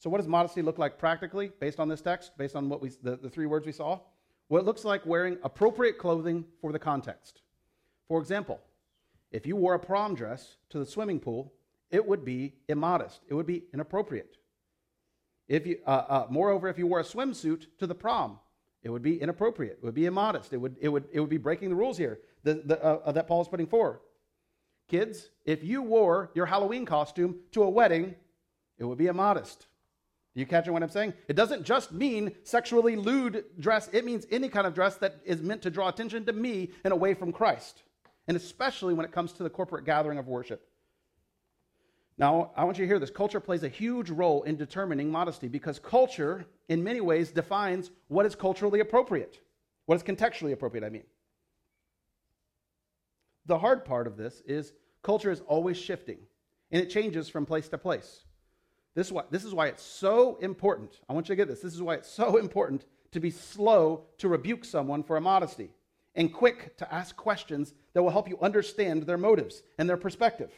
So, 0.00 0.10
what 0.10 0.18
does 0.18 0.26
modesty 0.26 0.60
look 0.60 0.76
like 0.76 0.98
practically 0.98 1.52
based 1.60 1.78
on 1.78 1.88
this 1.88 2.00
text, 2.00 2.36
based 2.36 2.56
on 2.56 2.68
what 2.68 2.82
we, 2.82 2.88
the, 3.00 3.16
the 3.16 3.30
three 3.30 3.46
words 3.46 3.64
we 3.64 3.70
saw? 3.70 4.00
Well, 4.48 4.60
it 4.60 4.66
looks 4.66 4.84
like 4.84 5.06
wearing 5.06 5.38
appropriate 5.44 5.98
clothing 5.98 6.44
for 6.60 6.72
the 6.72 6.80
context. 6.80 7.42
For 8.08 8.20
example, 8.20 8.58
if 9.30 9.46
you 9.46 9.54
wore 9.54 9.74
a 9.74 9.78
prom 9.78 10.16
dress 10.16 10.56
to 10.70 10.80
the 10.80 10.86
swimming 10.86 11.20
pool, 11.20 11.52
it 11.92 12.04
would 12.04 12.24
be 12.24 12.54
immodest, 12.68 13.20
it 13.28 13.34
would 13.34 13.46
be 13.46 13.62
inappropriate. 13.72 14.34
If 15.48 15.66
you, 15.66 15.78
uh, 15.86 15.90
uh, 15.90 16.26
moreover, 16.28 16.68
if 16.68 16.78
you 16.78 16.86
wore 16.86 17.00
a 17.00 17.04
swimsuit 17.04 17.66
to 17.78 17.86
the 17.86 17.94
prom, 17.94 18.38
it 18.82 18.90
would 18.90 19.02
be 19.02 19.20
inappropriate. 19.20 19.78
It 19.82 19.84
would 19.84 19.94
be 19.94 20.06
immodest. 20.06 20.52
It 20.52 20.58
would, 20.58 20.76
it 20.80 20.88
would, 20.88 21.04
it 21.12 21.20
would 21.20 21.30
be 21.30 21.38
breaking 21.38 21.70
the 21.70 21.74
rules 21.74 21.98
here 21.98 22.20
the, 22.44 22.62
the, 22.64 22.84
uh, 22.84 23.00
uh 23.04 23.12
that 23.12 23.26
Paul 23.26 23.40
is 23.42 23.48
putting 23.48 23.66
forward. 23.66 24.00
Kids, 24.88 25.30
if 25.44 25.64
you 25.64 25.82
wore 25.82 26.30
your 26.34 26.46
Halloween 26.46 26.86
costume 26.86 27.40
to 27.52 27.62
a 27.62 27.68
wedding, 27.68 28.14
it 28.78 28.84
would 28.84 28.98
be 28.98 29.06
immodest. 29.06 29.66
You 30.34 30.46
catching 30.46 30.72
what 30.72 30.82
I'm 30.82 30.90
saying? 30.90 31.14
It 31.26 31.34
doesn't 31.34 31.64
just 31.64 31.92
mean 31.92 32.32
sexually 32.44 32.94
lewd 32.94 33.44
dress, 33.58 33.88
it 33.92 34.04
means 34.04 34.26
any 34.30 34.48
kind 34.48 34.66
of 34.66 34.74
dress 34.74 34.96
that 34.96 35.16
is 35.24 35.42
meant 35.42 35.62
to 35.62 35.70
draw 35.70 35.88
attention 35.88 36.24
to 36.26 36.32
me 36.32 36.70
and 36.84 36.92
away 36.92 37.14
from 37.14 37.32
Christ. 37.32 37.82
And 38.28 38.36
especially 38.36 38.94
when 38.94 39.04
it 39.04 39.12
comes 39.12 39.32
to 39.32 39.42
the 39.42 39.50
corporate 39.50 39.84
gathering 39.84 40.18
of 40.18 40.28
worship. 40.28 40.67
Now, 42.18 42.50
I 42.56 42.64
want 42.64 42.78
you 42.78 42.84
to 42.84 42.88
hear 42.88 42.98
this. 42.98 43.10
Culture 43.10 43.38
plays 43.38 43.62
a 43.62 43.68
huge 43.68 44.10
role 44.10 44.42
in 44.42 44.56
determining 44.56 45.10
modesty 45.10 45.46
because 45.46 45.78
culture, 45.78 46.44
in 46.68 46.82
many 46.82 47.00
ways, 47.00 47.30
defines 47.30 47.92
what 48.08 48.26
is 48.26 48.34
culturally 48.34 48.80
appropriate, 48.80 49.40
what 49.86 49.94
is 49.94 50.02
contextually 50.02 50.52
appropriate, 50.52 50.84
I 50.84 50.90
mean. 50.90 51.04
The 53.46 53.58
hard 53.58 53.84
part 53.84 54.08
of 54.08 54.16
this 54.16 54.42
is 54.46 54.72
culture 55.02 55.30
is 55.30 55.40
always 55.46 55.76
shifting 55.76 56.18
and 56.72 56.82
it 56.82 56.90
changes 56.90 57.28
from 57.28 57.46
place 57.46 57.68
to 57.68 57.78
place. 57.78 58.24
This 58.94 59.06
is, 59.06 59.12
why, 59.12 59.22
this 59.30 59.44
is 59.44 59.54
why 59.54 59.68
it's 59.68 59.82
so 59.82 60.38
important. 60.40 60.98
I 61.08 61.12
want 61.12 61.28
you 61.28 61.34
to 61.34 61.36
get 61.36 61.46
this. 61.46 61.60
This 61.60 61.74
is 61.74 61.80
why 61.80 61.94
it's 61.94 62.10
so 62.10 62.36
important 62.36 62.84
to 63.12 63.20
be 63.20 63.30
slow 63.30 64.06
to 64.18 64.28
rebuke 64.28 64.64
someone 64.64 65.04
for 65.04 65.16
immodesty 65.16 65.70
and 66.16 66.32
quick 66.32 66.76
to 66.78 66.92
ask 66.92 67.14
questions 67.14 67.74
that 67.92 68.02
will 68.02 68.10
help 68.10 68.28
you 68.28 68.38
understand 68.42 69.04
their 69.04 69.16
motives 69.16 69.62
and 69.78 69.88
their 69.88 69.96
perspective. 69.96 70.50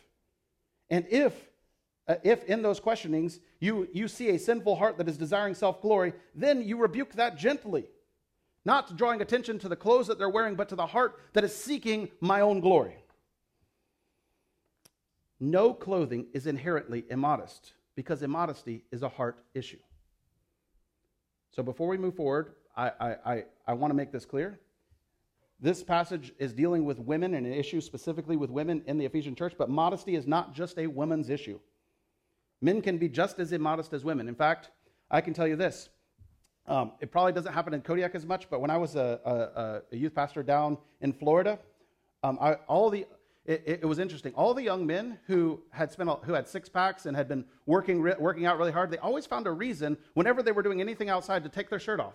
And 0.89 1.07
if 1.11 1.50
Uh, 2.11 2.17
if 2.25 2.43
in 2.47 2.61
those 2.61 2.81
questionings 2.81 3.39
you, 3.61 3.89
you 3.93 4.09
see 4.09 4.31
a 4.31 4.39
sinful 4.39 4.75
heart 4.75 4.99
that 4.99 5.09
is 5.09 5.17
desiring 5.17 5.55
self 5.55 5.81
glory, 5.81 6.13
then 6.35 6.61
you 6.61 6.77
rebuke 6.77 7.13
that 7.13 7.39
gently. 7.39 7.85
Not 8.65 8.97
drawing 8.97 9.21
attention 9.21 9.61
to 9.61 9.69
the 9.69 9.77
clothes 9.77 10.09
that 10.09 10.19
they're 10.19 10.29
wearing, 10.29 10.57
but 10.57 10.69
to 10.71 10.75
the 10.75 10.87
heart 10.87 11.21
that 11.35 11.45
is 11.45 11.55
seeking 11.55 12.09
my 12.21 12.41
own 12.41 12.59
glory. 12.59 12.97
No 15.39 15.73
clothing 15.73 16.27
is 16.33 16.49
inherently 16.49 17.05
immodest 17.11 17.75
because 17.95 18.25
immodesty 18.25 18.83
is 18.91 19.05
a 19.05 19.09
heart 19.09 19.45
issue. 19.55 19.79
So 21.53 21.63
before 21.63 21.87
we 21.87 21.97
move 21.97 22.17
forward, 22.17 22.55
I, 22.77 22.91
I, 23.01 23.17
I, 23.25 23.45
I 23.69 23.73
want 23.75 23.93
to 23.93 23.97
make 23.97 24.11
this 24.11 24.25
clear. 24.25 24.59
This 25.61 25.85
passage 25.85 26.33
is 26.41 26.53
dealing 26.53 26.85
with 26.85 26.99
women 26.99 27.35
and 27.35 27.47
an 27.47 27.53
issue 27.53 27.81
specifically 27.81 28.37
with 28.37 28.51
women 28.51 28.83
in 28.87 28.99
the 28.99 29.05
Ephesian 29.05 29.37
church, 29.37 29.55
but 29.57 29.71
modesty 29.71 30.17
is 30.17 30.27
not 30.27 30.55
just 30.55 30.77
a 30.77 30.89
woman's 30.89 31.31
issue. 31.31 31.61
Men 32.61 32.83
can 32.83 32.99
be 32.99 33.09
just 33.09 33.39
as 33.39 33.53
immodest 33.53 33.93
as 33.93 34.05
women. 34.05 34.29
In 34.29 34.35
fact, 34.35 34.71
I 35.11 35.21
can 35.21 35.35
tell 35.35 35.47
you 35.47 35.57
this. 35.57 35.89
Um, 36.67 36.93
it 37.01 37.11
probably 37.11 37.33
doesn't 37.33 37.53
happen 37.53 37.75
in 37.75 37.81
Kodiak 37.81 38.15
as 38.15 38.27
much, 38.27 38.49
but 38.51 38.61
when 38.61 38.71
I 38.71 38.77
was 38.77 38.95
a, 38.95 39.21
a, 39.25 39.95
a 39.95 39.97
youth 39.97 40.15
pastor 40.15 40.43
down 40.43 40.79
in 41.01 41.13
Florida, 41.13 41.59
um, 42.23 42.39
I, 42.41 42.55
all 42.69 42.91
the 42.91 43.07
it, 43.47 43.81
it, 43.83 43.87
was 43.87 43.99
interesting. 43.99 44.33
All 44.35 44.53
the 44.53 44.63
young 44.63 44.87
men 44.87 45.19
who 45.27 45.63
had 45.71 45.91
spent 45.91 46.11
who 46.25 46.35
had 46.35 46.47
six 46.47 46.69
packs 46.69 47.07
and 47.07 47.17
had 47.17 47.27
been 47.27 47.45
working 47.67 48.03
working 48.03 48.47
out 48.47 48.59
really 48.59 48.71
hard, 48.71 48.91
they 48.91 48.99
always 48.99 49.27
found 49.27 49.47
a 49.47 49.51
reason 49.51 49.97
whenever 50.15 50.43
they 50.43 50.53
were 50.53 50.63
doing 50.63 50.81
anything 50.81 51.09
outside 51.09 51.43
to 51.45 51.49
take 51.49 51.71
their 51.71 51.81
shirt 51.81 51.99
off. 51.99 52.15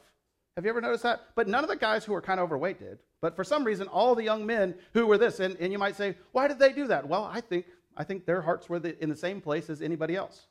Have 0.56 0.64
you 0.64 0.70
ever 0.70 0.80
noticed 0.80 1.04
that? 1.04 1.22
But 1.36 1.50
none 1.50 1.64
of 1.66 1.70
the 1.70 1.76
guys 1.76 2.06
who 2.06 2.14
were 2.14 2.22
kind 2.22 2.40
of 2.40 2.46
overweight 2.46 2.80
did. 2.80 3.00
But 3.20 3.36
for 3.36 3.44
some 3.44 3.66
reason, 3.66 3.88
all 3.88 4.16
the 4.16 4.24
young 4.24 4.46
men 4.46 4.76
who 4.94 5.06
were 5.06 5.18
this, 5.18 5.42
and, 5.42 5.58
and 5.60 5.74
you 5.74 5.78
might 5.78 5.98
say, 5.98 6.16
why 6.32 6.48
did 6.48 6.60
they 6.60 6.72
do 6.72 6.88
that? 6.88 7.10
Well, 7.10 7.26
I 7.26 7.42
think 7.42 7.66
I 7.98 8.04
think 8.04 8.26
their 8.26 8.42
hearts 8.42 8.70
were 8.70 8.78
in 8.78 9.10
the 9.10 9.16
same 9.16 9.42
place 9.42 9.70
as 9.70 9.82
anybody 9.82 10.16
else. 10.16 10.48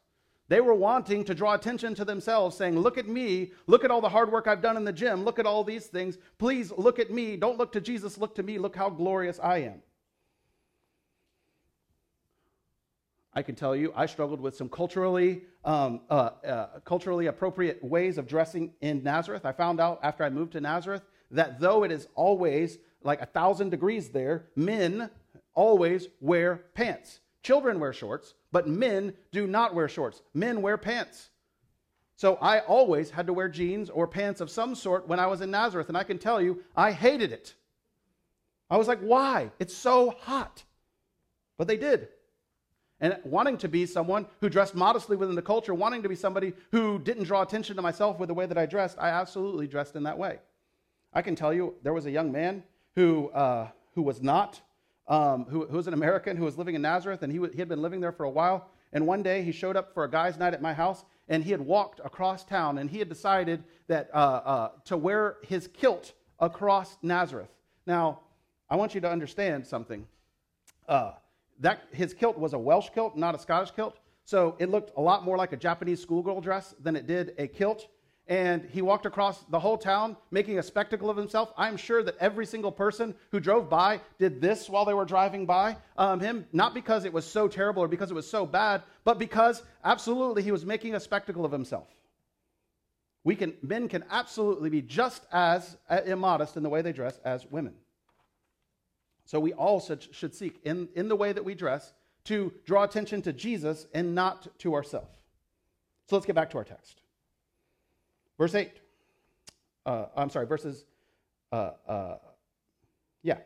They 0.49 0.61
were 0.61 0.75
wanting 0.75 1.25
to 1.25 1.35
draw 1.35 1.55
attention 1.55 1.95
to 1.95 2.05
themselves, 2.05 2.57
saying, 2.57 2.79
Look 2.79 2.99
at 2.99 3.09
me. 3.09 3.53
Look 3.67 3.85
at 3.85 3.91
all 3.91 4.01
the 4.01 4.09
hard 4.09 4.31
work 4.31 4.47
I've 4.47 4.61
done 4.61 4.77
in 4.77 4.85
the 4.85 4.93
gym. 4.93 5.25
Look 5.25 5.39
at 5.39 5.47
all 5.47 5.65
these 5.65 5.87
things. 5.87 6.19
Please 6.39 6.71
look 6.77 6.99
at 6.99 7.11
me. 7.11 7.37
Don't 7.37 7.57
look 7.57 7.73
to 7.73 7.81
Jesus. 7.81 8.19
Look 8.19 8.35
to 8.35 8.43
me. 8.43 8.59
Look 8.59 8.77
how 8.77 8.91
glorious 8.91 9.41
I 9.43 9.59
am. 9.59 9.83
I 13.33 13.43
can 13.43 13.55
tell 13.57 13.75
you, 13.75 13.93
I 13.97 14.07
struggled 14.07 14.41
with 14.41 14.55
some 14.55 14.69
culturally, 14.69 15.43
um, 15.65 16.03
uh, 16.09 16.31
uh, 16.47 16.67
culturally 16.85 17.27
appropriate 17.27 17.83
ways 17.83 18.17
of 18.17 18.29
dressing 18.29 18.73
in 18.81 19.03
Nazareth. 19.03 19.45
I 19.45 19.53
found 19.53 19.81
out 19.81 19.99
after 20.03 20.23
I 20.23 20.31
moved 20.31 20.53
to 20.53 20.61
Nazareth 20.61 21.03
that 21.33 21.59
though 21.59 21.83
it 21.83 21.91
is 21.91 22.07
always 22.15 22.79
like 23.03 23.21
a 23.21 23.27
thousand 23.27 23.71
degrees 23.71 24.11
there, 24.11 24.47
men 24.55 25.11
always 25.55 26.09
wear 26.21 26.67
pants. 26.75 27.21
Children 27.45 27.79
wear 27.79 27.93
shorts, 27.93 28.35
but 28.53 28.67
men 28.67 29.13
do 29.31 29.47
not 29.47 29.75
wear 29.75 29.87
shorts. 29.87 30.23
Men 30.33 30.63
wear 30.63 30.79
pants. 30.79 31.29
So 32.17 32.37
I 32.41 32.61
always 32.61 33.11
had 33.11 33.27
to 33.27 33.35
wear 33.35 33.51
jeans 33.51 33.91
or 33.91 34.09
pants 34.09 34.41
of 34.41 34.51
some 34.51 34.75
sort 34.75 35.07
when 35.07 35.21
I 35.21 35.27
was 35.27 35.43
in 35.43 35.51
Nazareth, 35.51 35.89
and 35.89 35.97
I 35.97 36.05
can 36.05 36.19
tell 36.19 36.41
you, 36.41 36.65
I 36.75 36.91
hated 36.91 37.33
it. 37.33 37.55
I 38.71 38.79
was 38.79 38.89
like, 38.89 39.01
why? 39.01 39.51
It's 39.59 39.77
so 39.77 40.15
hot. 40.23 40.65
But 41.59 41.69
they 41.69 41.77
did. 41.77 42.09
And 42.99 43.19
wanting 43.25 43.59
to 43.59 43.69
be 43.69 43.85
someone 43.85 44.27
who 44.41 44.49
dressed 44.49 44.75
modestly 44.75 45.17
within 45.17 45.35
the 45.37 45.43
culture, 45.43 45.75
wanting 45.75 46.03
to 46.03 46.09
be 46.09 46.15
somebody 46.15 46.55
who 46.71 46.99
didn't 46.99 47.25
draw 47.25 47.43
attention 47.43 47.77
to 47.77 47.83
myself 47.83 48.19
with 48.19 48.29
the 48.29 48.35
way 48.35 48.47
that 48.47 48.57
I 48.57 48.65
dressed, 48.65 48.97
I 48.99 49.11
absolutely 49.11 49.67
dressed 49.67 49.97
in 49.97 50.05
that 50.05 50.17
way. 50.17 50.39
I 51.13 51.21
can 51.21 51.37
tell 51.37 51.53
you, 51.53 51.75
there 51.83 51.93
was 51.93 52.07
a 52.07 52.11
young 52.11 52.33
man 52.33 52.63
who, 52.95 53.29
uh, 53.31 53.69
who 53.95 54.01
was 54.01 54.23
not 54.23 54.63
um, 55.09 55.45
who, 55.45 55.67
who 55.67 55.77
was 55.77 55.87
an 55.87 55.95
American 55.95 56.37
who 56.37 56.45
was 56.45 56.57
living 56.57 56.75
in 56.75 56.83
Nazareth, 56.83 57.23
and 57.23 57.33
he, 57.33 57.39
w- 57.39 57.53
he 57.53 57.59
had 57.59 57.69
been 57.69 57.83
living 57.83 58.01
there 58.01 58.13
for 58.13 58.25
a 58.25 58.31
while. 58.31 58.71
And 58.93 59.07
one 59.07 59.23
day 59.23 59.43
he 59.43 59.53
showed 59.53 59.77
up 59.77 59.93
for 59.93 60.05
a 60.05 60.11
guy's 60.11 60.39
night 60.39 60.55
at 60.55 60.63
my 60.63 60.73
house, 60.73 61.05
and 61.29 61.43
he 61.43 61.51
had 61.51 61.61
walked 61.61 62.01
across 62.05 62.45
town, 62.45 62.79
and 62.79 62.89
he 62.89 62.99
had 62.99 63.09
decided 63.09 63.65
that 63.89 64.09
uh, 64.15 64.17
uh, 64.17 64.69
to 64.85 64.97
wear 64.97 65.37
his 65.43 65.67
kilt 65.69 66.13
across 66.39 66.97
Nazareth. 67.03 67.51
Now, 67.87 68.21
I 68.71 68.77
want 68.77 68.95
you 68.95 69.01
to 69.01 69.11
understand 69.11 69.67
something. 69.67 70.07
Uh, 70.89 71.13
that 71.61 71.83
his 71.93 72.15
kilt 72.15 72.39
was 72.39 72.53
a 72.53 72.59
Welsh 72.59 72.91
kilt, 72.95 73.17
not 73.17 73.35
a 73.35 73.39
Scottish 73.39 73.71
kilt. 73.73 73.99
So 74.25 74.57
it 74.59 74.71
looked 74.71 74.93
a 74.97 75.01
lot 75.01 75.25
more 75.25 75.37
like 75.37 75.53
a 75.53 75.57
Japanese 75.57 76.01
schoolgirl 76.01 76.41
dress 76.41 76.75
than 76.83 76.97
it 76.97 77.07
did 77.07 77.35
a 77.39 77.47
kilt 77.47 77.89
and 78.27 78.65
he 78.73 78.81
walked 78.81 79.05
across 79.05 79.45
the 79.51 79.61
whole 79.61 79.77
town 79.77 80.17
making 80.31 80.59
a 80.59 80.63
spectacle 80.63 81.11
of 81.11 81.17
himself. 81.17 81.53
I'm 81.59 81.77
sure 81.77 82.03
that 82.03 82.17
every 82.19 82.47
single 82.47 82.73
person 82.73 83.15
who 83.31 83.39
drove 83.39 83.69
by 83.69 84.01
did 84.19 84.41
this 84.41 84.69
while 84.69 84.85
they 84.85 84.95
were 84.95 85.05
driving 85.05 85.45
by 85.45 85.77
um, 85.99 86.21
him, 86.21 86.47
not 86.53 86.73
because 86.73 87.05
it 87.05 87.13
was 87.13 87.27
so 87.27 87.49
terrible 87.49 87.83
or 87.83 87.89
because 87.89 88.11
it 88.11 88.15
was 88.15 88.29
so 88.29 88.47
bad, 88.47 88.83
but 89.05 89.19
because 89.19 89.63
absolutely 89.85 90.43
he 90.43 90.53
was 90.53 90.65
making 90.65 90.95
a 90.95 91.01
spectacle 91.01 91.45
of 91.45 91.53
himself. 91.53 91.89
We 93.25 93.37
can, 93.37 93.55
men 93.63 93.89
can 93.89 94.05
absolutely 94.11 94.71
be 94.71 94.83
just 94.83 95.27
as 95.33 95.77
uh, 95.89 96.01
immodest 96.07 96.57
in 96.57 96.63
the 96.63 96.69
way 96.69 96.83
they 96.83 96.93
dress 96.93 97.19
as 97.25 97.47
women. 97.51 97.75
So 99.27 99.41
we 99.41 99.53
all 99.53 99.81
should, 99.81 100.07
should 100.15 100.35
seek 100.35 100.61
in, 100.65 100.89
in 100.95 101.09
the 101.09 101.17
way 101.17 101.33
that 101.33 101.45
we 101.45 101.55
dress 101.55 101.93
to 102.25 102.53
draw 102.65 102.85
attention 102.85 103.23
to 103.23 103.33
Jesus 103.33 103.87
and 103.93 104.15
not 104.15 104.59
to 104.61 104.75
ourselves. 104.75 105.19
So 106.09 106.17
let's 106.17 106.27
get 106.27 106.35
back 106.35 106.51
to 106.51 106.59
our 106.59 106.65
text. 106.65 107.01
Verse 108.39 108.55
8. 108.55 108.73
Uh, 109.87 110.07
I'm 110.17 110.31
sorry, 110.31 110.47
verses, 110.47 110.87
uh, 111.53 111.73
uh, 111.87 112.17
yeah. 113.23 113.39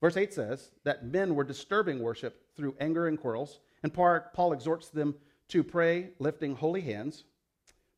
Verse 0.00 0.16
8 0.16 0.34
says 0.34 0.70
that 0.84 1.06
men 1.06 1.34
were 1.34 1.44
disturbing 1.44 2.00
worship 2.00 2.42
through 2.56 2.74
anger 2.80 3.06
and 3.06 3.18
quarrels, 3.18 3.60
and 3.82 3.92
Paul 3.92 4.52
exhorts 4.52 4.90
them 4.90 5.14
to 5.48 5.64
pray, 5.64 6.10
lifting 6.18 6.54
holy 6.54 6.82
hands. 6.82 7.24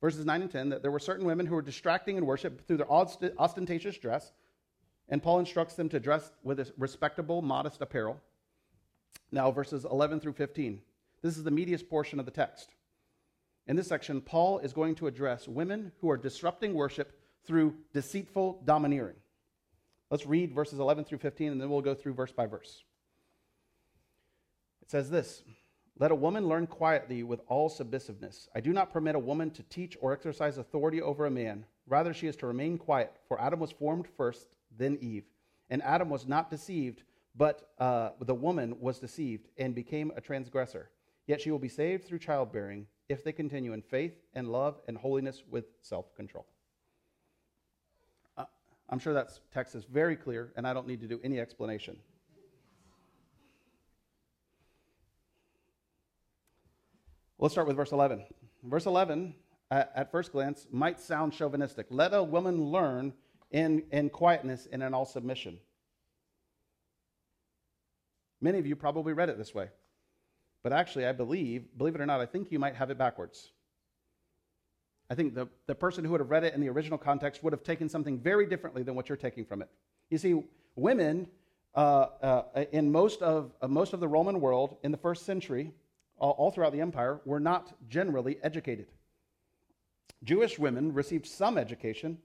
Verses 0.01 0.25
9 0.25 0.43
and 0.43 0.51
10 0.51 0.69
that 0.69 0.83
there 0.83 0.91
were 0.91 1.01
certain 1.01 1.27
women 1.27 1.47
who 1.47 1.55
were 1.55 1.63
distracting 1.63 2.17
in 2.17 2.27
worship 2.27 2.67
through 2.67 2.77
their 2.77 2.91
ostentatious 2.91 3.99
dress, 3.99 4.31
and 5.09 5.23
Paul 5.23 5.41
instructs 5.41 5.75
them 5.75 5.89
to 5.89 5.99
dress 5.99 6.31
with 6.45 6.61
a 6.61 6.73
respectable, 6.79 7.43
modest 7.43 7.81
apparel. 7.81 8.21
Now, 9.33 9.51
verses 9.51 9.85
11 9.85 10.21
through 10.21 10.35
15. 10.35 10.81
This 11.23 11.37
is 11.37 11.43
the 11.43 11.51
meatiest 11.51 11.89
portion 11.89 12.21
of 12.21 12.25
the 12.25 12.31
text. 12.31 12.76
In 13.67 13.75
this 13.75 13.89
section, 13.89 14.21
Paul 14.21 14.59
is 14.61 14.73
going 14.73 14.95
to 14.97 15.09
address 15.09 15.49
women 15.49 15.91
who 16.01 16.09
are 16.09 16.17
disrupting 16.17 16.75
worship 16.75 17.19
through 17.45 17.75
deceitful 17.93 18.63
domineering. 18.65 19.17
Let's 20.11 20.27
read 20.27 20.55
verses 20.55 20.79
11 20.79 21.05
through 21.05 21.19
15, 21.19 21.53
and 21.53 21.61
then 21.61 21.69
we'll 21.69 21.81
go 21.81 21.95
through 21.95 22.15
verse 22.15 22.31
by 22.31 22.47
verse. 22.47 22.85
It 24.83 24.91
says 24.91 25.11
this 25.11 25.43
Let 25.99 26.13
a 26.13 26.17
woman 26.17 26.47
learn 26.47 26.69
quietly 26.69 27.25
with 27.25 27.41
all 27.49 27.69
submissiveness. 27.69 28.49
I 28.55 28.61
do 28.61 28.73
not 28.73 28.93
permit 28.93 29.17
a 29.17 29.21
woman 29.21 29.51
to 29.53 29.65
teach 29.65 29.97
or 30.01 30.13
exercise 30.13 30.59
authority 30.59 31.03
over 31.03 31.27
a 31.27 31.31
man. 31.31 31.65
Rather, 31.89 32.15
she 32.15 32.29
is 32.29 32.37
to 32.37 32.47
remain 32.47 32.79
quiet, 32.79 33.17
for 33.27 33.41
Adam 33.41 33.59
was 33.59 33.73
formed 33.73 34.07
first, 34.17 34.47
then 34.77 34.97
Eve. 35.01 35.25
And 35.71 35.83
Adam 35.83 36.09
was 36.09 36.27
not 36.27 36.51
deceived, 36.51 37.03
but 37.35 37.71
uh, 37.81 38.11
the 38.21 38.35
woman 38.35 38.77
was 38.81 39.01
deceived 39.01 39.49
and 39.59 39.75
became 39.75 40.13
a 40.17 40.21
transgressor. 40.21 40.91
Yet 41.27 41.41
she 41.41 41.51
will 41.51 41.59
be 41.59 41.69
saved 41.69 42.05
through 42.05 42.21
childbearing 42.21 42.87
if 43.09 43.23
they 43.23 43.33
continue 43.33 43.73
in 43.73 43.83
faith 43.83 44.15
and 44.35 44.51
love 44.51 44.81
and 44.89 44.97
holiness 44.97 45.43
with 45.51 45.67
self 45.83 46.15
control. 46.15 46.47
Uh, 48.37 48.45
I'm 48.89 48.99
sure 48.99 49.15
that 49.15 49.39
text 49.53 49.75
is 49.75 49.85
very 49.85 50.17
clear, 50.17 50.53
and 50.57 50.67
I 50.67 50.73
don't 50.73 50.87
need 50.87 51.01
to 51.01 51.09
do 51.09 51.21
any 51.23 51.41
explanation. 51.41 51.97
Let's 57.39 57.53
start 57.53 57.67
with 57.67 57.77
verse 57.77 57.93
11. 57.93 58.25
Verse 58.65 58.87
11, 58.87 59.35
at, 59.71 59.93
at 59.95 60.11
first 60.11 60.33
glance, 60.33 60.67
might 60.71 60.99
sound 60.99 61.33
chauvinistic. 61.33 61.87
Let 61.91 62.15
a 62.15 62.23
woman 62.23 62.65
learn 62.65 63.13
in, 63.51 63.85
in 63.93 64.09
quietness 64.09 64.67
and 64.73 64.83
in 64.83 64.95
all 64.95 65.05
submission. 65.05 65.59
Many 68.41 68.59
of 68.59 68.67
you 68.67 68.75
probably 68.75 69.13
read 69.13 69.29
it 69.29 69.39
this 69.39 69.55
way. 69.55 69.69
But 70.67 70.73
actually, 70.73 71.07
I 71.07 71.13
believe, 71.13 71.63
believe 71.79 71.95
it 71.95 72.01
or 72.01 72.07
not, 72.07 72.21
I 72.21 72.27
think 72.27 72.51
you 72.51 72.59
might 72.59 72.75
have 72.75 72.91
it 72.91 72.99
backwards. 72.99 73.53
I 75.09 75.15
think 75.15 75.33
the, 75.33 75.47
the 75.69 75.77
person 75.77 76.05
who 76.05 76.11
would 76.11 76.19
have 76.19 76.31
read 76.31 76.43
it 76.43 76.55
in 76.55 76.61
the 76.61 76.69
original 76.69 76.99
context 76.99 77.45
would 77.45 77.53
have 77.53 77.63
taken 77.63 77.89
something 77.89 78.19
very 78.19 78.47
differently 78.47 78.83
than 78.83 78.97
what 78.97 79.09
you're 79.09 79.15
taking 79.15 79.45
from 79.45 79.63
it. 79.63 79.69
You 80.11 80.19
see, 80.19 80.43
women 80.75 81.29
uh, 81.77 82.07
uh, 82.21 82.65
in 82.73 82.91
most 82.91 83.23
of, 83.23 83.53
uh, 83.63 83.69
most 83.69 83.93
of 83.93 84.01
the 84.01 84.09
Roman 84.09 84.41
world 84.41 84.79
in 84.83 84.91
the 84.91 84.99
first 84.99 85.25
century, 85.25 85.71
all, 86.19 86.33
all 86.33 86.51
throughout 86.51 86.73
the 86.73 86.81
empire, 86.81 87.21
were 87.25 87.39
not 87.39 87.73
generally 87.89 88.39
educated. 88.43 88.89
Jewish 90.25 90.59
women 90.59 90.93
received 90.93 91.27
some 91.27 91.59
education, 91.59 92.19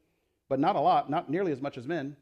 but 0.49 0.59
not 0.59 0.75
a 0.75 0.79
lot, 0.79 1.11
not 1.11 1.29
nearly 1.29 1.51
as 1.51 1.61
much 1.61 1.77
as 1.77 1.85
men. 1.85 2.15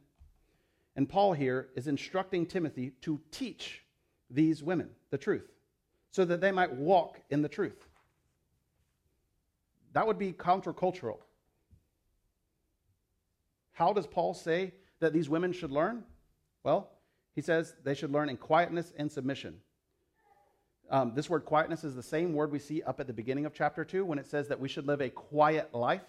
And 0.97 1.08
Paul 1.08 1.32
here 1.32 1.69
is 1.77 1.88
instructing 1.88 2.45
Timothy 2.45 2.91
to 3.03 3.21
teach 3.32 3.86
these 4.29 4.62
women 4.62 4.89
the 5.12 5.17
truth 5.17 5.49
so 6.12 6.26
that 6.26 6.41
they 6.41 6.52
might 6.52 6.74
walk 6.74 7.19
in 7.30 7.41
the 7.41 7.50
truth. 7.50 7.88
That 9.93 10.06
would 10.08 10.17
be 10.17 10.34
countercultural. 10.34 11.17
How 13.72 13.93
does 13.93 14.08
Paul 14.08 14.34
say 14.34 14.74
that 15.00 15.13
these 15.13 15.30
women 15.30 15.54
should 15.54 15.72
learn? 15.72 16.04
Well, 16.63 16.89
he 17.36 17.41
says 17.41 17.76
they 17.84 17.93
should 17.93 18.12
learn 18.12 18.30
in 18.30 18.38
quietness 18.38 18.91
and 18.98 19.12
submission. 19.12 19.62
Um, 20.91 21.13
this 21.15 21.30
word 21.30 21.45
quietness 21.45 21.84
is 21.84 21.95
the 21.95 22.04
same 22.04 22.34
word 22.34 22.52
we 22.52 22.60
see 22.60 22.82
up 22.82 23.00
at 23.00 23.08
the 23.08 23.13
beginning 23.13 23.45
of 23.45 23.54
chapter 23.54 23.86
2 23.86 24.04
when 24.04 24.19
it 24.19 24.28
says 24.28 24.48
that 24.48 24.60
we 24.60 24.67
should 24.67 24.88
live 24.88 25.02
a 25.02 25.10
quiet 25.10 25.74
life. 25.74 26.04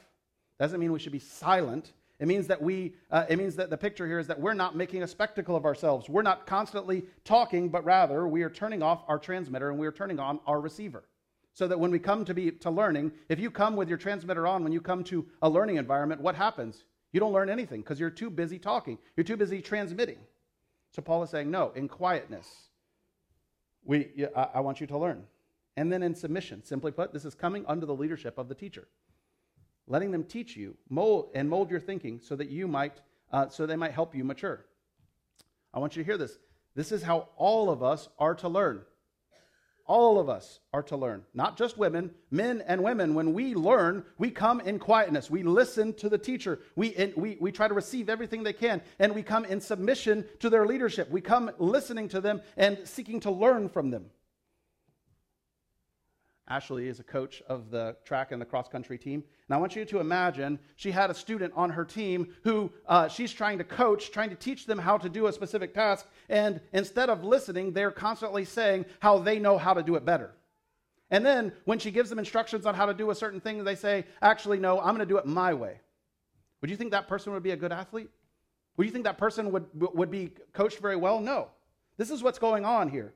Doesn't 0.58 0.80
mean 0.80 0.92
we 0.92 0.98
should 0.98 1.12
be 1.12 1.18
silent. 1.18 1.92
It 2.20 2.28
means 2.28 2.46
that 2.48 2.60
we, 2.60 2.94
uh, 3.10 3.24
it 3.30 3.38
means 3.38 3.56
that 3.56 3.70
the 3.70 3.78
picture 3.78 4.06
here 4.06 4.18
is 4.18 4.26
that 4.26 4.38
we're 4.38 4.52
not 4.52 4.76
making 4.76 5.02
a 5.02 5.08
spectacle 5.08 5.56
of 5.56 5.64
ourselves. 5.64 6.06
We're 6.06 6.20
not 6.20 6.46
constantly 6.46 7.04
talking, 7.24 7.70
but 7.70 7.82
rather 7.82 8.28
we 8.28 8.42
are 8.42 8.50
turning 8.50 8.82
off 8.82 9.02
our 9.08 9.18
transmitter 9.18 9.70
and 9.70 9.78
we 9.78 9.86
are 9.86 9.92
turning 9.92 10.20
on 10.20 10.38
our 10.46 10.60
receiver. 10.60 11.02
So 11.54 11.66
that 11.66 11.80
when 11.80 11.90
we 11.90 11.98
come 11.98 12.26
to 12.26 12.34
be 12.34 12.50
to 12.50 12.70
learning, 12.70 13.12
if 13.30 13.40
you 13.40 13.50
come 13.50 13.74
with 13.74 13.88
your 13.88 13.96
transmitter 13.96 14.46
on 14.46 14.62
when 14.62 14.72
you 14.72 14.82
come 14.82 15.02
to 15.04 15.26
a 15.40 15.48
learning 15.48 15.76
environment, 15.76 16.20
what 16.20 16.34
happens? 16.34 16.84
You 17.12 17.20
don't 17.20 17.32
learn 17.32 17.48
anything 17.48 17.80
because 17.80 17.98
you're 17.98 18.10
too 18.10 18.28
busy 18.28 18.58
talking. 18.58 18.98
You're 19.16 19.24
too 19.24 19.38
busy 19.38 19.62
transmitting. 19.62 20.18
So 20.92 21.00
Paul 21.00 21.22
is 21.22 21.30
saying, 21.30 21.50
no, 21.50 21.72
in 21.74 21.88
quietness, 21.88 22.68
we, 23.82 24.26
I, 24.36 24.48
I 24.54 24.60
want 24.60 24.80
you 24.80 24.86
to 24.88 24.98
learn. 24.98 25.24
And 25.76 25.90
then 25.90 26.02
in 26.02 26.14
submission, 26.14 26.62
simply 26.64 26.92
put, 26.92 27.14
this 27.14 27.24
is 27.24 27.34
coming 27.34 27.64
under 27.66 27.86
the 27.86 27.94
leadership 27.94 28.36
of 28.36 28.48
the 28.48 28.54
teacher 28.54 28.88
letting 29.86 30.10
them 30.10 30.24
teach 30.24 30.56
you 30.56 30.76
mold 30.88 31.30
and 31.34 31.48
mold 31.48 31.70
your 31.70 31.80
thinking 31.80 32.20
so 32.22 32.36
that 32.36 32.50
you 32.50 32.68
might 32.68 33.00
uh, 33.32 33.48
so 33.48 33.66
they 33.66 33.76
might 33.76 33.92
help 33.92 34.14
you 34.14 34.24
mature. 34.24 34.64
I 35.72 35.78
want 35.78 35.96
you 35.96 36.02
to 36.02 36.06
hear 36.06 36.18
this. 36.18 36.38
This 36.74 36.92
is 36.92 37.02
how 37.02 37.28
all 37.36 37.70
of 37.70 37.82
us 37.82 38.08
are 38.18 38.34
to 38.36 38.48
learn. 38.48 38.82
All 39.86 40.20
of 40.20 40.28
us 40.28 40.60
are 40.72 40.84
to 40.84 40.96
learn 40.96 41.24
not 41.34 41.58
just 41.58 41.76
women 41.76 42.12
men 42.30 42.62
and 42.66 42.82
women. 42.82 43.14
When 43.14 43.32
we 43.32 43.54
learn 43.54 44.04
we 44.18 44.30
come 44.30 44.60
in 44.60 44.78
quietness. 44.78 45.30
We 45.30 45.42
listen 45.42 45.94
to 45.94 46.08
the 46.08 46.18
teacher. 46.18 46.60
We, 46.76 47.12
we, 47.16 47.38
we 47.40 47.50
try 47.50 47.66
to 47.66 47.74
receive 47.74 48.08
everything 48.08 48.44
they 48.44 48.52
can 48.52 48.82
and 49.00 49.14
we 49.14 49.24
come 49.24 49.44
in 49.44 49.60
submission 49.60 50.26
to 50.38 50.50
their 50.50 50.66
leadership. 50.66 51.10
We 51.10 51.20
come 51.20 51.50
listening 51.58 52.08
to 52.10 52.20
them 52.20 52.40
and 52.56 52.78
seeking 52.84 53.20
to 53.20 53.30
learn 53.30 53.68
from 53.68 53.90
them 53.90 54.06
Ashley 56.50 56.88
is 56.88 56.98
a 56.98 57.04
coach 57.04 57.42
of 57.48 57.70
the 57.70 57.96
track 58.04 58.32
and 58.32 58.42
the 58.42 58.44
cross 58.44 58.68
country 58.68 58.98
team. 58.98 59.22
And 59.48 59.54
I 59.54 59.58
want 59.58 59.76
you 59.76 59.84
to 59.84 60.00
imagine 60.00 60.58
she 60.74 60.90
had 60.90 61.08
a 61.08 61.14
student 61.14 61.52
on 61.54 61.70
her 61.70 61.84
team 61.84 62.34
who 62.42 62.72
uh, 62.88 63.06
she's 63.06 63.32
trying 63.32 63.58
to 63.58 63.64
coach, 63.64 64.10
trying 64.10 64.30
to 64.30 64.36
teach 64.36 64.66
them 64.66 64.76
how 64.76 64.98
to 64.98 65.08
do 65.08 65.28
a 65.28 65.32
specific 65.32 65.72
task. 65.72 66.06
And 66.28 66.60
instead 66.72 67.08
of 67.08 67.22
listening, 67.22 67.72
they're 67.72 67.92
constantly 67.92 68.44
saying 68.44 68.86
how 68.98 69.18
they 69.18 69.38
know 69.38 69.58
how 69.58 69.74
to 69.74 69.82
do 69.82 69.94
it 69.94 70.04
better. 70.04 70.32
And 71.12 71.24
then 71.24 71.52
when 71.66 71.78
she 71.78 71.92
gives 71.92 72.10
them 72.10 72.18
instructions 72.18 72.66
on 72.66 72.74
how 72.74 72.86
to 72.86 72.94
do 72.94 73.10
a 73.10 73.14
certain 73.14 73.40
thing, 73.40 73.62
they 73.62 73.76
say, 73.76 74.04
actually, 74.20 74.58
no, 74.58 74.80
I'm 74.80 74.96
going 74.96 74.98
to 74.98 75.06
do 75.06 75.18
it 75.18 75.26
my 75.26 75.54
way. 75.54 75.78
Would 76.60 76.70
you 76.70 76.76
think 76.76 76.90
that 76.90 77.06
person 77.06 77.32
would 77.32 77.44
be 77.44 77.52
a 77.52 77.56
good 77.56 77.72
athlete? 77.72 78.10
Would 78.76 78.86
you 78.86 78.92
think 78.92 79.04
that 79.04 79.18
person 79.18 79.52
would, 79.52 79.66
would 79.74 80.10
be 80.10 80.32
coached 80.52 80.80
very 80.80 80.96
well? 80.96 81.20
No. 81.20 81.48
This 81.96 82.10
is 82.10 82.24
what's 82.24 82.38
going 82.40 82.64
on 82.64 82.88
here 82.88 83.12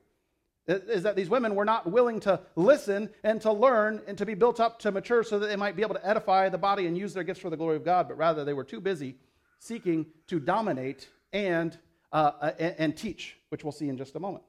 is 0.67 1.03
that 1.03 1.15
these 1.15 1.29
women 1.29 1.53
were 1.53 1.65
not 1.65 1.91
willing 1.91 2.19
to 2.21 2.39
listen 2.55 3.09
and 3.23 3.39
to 3.41 3.51
learn 3.51 4.01
and 4.07 4.17
to 4.17 4.25
be 4.25 4.33
built 4.33 4.59
up 4.59 4.79
to 4.79 4.91
mature 4.91 5.23
so 5.23 5.37
that 5.37 5.47
they 5.47 5.55
might 5.55 5.75
be 5.75 5.83
able 5.83 5.95
to 5.95 6.07
edify 6.07 6.49
the 6.49 6.57
body 6.57 6.87
and 6.87 6.97
use 6.97 7.13
their 7.13 7.23
gifts 7.23 7.39
for 7.39 7.49
the 7.49 7.57
glory 7.57 7.75
of 7.75 7.85
God, 7.85 8.07
but 8.07 8.17
rather 8.17 8.43
they 8.43 8.53
were 8.53 8.63
too 8.63 8.81
busy 8.81 9.17
seeking 9.59 10.07
to 10.27 10.39
dominate 10.39 11.07
and, 11.33 11.77
uh, 12.11 12.31
uh 12.41 12.51
and, 12.57 12.75
and 12.77 12.97
teach, 12.97 13.37
which 13.49 13.63
we'll 13.63 13.71
see 13.71 13.89
in 13.89 13.97
just 13.97 14.15
a 14.15 14.19
moment. 14.19 14.43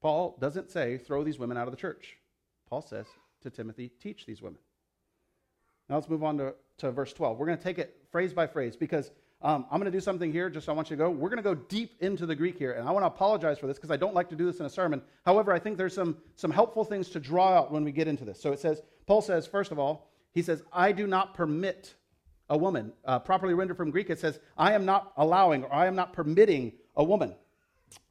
Paul 0.00 0.36
doesn't 0.40 0.70
say 0.70 0.98
throw 0.98 1.24
these 1.24 1.38
women 1.38 1.56
out 1.56 1.66
of 1.66 1.72
the 1.72 1.80
church. 1.80 2.18
Paul 2.68 2.82
says 2.82 3.06
to 3.42 3.50
Timothy, 3.50 3.90
teach 4.02 4.26
these 4.26 4.42
women. 4.42 4.58
Now 5.88 5.94
let's 5.94 6.08
move 6.08 6.24
on 6.24 6.38
to, 6.38 6.54
to 6.78 6.90
verse 6.90 7.12
12. 7.12 7.38
We're 7.38 7.46
going 7.46 7.58
to 7.58 7.64
take 7.64 7.78
it 7.78 7.96
phrase 8.10 8.32
by 8.32 8.46
phrase 8.46 8.76
because 8.76 9.10
um, 9.44 9.66
I'm 9.70 9.78
going 9.78 9.92
to 9.92 9.96
do 9.96 10.00
something 10.00 10.32
here, 10.32 10.48
just 10.48 10.70
I 10.70 10.72
want 10.72 10.88
you 10.88 10.96
to 10.96 11.02
go. 11.02 11.10
We're 11.10 11.28
going 11.28 11.36
to 11.36 11.42
go 11.42 11.54
deep 11.54 11.96
into 12.00 12.24
the 12.24 12.34
Greek 12.34 12.56
here, 12.56 12.72
and 12.72 12.88
I 12.88 12.90
want 12.92 13.02
to 13.02 13.08
apologize 13.08 13.58
for 13.58 13.66
this 13.66 13.76
because 13.76 13.90
I 13.90 13.96
don't 13.98 14.14
like 14.14 14.30
to 14.30 14.36
do 14.36 14.46
this 14.46 14.58
in 14.58 14.64
a 14.64 14.70
sermon. 14.70 15.02
However, 15.26 15.52
I 15.52 15.58
think 15.58 15.76
there's 15.76 15.94
some, 15.94 16.16
some 16.34 16.50
helpful 16.50 16.82
things 16.82 17.10
to 17.10 17.20
draw 17.20 17.50
out 17.50 17.70
when 17.70 17.84
we 17.84 17.92
get 17.92 18.08
into 18.08 18.24
this. 18.24 18.40
So 18.40 18.52
it 18.52 18.58
says, 18.58 18.80
Paul 19.06 19.20
says, 19.20 19.46
first 19.46 19.70
of 19.70 19.78
all, 19.78 20.10
he 20.32 20.40
says, 20.40 20.62
I 20.72 20.92
do 20.92 21.06
not 21.06 21.34
permit 21.34 21.94
a 22.48 22.56
woman. 22.56 22.94
Uh, 23.04 23.18
properly 23.18 23.52
rendered 23.52 23.76
from 23.76 23.90
Greek, 23.90 24.08
it 24.08 24.18
says, 24.18 24.40
I 24.56 24.72
am 24.72 24.86
not 24.86 25.12
allowing 25.18 25.64
or 25.64 25.72
I 25.72 25.86
am 25.86 25.94
not 25.94 26.14
permitting 26.14 26.72
a 26.96 27.04
woman. 27.04 27.34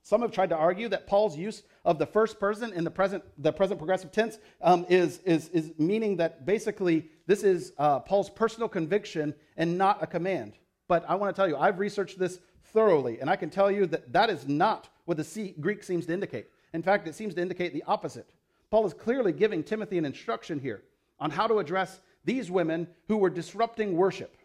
Some 0.03 0.21
have 0.21 0.31
tried 0.31 0.49
to 0.49 0.55
argue 0.55 0.87
that 0.89 1.07
Paul's 1.07 1.35
use 1.35 1.63
of 1.83 1.97
the 1.97 2.05
first 2.05 2.39
person 2.39 2.73
in 2.73 2.83
the 2.83 2.91
present, 2.91 3.23
the 3.39 3.51
present 3.51 3.79
progressive 3.79 4.11
tense 4.11 4.37
um, 4.61 4.85
is, 4.87 5.19
is, 5.19 5.49
is 5.49 5.71
meaning 5.79 6.17
that 6.17 6.45
basically 6.45 7.09
this 7.25 7.41
is 7.41 7.73
uh, 7.77 7.99
Paul's 8.01 8.29
personal 8.29 8.69
conviction 8.69 9.33
and 9.57 9.77
not 9.77 10.03
a 10.03 10.07
command. 10.07 10.53
But 10.93 11.09
I 11.09 11.15
want 11.15 11.35
to 11.35 11.39
tell 11.39 11.49
you, 11.49 11.57
I've 11.57 11.79
researched 11.79 12.19
this 12.19 12.37
thoroughly, 12.65 13.19
and 13.19 13.27
I 13.27 13.35
can 13.35 13.49
tell 13.49 13.71
you 13.71 13.87
that 13.87 14.13
that 14.13 14.29
is 14.29 14.47
not 14.47 14.89
what 15.05 15.17
the 15.17 15.55
Greek 15.59 15.81
seems 15.81 16.05
to 16.05 16.13
indicate. 16.13 16.51
In 16.71 16.83
fact, 16.83 17.07
it 17.07 17.15
seems 17.15 17.33
to 17.33 17.41
indicate 17.41 17.73
the 17.73 17.81
opposite. 17.87 18.29
Paul 18.69 18.85
is 18.85 18.93
clearly 18.93 19.33
giving 19.33 19.63
Timothy 19.63 19.97
an 19.97 20.05
instruction 20.05 20.59
here 20.59 20.83
on 21.19 21.31
how 21.31 21.47
to 21.47 21.57
address 21.57 21.99
these 22.25 22.51
women 22.51 22.87
who 23.07 23.17
were 23.17 23.31
disrupting 23.31 23.97
worship 23.97 24.37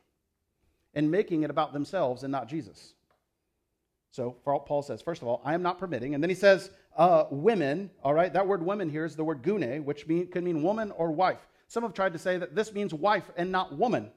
and 0.94 1.10
making 1.10 1.42
it 1.42 1.50
about 1.50 1.74
themselves 1.74 2.22
and 2.22 2.32
not 2.32 2.48
Jesus. 2.48 2.94
So 4.10 4.30
Paul 4.30 4.80
says, 4.80 5.02
first 5.02 5.20
of 5.20 5.28
all, 5.28 5.42
I 5.44 5.52
am 5.52 5.60
not 5.60 5.78
permitting. 5.78 6.14
And 6.14 6.24
then 6.24 6.30
he 6.30 6.34
says, 6.34 6.70
uh, 6.96 7.24
women, 7.30 7.90
all 8.02 8.14
right, 8.14 8.32
that 8.32 8.46
word 8.46 8.64
women 8.64 8.88
here 8.88 9.04
is 9.04 9.16
the 9.16 9.22
word 9.22 9.42
gune, 9.42 9.84
which 9.84 10.06
mean, 10.06 10.28
can 10.28 10.44
mean 10.44 10.62
woman 10.62 10.92
or 10.92 11.10
wife. 11.10 11.46
Some 11.66 11.82
have 11.82 11.92
tried 11.92 12.14
to 12.14 12.18
say 12.18 12.38
that 12.38 12.54
this 12.54 12.72
means 12.72 12.94
wife 12.94 13.30
and 13.36 13.52
not 13.52 13.76
woman. 13.76 14.10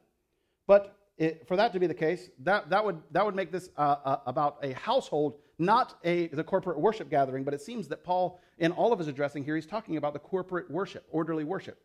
But 0.66 0.96
it, 1.18 1.48
for 1.48 1.56
that 1.56 1.74
to 1.74 1.80
be 1.80 1.88
the 1.88 1.94
case, 1.94 2.30
that, 2.40 2.70
that, 2.70 2.84
would, 2.84 3.00
that 3.12 3.26
would 3.26 3.36
make 3.36 3.52
this 3.52 3.70
uh, 3.78 3.96
uh, 4.04 4.18
about 4.26 4.58
a 4.64 4.74
household, 4.74 5.38
not 5.60 6.00
a, 6.04 6.28
the 6.30 6.44
corporate 6.44 6.80
worship 6.80 7.10
gathering. 7.10 7.44
But 7.44 7.54
it 7.54 7.62
seems 7.62 7.88
that 7.90 8.04
Paul, 8.04 8.40
in 8.58 8.72
all 8.72 8.92
of 8.92 9.00
his 9.00 9.08
addressing 9.08 9.44
here, 9.44 9.56
he's 9.56 9.66
talking 9.66 9.98
about 9.98 10.14
the 10.14 10.20
corporate 10.20 10.72
worship, 10.72 11.06
orderly 11.12 11.44
worship. 11.44 11.80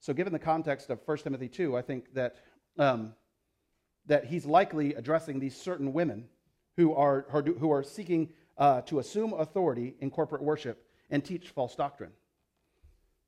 So, 0.00 0.12
given 0.12 0.34
the 0.34 0.38
context 0.38 0.90
of 0.90 1.00
1 1.06 1.18
Timothy 1.18 1.48
2, 1.48 1.76
I 1.78 1.82
think 1.82 2.12
that, 2.12 2.36
um, 2.78 3.14
that 4.04 4.26
he's 4.26 4.44
likely 4.44 4.94
addressing 4.94 5.40
these 5.40 5.56
certain 5.56 5.94
women 5.94 6.26
who 6.76 6.94
are, 6.94 7.24
who 7.30 7.72
are 7.72 7.82
seeking 7.82 8.28
uh, 8.58 8.82
to 8.82 8.98
assume 8.98 9.32
authority 9.32 9.94
in 10.00 10.10
corporate 10.10 10.42
worship 10.42 10.86
and 11.08 11.24
teach 11.24 11.48
false 11.48 11.74
doctrine. 11.74 12.10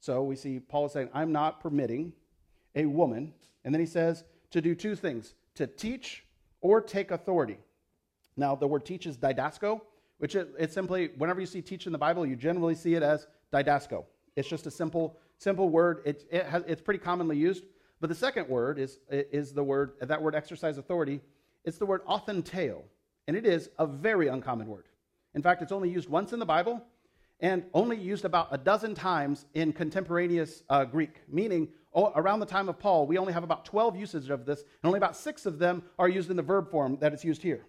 So, 0.00 0.22
we 0.22 0.36
see 0.36 0.60
Paul 0.60 0.84
is 0.84 0.92
saying, 0.92 1.08
I'm 1.14 1.32
not 1.32 1.60
permitting 1.60 2.12
a 2.74 2.84
woman. 2.84 3.32
And 3.64 3.74
then 3.74 3.80
he 3.80 3.86
says, 3.86 4.24
to 4.50 4.60
do 4.60 4.74
two 4.74 4.94
things 4.94 5.34
to 5.54 5.66
teach 5.66 6.24
or 6.60 6.80
take 6.80 7.10
authority. 7.10 7.58
Now, 8.36 8.54
the 8.54 8.66
word 8.66 8.84
teach 8.84 9.06
is 9.06 9.16
didasko, 9.16 9.80
which 10.18 10.34
it, 10.34 10.48
it's 10.58 10.74
simply, 10.74 11.10
whenever 11.16 11.40
you 11.40 11.46
see 11.46 11.62
teach 11.62 11.86
in 11.86 11.92
the 11.92 11.98
Bible, 11.98 12.26
you 12.26 12.36
generally 12.36 12.74
see 12.74 12.94
it 12.94 13.02
as 13.02 13.26
didasko. 13.52 14.04
It's 14.36 14.48
just 14.48 14.66
a 14.66 14.70
simple, 14.70 15.16
simple 15.38 15.68
word. 15.68 16.02
It, 16.04 16.26
it 16.30 16.46
has, 16.46 16.62
it's 16.66 16.82
pretty 16.82 17.00
commonly 17.00 17.36
used. 17.36 17.64
But 18.00 18.08
the 18.08 18.14
second 18.14 18.48
word 18.48 18.78
is, 18.78 18.98
is 19.10 19.52
the 19.52 19.64
word, 19.64 19.92
that 20.00 20.20
word 20.20 20.34
exercise 20.34 20.76
authority. 20.76 21.20
It's 21.64 21.78
the 21.78 21.86
word 21.86 22.04
authenteo, 22.04 22.82
and 23.26 23.36
it 23.36 23.46
is 23.46 23.70
a 23.78 23.86
very 23.86 24.28
uncommon 24.28 24.66
word. 24.66 24.84
In 25.34 25.42
fact, 25.42 25.62
it's 25.62 25.72
only 25.72 25.90
used 25.90 26.08
once 26.08 26.32
in 26.32 26.38
the 26.38 26.46
Bible 26.46 26.82
and 27.40 27.64
only 27.74 27.96
used 27.96 28.24
about 28.24 28.48
a 28.50 28.58
dozen 28.58 28.94
times 28.94 29.46
in 29.54 29.72
contemporaneous 29.72 30.62
uh, 30.70 30.84
Greek, 30.84 31.22
meaning 31.28 31.68
around 31.96 32.40
the 32.40 32.46
time 32.46 32.68
of 32.68 32.78
Paul, 32.78 33.06
we 33.06 33.18
only 33.18 33.32
have 33.32 33.44
about 33.44 33.64
12 33.64 33.96
usages 33.96 34.30
of 34.30 34.44
this, 34.44 34.60
and 34.60 34.84
only 34.84 34.98
about 34.98 35.16
six 35.16 35.46
of 35.46 35.58
them 35.58 35.82
are 35.98 36.08
used 36.08 36.30
in 36.30 36.36
the 36.36 36.42
verb 36.42 36.70
form 36.70 36.98
that 37.00 37.12
it's 37.12 37.24
used 37.24 37.42
here. 37.42 37.64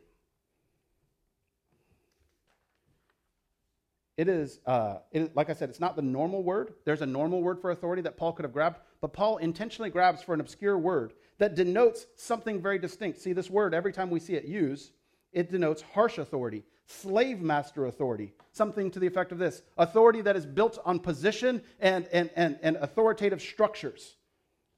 It 4.17 4.27
is, 4.27 4.59
uh, 4.65 4.97
it, 5.11 5.35
like 5.35 5.51
I 5.51 5.53
said, 5.53 5.69
it's 5.69 5.79
not 5.79 5.95
the 5.95 6.01
normal 6.01 6.41
word. 6.41 6.73
There's 6.85 7.03
a 7.03 7.05
normal 7.05 7.41
word 7.41 7.61
for 7.61 7.69
authority 7.69 8.01
that 8.01 8.17
Paul 8.17 8.33
could 8.33 8.45
have 8.45 8.53
grabbed, 8.53 8.79
but 8.99 9.13
Paul 9.13 9.37
intentionally 9.37 9.91
grabs 9.91 10.23
for 10.23 10.33
an 10.33 10.41
obscure 10.41 10.77
word 10.77 11.13
that 11.37 11.55
denotes 11.55 12.07
something 12.15 12.59
very 12.59 12.79
distinct. 12.79 13.21
See, 13.21 13.33
this 13.33 13.49
word, 13.49 13.75
every 13.75 13.93
time 13.93 14.09
we 14.09 14.19
see 14.19 14.33
it 14.33 14.45
used, 14.45 14.91
it 15.31 15.51
denotes 15.51 15.83
harsh 15.83 16.17
authority, 16.17 16.63
slave 16.87 17.41
master 17.41 17.85
authority, 17.85 18.33
something 18.51 18.89
to 18.89 18.99
the 18.99 19.05
effect 19.05 19.31
of 19.31 19.37
this 19.37 19.61
authority 19.77 20.21
that 20.21 20.35
is 20.35 20.47
built 20.47 20.79
on 20.83 20.99
position 20.99 21.61
and, 21.79 22.07
and, 22.11 22.31
and, 22.35 22.57
and 22.63 22.75
authoritative 22.77 23.39
structures. 23.41 24.16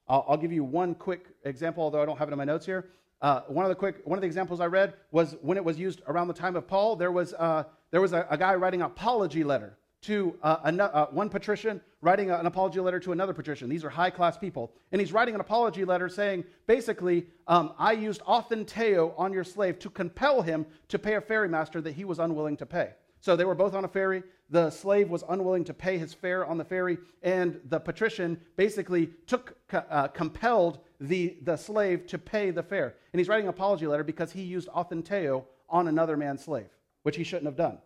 I'll, 0.09 0.25
I'll, 0.27 0.37
give 0.37 0.51
you 0.51 0.63
one 0.63 0.95
quick 0.95 1.27
example, 1.43 1.83
although 1.83 2.01
I 2.01 2.05
don't 2.05 2.17
have 2.17 2.27
it 2.27 2.31
in 2.31 2.37
my 2.37 2.45
notes 2.45 2.65
here. 2.65 2.89
Uh, 3.21 3.41
one 3.47 3.63
of 3.63 3.69
the 3.69 3.75
quick 3.75 4.01
one 4.05 4.17
of 4.17 4.21
the 4.21 4.27
examples 4.27 4.59
I 4.59 4.65
read 4.65 4.93
was 5.11 5.35
when 5.41 5.57
it 5.57 5.63
was 5.63 5.77
used 5.77 6.01
around 6.07 6.29
the 6.29 6.33
time 6.33 6.55
of 6.55 6.67
Paul. 6.67 6.95
There 6.95 7.11
was 7.11 7.33
uh, 7.33 7.63
there 7.91 8.01
was 8.01 8.13
a, 8.13 8.25
a, 8.29 8.37
guy 8.37 8.55
writing 8.55 8.81
an 8.81 8.87
apology 8.87 9.43
letter 9.43 9.77
to 10.03 10.35
uh, 10.41 10.57
uh, 10.63 11.07
one 11.07 11.29
patrician 11.29 11.81
writing 12.01 12.31
an 12.31 12.45
apology 12.45 12.79
letter 12.79 12.99
to 13.01 13.11
another 13.11 13.33
patrician. 13.33 13.67
These 13.67 13.83
are 13.83 13.89
high 13.89 14.09
class 14.09 14.37
people, 14.37 14.71
and 14.93 15.01
he's 15.01 15.11
writing 15.11 15.35
an 15.35 15.41
apology 15.41 15.83
letter 15.83 16.07
saying 16.07 16.45
basically, 16.65 17.27
um, 17.47 17.73
I 17.77 17.91
used 17.91 18.21
authenteo 18.21 19.13
on 19.17 19.33
your 19.33 19.43
slave 19.43 19.79
to 19.79 19.89
compel 19.89 20.41
him 20.41 20.65
to 20.87 20.97
pay 20.97 21.15
a 21.15 21.21
ferry 21.21 21.49
master 21.49 21.81
that 21.81 21.91
he 21.91 22.05
was 22.05 22.19
unwilling 22.19 22.55
to 22.57 22.65
pay. 22.65 22.91
So 23.21 23.35
they 23.35 23.45
were 23.45 23.55
both 23.55 23.73
on 23.73 23.85
a 23.85 23.87
ferry. 23.87 24.23
The 24.49 24.69
slave 24.69 25.09
was 25.09 25.23
unwilling 25.29 25.63
to 25.65 25.73
pay 25.73 25.97
his 25.97 26.13
fare 26.13 26.45
on 26.45 26.57
the 26.57 26.65
ferry, 26.65 26.97
and 27.21 27.59
the 27.65 27.79
patrician 27.79 28.39
basically 28.55 29.07
took, 29.27 29.55
uh, 29.71 30.07
compelled 30.07 30.79
the, 30.99 31.37
the 31.43 31.55
slave 31.55 32.07
to 32.07 32.17
pay 32.17 32.49
the 32.49 32.63
fare. 32.63 32.95
And 33.13 33.19
he's 33.19 33.27
writing 33.27 33.45
an 33.45 33.49
apology 33.49 33.85
letter 33.85 34.03
because 34.03 34.31
he 34.31 34.41
used 34.41 34.67
authenteo 34.69 35.45
on 35.69 35.87
another 35.87 36.17
man's 36.17 36.43
slave, 36.43 36.69
which 37.03 37.15
he 37.15 37.23
shouldn't 37.23 37.45
have 37.45 37.55
done. 37.55 37.77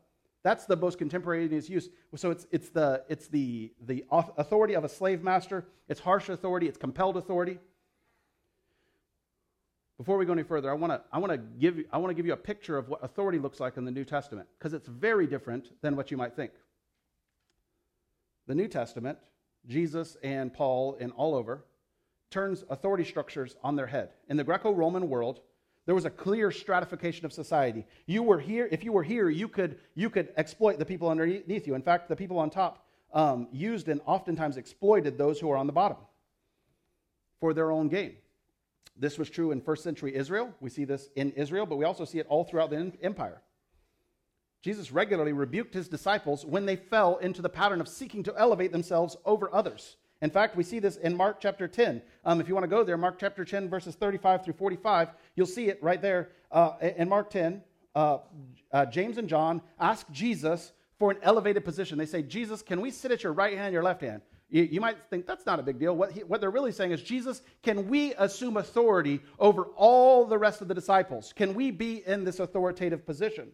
That's 0.43 0.65
the 0.65 0.75
most 0.75 0.97
contemporaneous 0.97 1.69
use. 1.69 1.89
So 2.15 2.29
it's, 2.31 2.47
it's, 2.51 2.69
the, 2.69 3.03
it's 3.09 3.27
the, 3.27 3.73
the 3.85 4.05
authority 4.11 4.75
of 4.75 4.83
a 4.83 4.89
slave 4.89 5.23
master, 5.23 5.65
it's 5.87 5.99
harsh 5.99 6.29
authority, 6.29 6.67
it's 6.67 6.77
compelled 6.77 7.17
authority. 7.17 7.59
Before 9.97 10.17
we 10.17 10.25
go 10.25 10.33
any 10.33 10.43
further, 10.43 10.71
I 10.71 10.73
want 10.73 10.91
to 10.91 11.01
I 11.11 11.19
want 11.19 11.31
to 11.31 11.37
give 11.37 11.77
you, 11.77 11.85
I 11.91 11.97
want 11.97 12.09
to 12.09 12.15
give 12.15 12.25
you 12.25 12.33
a 12.33 12.37
picture 12.37 12.77
of 12.77 12.89
what 12.89 13.03
authority 13.03 13.37
looks 13.37 13.59
like 13.59 13.77
in 13.77 13.85
the 13.85 13.91
New 13.91 14.05
Testament 14.05 14.47
because 14.57 14.73
it's 14.73 14.87
very 14.87 15.27
different 15.27 15.69
than 15.81 15.95
what 15.95 16.09
you 16.09 16.17
might 16.17 16.35
think. 16.35 16.51
The 18.47 18.55
New 18.55 18.67
Testament, 18.67 19.19
Jesus 19.67 20.17
and 20.23 20.53
Paul 20.53 20.97
and 20.99 21.11
all 21.13 21.35
over 21.35 21.65
turns 22.31 22.63
authority 22.69 23.03
structures 23.03 23.55
on 23.63 23.75
their 23.75 23.85
head. 23.85 24.09
In 24.27 24.37
the 24.37 24.43
Greco-Roman 24.43 25.07
world, 25.07 25.41
there 25.85 25.93
was 25.93 26.05
a 26.05 26.09
clear 26.09 26.49
stratification 26.49 27.25
of 27.25 27.31
society. 27.31 27.85
You 28.07 28.23
were 28.23 28.39
here, 28.39 28.67
if 28.71 28.83
you 28.83 28.91
were 28.91 29.03
here, 29.03 29.29
you 29.29 29.47
could 29.47 29.77
you 29.93 30.09
could 30.09 30.33
exploit 30.37 30.79
the 30.79 30.85
people 30.85 31.09
underneath 31.09 31.67
you. 31.67 31.75
In 31.75 31.83
fact, 31.83 32.09
the 32.09 32.15
people 32.15 32.39
on 32.39 32.49
top 32.49 32.87
um, 33.13 33.47
used 33.51 33.89
and 33.89 34.01
oftentimes 34.05 34.57
exploited 34.57 35.19
those 35.19 35.39
who 35.39 35.51
are 35.51 35.57
on 35.57 35.67
the 35.67 35.73
bottom 35.73 35.97
for 37.39 37.53
their 37.53 37.71
own 37.71 37.89
gain. 37.89 38.15
This 38.95 39.17
was 39.17 39.29
true 39.29 39.51
in 39.51 39.61
first 39.61 39.83
century 39.83 40.15
Israel. 40.15 40.53
We 40.59 40.69
see 40.69 40.85
this 40.85 41.09
in 41.15 41.31
Israel, 41.31 41.65
but 41.65 41.77
we 41.77 41.85
also 41.85 42.05
see 42.05 42.19
it 42.19 42.27
all 42.29 42.43
throughout 42.43 42.69
the 42.69 42.91
empire. 43.01 43.41
Jesus 44.61 44.91
regularly 44.91 45.33
rebuked 45.33 45.73
his 45.73 45.89
disciples 45.89 46.45
when 46.45 46.65
they 46.65 46.77
fell 46.77 47.17
into 47.17 47.41
the 47.41 47.49
pattern 47.49 47.81
of 47.81 47.87
seeking 47.87 48.23
to 48.23 48.33
elevate 48.37 48.71
themselves 48.71 49.17
over 49.25 49.53
others. 49.53 49.97
In 50.21 50.29
fact, 50.29 50.55
we 50.55 50.63
see 50.63 50.79
this 50.79 50.95
in 50.95 51.17
Mark 51.17 51.41
chapter 51.41 51.67
10. 51.67 52.01
Um, 52.23 52.39
if 52.39 52.47
you 52.47 52.53
want 52.53 52.63
to 52.63 52.69
go 52.69 52.83
there, 52.83 52.95
Mark 52.95 53.17
chapter 53.19 53.43
10, 53.43 53.69
verses 53.69 53.95
35 53.95 54.45
through 54.45 54.53
45, 54.53 55.09
you'll 55.35 55.45
see 55.45 55.67
it 55.67 55.83
right 55.83 56.01
there 56.01 56.29
uh, 56.49 56.75
in 56.79 57.09
Mark 57.09 57.29
10. 57.29 57.61
uh, 57.93 58.19
uh, 58.71 58.85
James 58.85 59.17
and 59.17 59.27
John 59.27 59.61
ask 59.79 60.09
Jesus 60.11 60.71
for 60.97 61.11
an 61.11 61.17
elevated 61.23 61.65
position. 61.65 61.97
They 61.97 62.05
say, 62.05 62.23
Jesus, 62.23 62.61
can 62.61 62.79
we 62.79 62.89
sit 62.89 63.11
at 63.11 63.23
your 63.23 63.33
right 63.33 63.57
hand, 63.57 63.73
your 63.73 63.83
left 63.83 64.01
hand? 64.01 64.21
You, 64.53 64.63
you 64.63 64.79
might 64.79 65.03
think 65.09 65.25
that's 65.25 65.47
not 65.47 65.59
a 65.59 65.63
big 65.63 65.79
deal. 65.79 65.95
What, 65.95 66.11
he, 66.11 66.23
what 66.23 66.39
they're 66.39 66.51
really 66.51 66.71
saying 66.71 66.91
is, 66.91 67.01
Jesus, 67.01 67.41
can 67.63 67.89
we 67.89 68.13
assume 68.13 68.55
authority 68.55 69.19
over 69.39 69.63
all 69.75 70.25
the 70.25 70.37
rest 70.37 70.61
of 70.61 70.67
the 70.67 70.75
disciples? 70.75 71.33
Can 71.35 71.55
we 71.55 71.71
be 71.71 72.03
in 72.05 72.23
this 72.23 72.39
authoritative 72.39 73.03
position? 73.03 73.51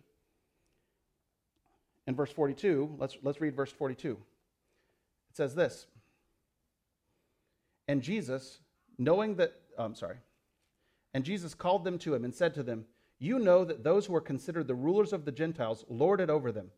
In 2.06 2.16
verse 2.16 2.32
42, 2.34 2.98
let's, 3.00 3.18
let's 3.24 3.40
read 3.40 3.56
verse 3.56 3.72
42. 3.72 4.12
It 4.12 5.38
says 5.38 5.56
this 5.56 5.88
And 7.88 8.02
Jesus, 8.02 8.60
knowing 8.98 9.36
that, 9.36 9.54
oh, 9.78 9.86
I'm 9.86 9.96
sorry, 9.96 10.18
and 11.14 11.24
Jesus 11.24 11.54
called 11.54 11.86
them 11.86 11.98
to 12.00 12.14
him 12.14 12.26
and 12.26 12.36
said 12.36 12.54
to 12.56 12.64
them, 12.64 12.84
You 13.20 13.40
know 13.40 13.64
that 13.64 13.86
those 13.86 14.06
who 14.06 14.16
are 14.16 14.22
considered 14.22 14.68
the 14.68 14.76
rulers 14.76 15.14
of 15.14 15.24
the 15.24 15.32
Gentiles 15.32 15.86
lord 15.88 16.20
it 16.20 16.30
over 16.30 16.52
them, 16.52 16.72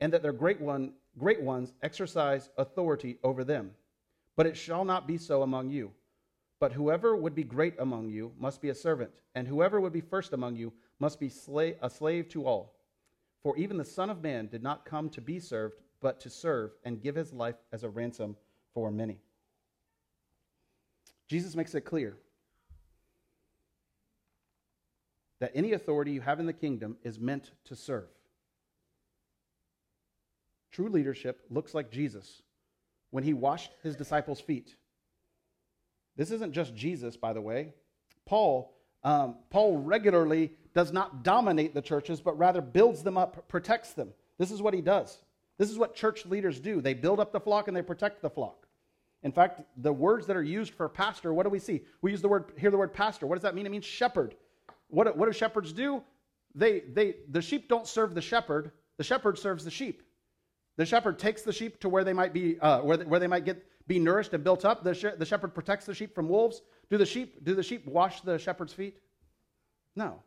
and 0.00 0.12
that 0.12 0.22
their 0.22 0.32
great, 0.32 0.60
one, 0.60 0.94
great 1.18 1.40
ones 1.40 1.72
exercise 1.82 2.50
authority 2.56 3.18
over 3.22 3.44
them. 3.44 3.70
But 4.36 4.46
it 4.46 4.56
shall 4.56 4.84
not 4.84 5.06
be 5.06 5.18
so 5.18 5.42
among 5.42 5.70
you. 5.70 5.92
But 6.58 6.72
whoever 6.72 7.16
would 7.16 7.34
be 7.34 7.44
great 7.44 7.74
among 7.78 8.08
you 8.08 8.32
must 8.38 8.62
be 8.62 8.70
a 8.70 8.74
servant, 8.74 9.10
and 9.34 9.46
whoever 9.46 9.80
would 9.80 9.92
be 9.92 10.00
first 10.00 10.32
among 10.32 10.56
you 10.56 10.72
must 10.98 11.20
be 11.20 11.28
sla- 11.28 11.76
a 11.82 11.90
slave 11.90 12.28
to 12.30 12.46
all. 12.46 12.74
For 13.42 13.56
even 13.56 13.76
the 13.76 13.84
Son 13.84 14.10
of 14.10 14.22
Man 14.22 14.46
did 14.46 14.62
not 14.62 14.84
come 14.84 15.10
to 15.10 15.20
be 15.20 15.38
served, 15.38 15.76
but 16.00 16.18
to 16.20 16.30
serve 16.30 16.72
and 16.84 17.02
give 17.02 17.14
his 17.14 17.32
life 17.32 17.56
as 17.72 17.84
a 17.84 17.88
ransom 17.88 18.36
for 18.72 18.90
many. 18.90 19.18
Jesus 21.28 21.54
makes 21.54 21.74
it 21.74 21.82
clear 21.82 22.16
that 25.38 25.52
any 25.54 25.72
authority 25.72 26.12
you 26.12 26.20
have 26.20 26.40
in 26.40 26.46
the 26.46 26.52
kingdom 26.52 26.96
is 27.02 27.18
meant 27.18 27.50
to 27.64 27.76
serve. 27.76 28.08
True 30.76 30.90
leadership 30.90 31.40
looks 31.48 31.72
like 31.72 31.90
Jesus 31.90 32.42
when 33.08 33.24
he 33.24 33.32
washed 33.32 33.70
his 33.82 33.96
disciples' 33.96 34.42
feet. 34.42 34.76
This 36.18 36.30
isn't 36.30 36.52
just 36.52 36.74
Jesus, 36.74 37.16
by 37.16 37.32
the 37.32 37.40
way. 37.40 37.72
Paul, 38.26 38.76
um, 39.02 39.36
Paul 39.48 39.78
regularly 39.78 40.52
does 40.74 40.92
not 40.92 41.24
dominate 41.24 41.72
the 41.72 41.80
churches, 41.80 42.20
but 42.20 42.36
rather 42.36 42.60
builds 42.60 43.02
them 43.02 43.16
up, 43.16 43.48
protects 43.48 43.94
them. 43.94 44.12
This 44.36 44.50
is 44.50 44.60
what 44.60 44.74
he 44.74 44.82
does. 44.82 45.16
This 45.56 45.70
is 45.70 45.78
what 45.78 45.94
church 45.94 46.26
leaders 46.26 46.60
do. 46.60 46.82
They 46.82 46.92
build 46.92 47.20
up 47.20 47.32
the 47.32 47.40
flock 47.40 47.68
and 47.68 47.76
they 47.76 47.80
protect 47.80 48.20
the 48.20 48.28
flock. 48.28 48.66
In 49.22 49.32
fact, 49.32 49.62
the 49.78 49.94
words 49.94 50.26
that 50.26 50.36
are 50.36 50.42
used 50.42 50.74
for 50.74 50.90
pastor, 50.90 51.32
what 51.32 51.44
do 51.44 51.48
we 51.48 51.58
see? 51.58 51.84
We 52.02 52.10
use 52.10 52.20
the 52.20 52.28
word, 52.28 52.52
hear 52.58 52.70
the 52.70 52.76
word 52.76 52.92
pastor. 52.92 53.26
What 53.26 53.36
does 53.36 53.44
that 53.44 53.54
mean? 53.54 53.64
It 53.64 53.72
means 53.72 53.86
shepherd. 53.86 54.34
What, 54.88 55.16
what 55.16 55.24
do 55.24 55.32
shepherds 55.32 55.72
do? 55.72 56.02
They, 56.54 56.80
they, 56.80 57.14
the 57.30 57.40
sheep 57.40 57.66
don't 57.66 57.86
serve 57.86 58.14
the 58.14 58.20
shepherd, 58.20 58.72
the 58.98 59.04
shepherd 59.04 59.38
serves 59.38 59.64
the 59.64 59.70
sheep. 59.70 60.02
The 60.76 60.86
shepherd 60.86 61.18
takes 61.18 61.42
the 61.42 61.52
sheep 61.52 61.80
to 61.80 61.88
where 61.88 62.04
they 62.04 62.12
might 62.12 62.32
be, 62.32 62.58
uh, 62.60 62.80
where, 62.80 62.96
they, 62.96 63.04
where 63.04 63.20
they 63.20 63.26
might 63.26 63.44
get 63.44 63.64
be 63.86 63.98
nourished 63.98 64.32
and 64.34 64.42
built 64.42 64.64
up. 64.64 64.82
The, 64.82 65.14
the 65.16 65.24
shepherd 65.24 65.54
protects 65.54 65.86
the 65.86 65.94
sheep 65.94 66.14
from 66.14 66.28
wolves. 66.28 66.62
Do 66.90 66.98
the 66.98 67.06
sheep 67.06 67.44
do 67.44 67.54
the 67.54 67.62
sheep 67.62 67.86
wash 67.86 68.20
the 68.20 68.38
shepherd's 68.38 68.72
feet? 68.72 68.98
No. 69.94 70.22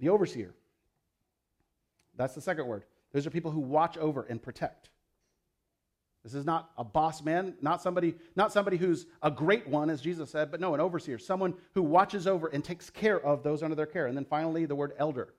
The 0.00 0.08
overseer. 0.08 0.54
That's 2.16 2.34
the 2.34 2.40
second 2.40 2.66
word. 2.66 2.84
Those 3.12 3.26
are 3.26 3.30
people 3.30 3.50
who 3.50 3.60
watch 3.60 3.96
over 3.96 4.22
and 4.22 4.42
protect. 4.42 4.90
This 6.22 6.34
is 6.34 6.44
not 6.44 6.70
a 6.76 6.82
boss 6.82 7.22
man, 7.22 7.54
not 7.62 7.80
somebody, 7.80 8.16
not 8.34 8.52
somebody 8.52 8.76
who's 8.76 9.06
a 9.22 9.30
great 9.30 9.68
one, 9.68 9.88
as 9.88 10.00
Jesus 10.00 10.28
said, 10.28 10.50
but 10.50 10.60
no, 10.60 10.74
an 10.74 10.80
overseer, 10.80 11.18
someone 11.18 11.54
who 11.72 11.82
watches 11.82 12.26
over 12.26 12.48
and 12.48 12.64
takes 12.64 12.90
care 12.90 13.24
of 13.24 13.44
those 13.44 13.62
under 13.62 13.76
their 13.76 13.86
care. 13.86 14.08
And 14.08 14.16
then 14.16 14.24
finally, 14.24 14.66
the 14.66 14.74
word 14.74 14.94
elder, 14.98 15.34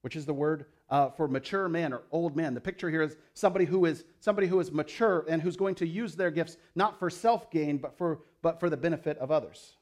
which 0.00 0.16
is 0.16 0.26
the 0.26 0.34
word 0.34 0.66
uh, 0.92 1.08
for 1.08 1.26
mature 1.26 1.70
men 1.70 1.92
or 1.94 2.02
old 2.12 2.36
men. 2.36 2.52
The 2.52 2.60
picture 2.60 2.90
here 2.90 3.00
is 3.00 3.16
somebody 3.32 3.64
who 3.64 3.86
is 3.86 4.04
somebody 4.20 4.46
who 4.46 4.60
is 4.60 4.70
mature 4.70 5.24
and 5.26 5.40
who's 5.40 5.56
going 5.56 5.74
to 5.76 5.86
use 5.86 6.14
their 6.14 6.30
gifts 6.30 6.58
not 6.74 6.98
for 6.98 7.08
self 7.08 7.50
gain, 7.50 7.78
but 7.78 7.96
for 7.96 8.20
but 8.42 8.60
for 8.60 8.68
the 8.68 8.76
benefit 8.76 9.16
of 9.16 9.30
others. 9.30 9.76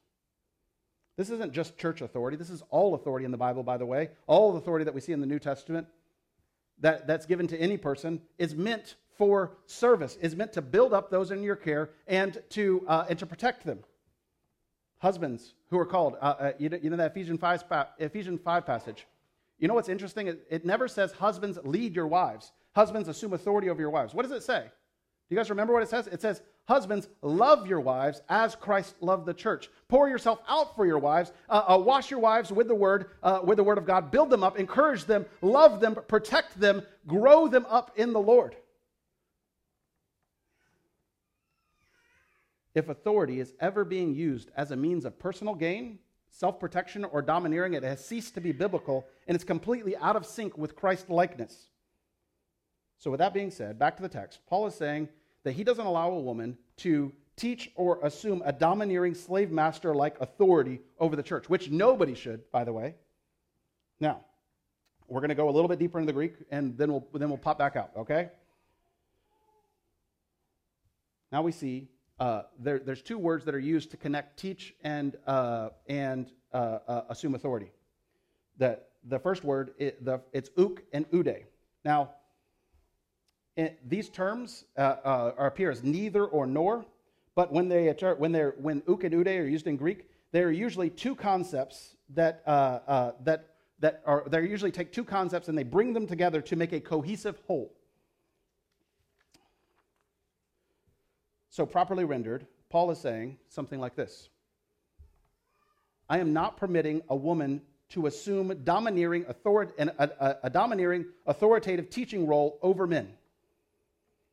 This 1.17 1.29
isn't 1.29 1.53
just 1.53 1.77
church 1.77 2.01
authority. 2.01 2.37
This 2.37 2.49
is 2.49 2.63
all 2.71 2.95
authority 2.95 3.25
in 3.25 3.33
the 3.33 3.37
Bible, 3.37 3.65
by 3.65 3.77
the 3.77 3.85
way. 3.85 4.11
All 4.29 4.57
authority 4.57 4.85
that 4.85 4.95
we 4.95 5.01
see 5.01 5.13
in 5.13 5.21
the 5.21 5.27
New 5.27 5.41
Testament 5.41 5.89
that, 6.79 7.07
that's 7.07 7.27
given 7.27 7.47
to 7.49 7.59
any 7.59 7.77
person 7.77 8.23
is 8.39 8.55
meant 8.55 8.95
for 9.19 9.59
service, 9.67 10.17
is 10.23 10.35
meant 10.35 10.55
to 10.55 10.63
build 10.63 10.95
up 10.95 11.11
those 11.11 11.31
in 11.31 11.43
your 11.43 11.57
care 11.57 11.91
and 12.07 12.41
to, 12.51 12.85
uh, 12.87 13.05
and 13.11 13.19
to 13.19 13.27
protect 13.27 13.67
them. 13.67 13.81
Husbands 14.99 15.55
who 15.69 15.79
are 15.79 15.85
called, 15.85 16.17
uh, 16.23 16.25
uh, 16.25 16.53
you, 16.59 16.71
know, 16.71 16.79
you, 16.83 16.89
know, 16.89 16.97
that 16.97 17.11
Ephesians 17.11 17.39
5, 17.39 17.65
Ephesians 17.99 18.41
5 18.43 18.65
passage. 18.65 19.07
You 19.61 19.69
know 19.69 19.75
what's 19.75 19.89
interesting? 19.89 20.27
It, 20.27 20.47
it 20.51 20.65
never 20.65 20.89
says 20.89 21.13
husbands 21.13 21.59
lead 21.63 21.95
your 21.95 22.07
wives. 22.07 22.53
Husbands 22.75 23.09
assume 23.09 23.35
authority 23.35 23.69
over 23.69 23.81
your 23.81 23.91
wives. 23.91 24.15
What 24.15 24.23
does 24.23 24.33
it 24.33 24.43
say? 24.43 24.63
Do 24.63 25.35
you 25.35 25.37
guys 25.37 25.51
remember 25.51 25.73
what 25.73 25.83
it 25.83 25.89
says? 25.89 26.09
It 26.09 26.21
says, 26.21 26.43
Husbands, 26.67 27.09
love 27.21 27.67
your 27.67 27.81
wives 27.81 28.23
as 28.29 28.55
Christ 28.55 28.95
loved 29.01 29.27
the 29.27 29.35
church. 29.35 29.69
Pour 29.89 30.09
yourself 30.09 30.41
out 30.49 30.77
for 30.77 30.87
your 30.87 30.99
wives. 30.99 31.33
Uh, 31.49 31.63
uh, 31.69 31.79
wash 31.79 32.11
your 32.11 32.21
wives 32.21 32.53
with 32.53 32.69
the 32.69 32.75
word, 32.75 33.11
uh, 33.23 33.41
with 33.43 33.57
the 33.57 33.65
word 33.65 33.77
of 33.77 33.87
God. 33.87 34.11
Build 34.11 34.31
them 34.31 34.45
up, 34.45 34.59
encourage 34.59 35.05
them, 35.05 35.27
love 35.43 35.81
them, 35.81 35.97
protect 36.07 36.59
them, 36.61 36.83
grow 37.07 37.49
them 37.49 37.67
up 37.69 37.93
in 37.97 38.13
the 38.13 38.21
Lord. 38.21 38.57
If 42.75 42.89
authority 42.89 43.41
is 43.41 43.53
ever 43.59 43.85
being 43.85 44.15
used 44.15 44.51
as 44.57 44.71
a 44.71 44.77
means 44.77 45.05
of 45.05 45.19
personal 45.19 45.57
gain, 45.57 45.99
self 46.31 46.59
protection, 46.59 47.05
or 47.05 47.23
domineering, 47.23 47.75
it 47.75 47.83
has 47.83 48.05
ceased 48.05 48.35
to 48.35 48.41
be 48.41 48.53
biblical 48.53 49.07
and 49.27 49.35
it's 49.35 49.45
completely 49.45 49.97
out 49.97 50.17
of 50.17 50.25
sync 50.25 50.57
with 50.57 50.77
Christ 50.77 51.11
likeness. 51.11 51.69
So, 52.99 53.11
with 53.11 53.19
that 53.19 53.35
being 53.35 53.51
said, 53.51 53.79
back 53.79 53.97
to 53.97 54.03
the 54.03 54.09
text, 54.09 54.41
Paul 54.47 54.67
is 54.67 54.75
saying 54.75 55.09
that 55.45 55.53
he 55.53 55.65
doesn't 55.65 55.87
allow 55.87 56.11
a 56.11 56.21
woman 56.21 56.57
to 56.79 57.13
teach 57.37 57.71
or 57.75 57.99
assume 58.03 58.43
a 58.45 58.53
domineering 58.53 59.15
slave 59.15 59.51
master 59.51 59.95
like 59.95 60.21
authority 60.21 60.81
over 60.99 61.17
the 61.17 61.23
church, 61.23 61.49
which 61.49 61.71
nobody 61.71 62.15
should, 62.15 62.51
by 62.53 62.65
the 62.65 62.73
way. 62.73 62.95
Now, 63.99 64.21
we're 65.09 65.21
going 65.21 65.31
to 65.31 65.35
go 65.35 65.49
a 65.49 65.51
little 65.51 65.69
bit 65.69 65.79
deeper 65.79 65.99
into 65.99 66.07
the 66.07 66.13
Greek 66.13 66.35
and 66.51 66.77
then 66.77 66.93
we'll, 66.93 67.07
then 67.15 67.29
we'll 67.29 67.39
pop 67.39 67.59
back 67.59 67.77
out, 67.77 67.91
okay? 67.97 68.29
Now 71.33 71.43
we 71.43 71.53
see 71.53 71.89
uh, 72.21 72.43
there, 72.59 72.79
there's 72.79 73.01
two 73.01 73.19
words 73.19 73.47
that 73.47 73.55
are 73.55 73.61
used 73.61 73.91
to 73.91 73.97
connect 73.97 74.39
teach 74.39 74.75
and, 74.85 75.17
uh, 75.27 75.71
and 75.89 76.31
uh, 76.53 76.79
uh 76.87 77.03
assume 77.09 77.35
authority. 77.35 77.73
The, 78.59 78.79
the 79.09 79.19
first 79.19 79.43
word, 79.43 79.73
it, 79.79 80.05
the, 80.05 80.21
it's 80.35 80.51
ouk 80.51 80.81
and 80.93 81.07
oude. 81.15 81.45
Now, 81.83 82.11
it, 83.57 83.79
these 83.89 84.11
terms 84.11 84.67
uh, 84.77 85.33
appear 85.39 85.71
as 85.71 85.83
neither 85.83 86.27
or 86.27 86.47
nor, 86.47 86.85
but 87.35 87.51
when, 87.53 87.69
they, 87.69 87.89
when, 88.19 88.33
they're, 88.33 88.55
when 88.59 88.83
ouk 88.83 89.05
and 89.05 89.15
oude 89.15 89.29
are 89.29 89.49
used 89.49 89.67
in 89.67 89.77
Greek, 89.77 90.05
they're 90.31 90.53
usually 90.53 90.91
two 90.91 91.17
concepts 91.17 91.97
that, 92.11 92.45
that, 92.45 93.47
that 93.81 94.03
are, 94.05 94.25
they 94.29 94.43
usually 94.43 94.71
take 94.71 94.93
two 94.93 95.05
concepts 95.05 95.49
and 95.49 95.57
they 95.57 95.63
bring 95.63 95.95
them 95.95 96.07
together 96.07 96.43
to 96.43 96.55
make 96.55 96.73
a 96.73 96.81
cohesive 96.81 97.39
whole. 97.47 97.73
So, 101.51 101.67
properly 101.67 102.05
rendered, 102.05 102.47
Paul 102.69 102.93
is 102.93 102.99
saying 102.99 103.37
something 103.49 103.81
like 103.81 103.97
this 103.97 104.29
I 106.09 106.19
am 106.19 106.33
not 106.33 106.57
permitting 106.57 107.03
a 107.09 107.17
woman 107.17 107.63
to 107.91 108.07
assume 108.07 108.63
domineering 108.65 109.27
author- 109.27 109.75
a, 109.79 109.89
a, 109.99 110.37
a 110.45 110.51
domineering 110.51 111.07
authoritative 111.27 111.91
teaching 111.91 112.27
role 112.27 112.59
over 112.63 112.87
men. 112.87 113.13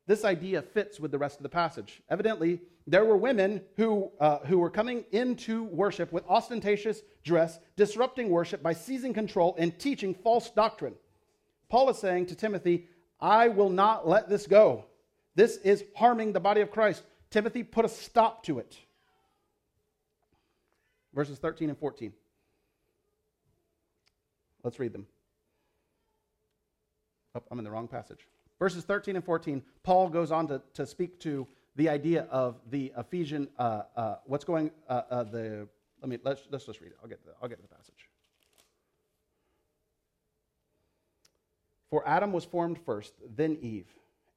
This 0.06 0.24
idea 0.24 0.62
fits 0.62 0.98
with 0.98 1.10
the 1.10 1.18
rest 1.18 1.38
of 1.38 1.42
the 1.42 1.48
passage. 1.48 2.00
Evidently, 2.08 2.60
there 2.86 3.04
were 3.04 3.16
women 3.16 3.62
who, 3.76 4.10
uh, 4.20 4.38
who 4.38 4.58
were 4.58 4.70
coming 4.70 5.04
into 5.12 5.64
worship 5.64 6.12
with 6.12 6.26
ostentatious 6.28 7.02
dress, 7.24 7.58
disrupting 7.76 8.30
worship 8.30 8.62
by 8.62 8.72
seizing 8.72 9.12
control 9.12 9.54
and 9.58 9.78
teaching 9.78 10.14
false 10.14 10.50
doctrine. 10.50 10.94
Paul 11.68 11.90
is 11.90 11.98
saying 11.98 12.26
to 12.26 12.34
Timothy, 12.34 12.86
I 13.20 13.48
will 13.48 13.68
not 13.68 14.08
let 14.08 14.28
this 14.28 14.46
go. 14.46 14.84
This 15.38 15.56
is 15.58 15.84
harming 15.94 16.32
the 16.32 16.40
body 16.40 16.62
of 16.62 16.72
Christ. 16.72 17.04
Timothy, 17.30 17.62
put 17.62 17.84
a 17.84 17.88
stop 17.88 18.42
to 18.46 18.58
it. 18.58 18.76
Verses 21.14 21.38
13 21.38 21.68
and 21.68 21.78
14. 21.78 22.12
Let's 24.64 24.80
read 24.80 24.92
them. 24.92 25.06
Oh, 27.36 27.42
I'm 27.52 27.58
in 27.60 27.64
the 27.64 27.70
wrong 27.70 27.86
passage. 27.86 28.26
Verses 28.58 28.82
13 28.82 29.14
and 29.14 29.24
14, 29.24 29.62
Paul 29.84 30.08
goes 30.08 30.32
on 30.32 30.48
to, 30.48 30.60
to 30.74 30.84
speak 30.84 31.20
to 31.20 31.46
the 31.76 31.88
idea 31.88 32.26
of 32.32 32.56
the 32.70 32.92
Ephesian, 32.98 33.46
uh, 33.60 33.82
uh, 33.94 34.16
what's 34.26 34.44
going, 34.44 34.72
uh, 34.88 35.02
uh 35.08 35.22
the, 35.22 35.68
let 36.00 36.08
me, 36.08 36.18
let's, 36.24 36.42
let's 36.50 36.66
just 36.66 36.80
read 36.80 36.88
it. 36.90 36.98
I'll 37.00 37.08
get, 37.08 37.24
the, 37.24 37.30
I'll 37.40 37.48
get 37.48 37.58
to 37.58 37.62
the 37.62 37.76
passage. 37.76 38.08
For 41.90 42.02
Adam 42.08 42.32
was 42.32 42.44
formed 42.44 42.80
first, 42.84 43.12
then 43.36 43.56
Eve. 43.62 43.86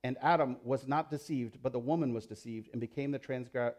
And 0.04 0.18
Adam 0.22 0.58
was 0.64 0.88
not 0.88 1.12
deceived, 1.12 1.60
but 1.62 1.72
the 1.72 1.80
woman 1.80 2.14
was 2.14 2.26
deceived 2.26 2.70
and 2.72 2.82
became, 2.82 3.12
the 3.12 3.76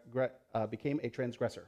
uh, 0.53 0.67
became 0.67 0.99
a 1.03 1.09
transgressor. 1.09 1.67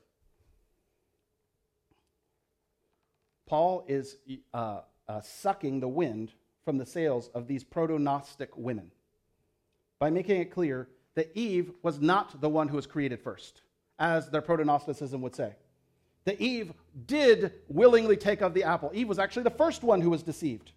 Paul 3.48 3.84
is 3.88 4.18
uh, 4.54 4.82
uh, 5.08 5.22
sucking 5.22 5.80
the 5.80 5.88
wind 5.88 6.32
from 6.64 6.78
the 6.78 6.86
sails 6.86 7.30
of 7.34 7.48
these 7.48 7.64
proto 7.64 8.00
Gnostic 8.00 8.58
women 8.58 8.92
by 10.00 10.10
making 10.10 10.42
it 10.42 10.52
clear 10.52 10.88
that 11.16 11.32
Eve 11.38 11.72
was 11.84 12.00
not 12.00 12.42
the 12.42 12.50
one 12.50 12.68
who 12.68 12.76
was 12.76 12.88
created 12.88 13.22
first, 13.22 13.62
as 14.00 14.30
their 14.30 14.42
proto 14.42 14.66
Gnosticism 14.66 15.22
would 15.22 15.36
say. 15.36 15.56
That 16.26 16.42
Eve 16.42 16.74
did 17.06 17.54
willingly 17.68 18.18
take 18.18 18.42
of 18.42 18.54
the 18.54 18.64
apple. 18.64 18.92
Eve 18.94 19.08
was 19.08 19.20
actually 19.20 19.44
the 19.44 19.52
first 19.52 19.84
one 19.84 20.02
who 20.02 20.10
was 20.10 20.24
deceived. 20.24 20.72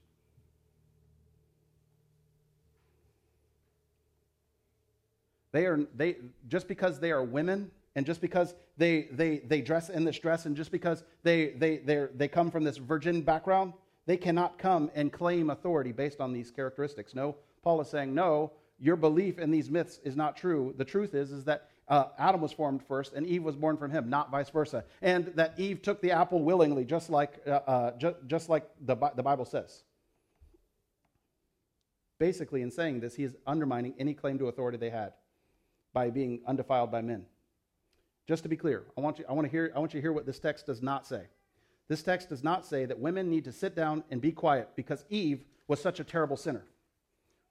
They 5.53 5.67
are, 5.67 5.81
they, 5.97 6.17
just 6.49 6.69
because 6.69 7.01
they 7.01 7.11
are 7.11 7.25
women 7.25 7.71
and 7.97 8.05
just 8.05 8.21
because 8.21 8.55
they, 8.77 9.09
they, 9.13 9.39
they 9.39 9.61
dress 9.61 9.89
in 9.89 10.05
this 10.05 10.19
dress 10.19 10.47
and 10.47 10.57
just 10.57 10.71
because 10.71 11.05
they, 11.23 11.51
they, 11.51 11.79
they 11.79 12.07
they 12.15 12.29
come 12.29 12.51
from 12.51 12.65
this 12.65 12.77
virgin 12.77 13.23
background, 13.23 13.73
they 14.07 14.17
cannot 14.17 14.59
come 14.59 14.91
and 14.95 15.13
claim 15.13 15.51
authority 15.51 15.93
based 15.93 16.21
on 16.21 16.33
these 16.33 16.51
characteristics. 16.51 17.15
No, 17.15 17.37
Paul 17.63 17.81
is 17.81 17.89
saying, 17.89 18.15
no, 18.15 18.53
your 18.79 18.97
belief 18.97 19.39
in 19.39 19.51
these 19.51 19.71
myths 19.71 20.01
is 20.05 20.17
not 20.17 20.37
true. 20.37 20.75
The 20.77 20.85
truth 20.85 21.15
is, 21.15 21.33
is 21.33 21.45
that 21.45 21.71
uh, 21.89 22.05
Adam 22.19 22.43
was 22.43 22.53
formed 22.53 22.83
first 22.83 23.15
and 23.15 23.27
Eve 23.27 23.43
was 23.43 23.57
born 23.57 23.79
from 23.79 23.91
him, 23.91 24.11
not 24.11 24.31
vice 24.31 24.51
versa. 24.51 24.85
And 25.01 25.27
that 25.35 25.55
Eve 25.59 25.81
took 25.81 26.03
the 26.03 26.13
apple 26.13 26.43
willingly, 26.43 26.85
just 26.85 27.09
like, 27.09 27.41
uh, 27.47 27.51
uh, 27.51 27.97
ju- 27.97 28.17
just 28.27 28.51
like 28.51 28.69
the, 28.83 28.95
the 29.17 29.23
Bible 29.23 29.47
says. 29.47 29.83
Basically, 32.21 32.63
in 32.63 32.71
saying 32.71 33.01
this, 33.01 33.15
he 33.15 33.25
is 33.25 33.37
undermining 33.47 33.95
any 33.99 34.13
claim 34.13 34.39
to 34.39 34.49
authority 34.49 34.77
they 34.77 34.91
had 34.91 35.15
by 35.93 36.11
being 36.11 36.41
undefiled 36.47 36.91
by 36.91 37.01
men. 37.01 37.25
Just 38.27 38.43
to 38.43 38.49
be 38.49 38.57
clear, 38.57 38.85
I 38.97 39.01
want 39.01 39.19
you, 39.19 39.25
I 39.29 39.33
want 39.33 39.47
to 39.47 39.51
hear, 39.51 39.73
I 39.75 39.79
want 39.79 39.95
you 39.95 40.01
to 40.01 40.03
hear 40.03 40.13
what 40.13 40.27
this 40.27 40.39
text 40.39 40.67
does 40.67 40.83
not 40.83 41.07
say. 41.07 41.23
This 41.89 42.03
text 42.03 42.29
does 42.29 42.45
not 42.45 42.67
say 42.67 42.85
that 42.85 42.99
women 42.99 43.31
need 43.31 43.45
to 43.45 43.53
sit 43.53 43.75
down 43.75 44.05
and 44.11 44.21
be 44.21 44.31
quiet 44.31 44.69
because 44.77 45.05
Eve 45.09 45.45
was 45.67 45.81
such 45.81 46.01
a 46.01 46.05
terrible 46.05 46.37
sinner. 46.37 46.65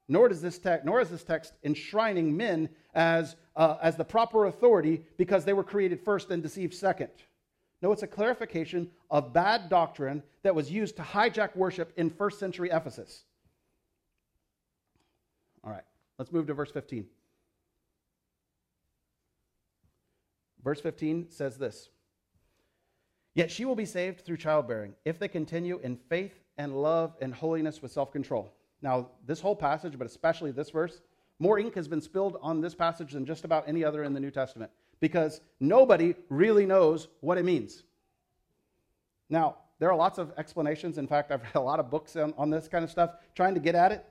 Nor 0.08 0.30
does 0.30 0.42
this 0.42 0.60
text, 0.60 0.86
nor 0.86 1.02
is 1.02 1.10
this 1.10 1.24
text 1.24 1.54
enshrining 1.64 2.38
men 2.38 2.70
as, 2.94 3.36
uh, 3.56 3.78
as 3.82 3.98
the 3.98 4.06
proper 4.06 4.46
authority 4.46 5.04
because 5.18 5.44
they 5.44 5.54
were 5.54 5.64
created 5.64 6.00
first 6.00 6.30
and 6.30 6.42
deceived 6.42 6.74
second. 6.74 7.10
No, 7.82 7.92
it's 7.92 8.04
a 8.04 8.08
clarification 8.08 8.90
of 9.12 9.34
bad 9.34 9.70
doctrine 9.70 10.24
that 10.44 10.56
was 10.56 10.72
used 10.72 10.96
to 10.98 11.02
hijack 11.02 11.56
worship 11.56 11.92
in 11.98 12.10
first 12.10 12.40
century 12.40 12.70
Ephesus. 12.72 13.24
All 15.64 15.72
right, 15.72 15.84
let's 16.18 16.32
move 16.32 16.48
to 16.48 16.54
verse 16.54 16.72
15. 16.72 17.06
Verse 20.68 20.82
15 20.82 21.28
says 21.30 21.56
this 21.56 21.88
Yet 23.36 23.50
she 23.50 23.64
will 23.64 23.78
be 23.78 23.86
saved 23.86 24.26
through 24.26 24.36
childbearing 24.36 24.96
if 25.06 25.18
they 25.18 25.30
continue 25.30 25.80
in 25.82 25.96
faith 25.96 26.44
and 26.58 26.76
love 26.76 27.16
and 27.22 27.34
holiness 27.34 27.82
with 27.82 27.94
self 27.94 28.12
control. 28.12 28.52
Now, 28.82 29.12
this 29.26 29.40
whole 29.40 29.56
passage, 29.56 29.98
but 29.98 30.06
especially 30.06 30.52
this 30.52 30.70
verse, 30.70 31.00
more 31.40 31.58
ink 31.58 31.74
has 31.76 31.88
been 31.88 32.02
spilled 32.02 32.38
on 32.42 32.60
this 32.60 32.76
passage 32.76 33.14
than 33.14 33.26
just 33.26 33.46
about 33.46 33.64
any 33.66 33.86
other 33.86 34.04
in 34.04 34.14
the 34.14 34.20
New 34.20 34.30
Testament 34.30 34.70
because 35.00 35.40
nobody 35.62 36.14
really 36.28 36.66
knows 36.66 37.08
what 37.22 37.38
it 37.38 37.46
means. 37.46 37.84
Now, 39.30 39.56
there 39.80 39.90
are 39.90 39.96
lots 39.96 40.18
of 40.18 40.34
explanations. 40.38 40.98
In 40.98 41.08
fact, 41.08 41.32
I've 41.32 41.44
read 41.44 41.56
a 41.56 41.62
lot 41.62 41.80
of 41.80 41.90
books 41.90 42.18
on, 42.18 42.34
on 42.38 42.50
this 42.50 42.68
kind 42.68 42.84
of 42.84 42.92
stuff 42.92 43.12
trying 43.36 43.54
to 43.54 43.62
get 43.62 43.74
at 43.74 43.94
it. 43.94 44.06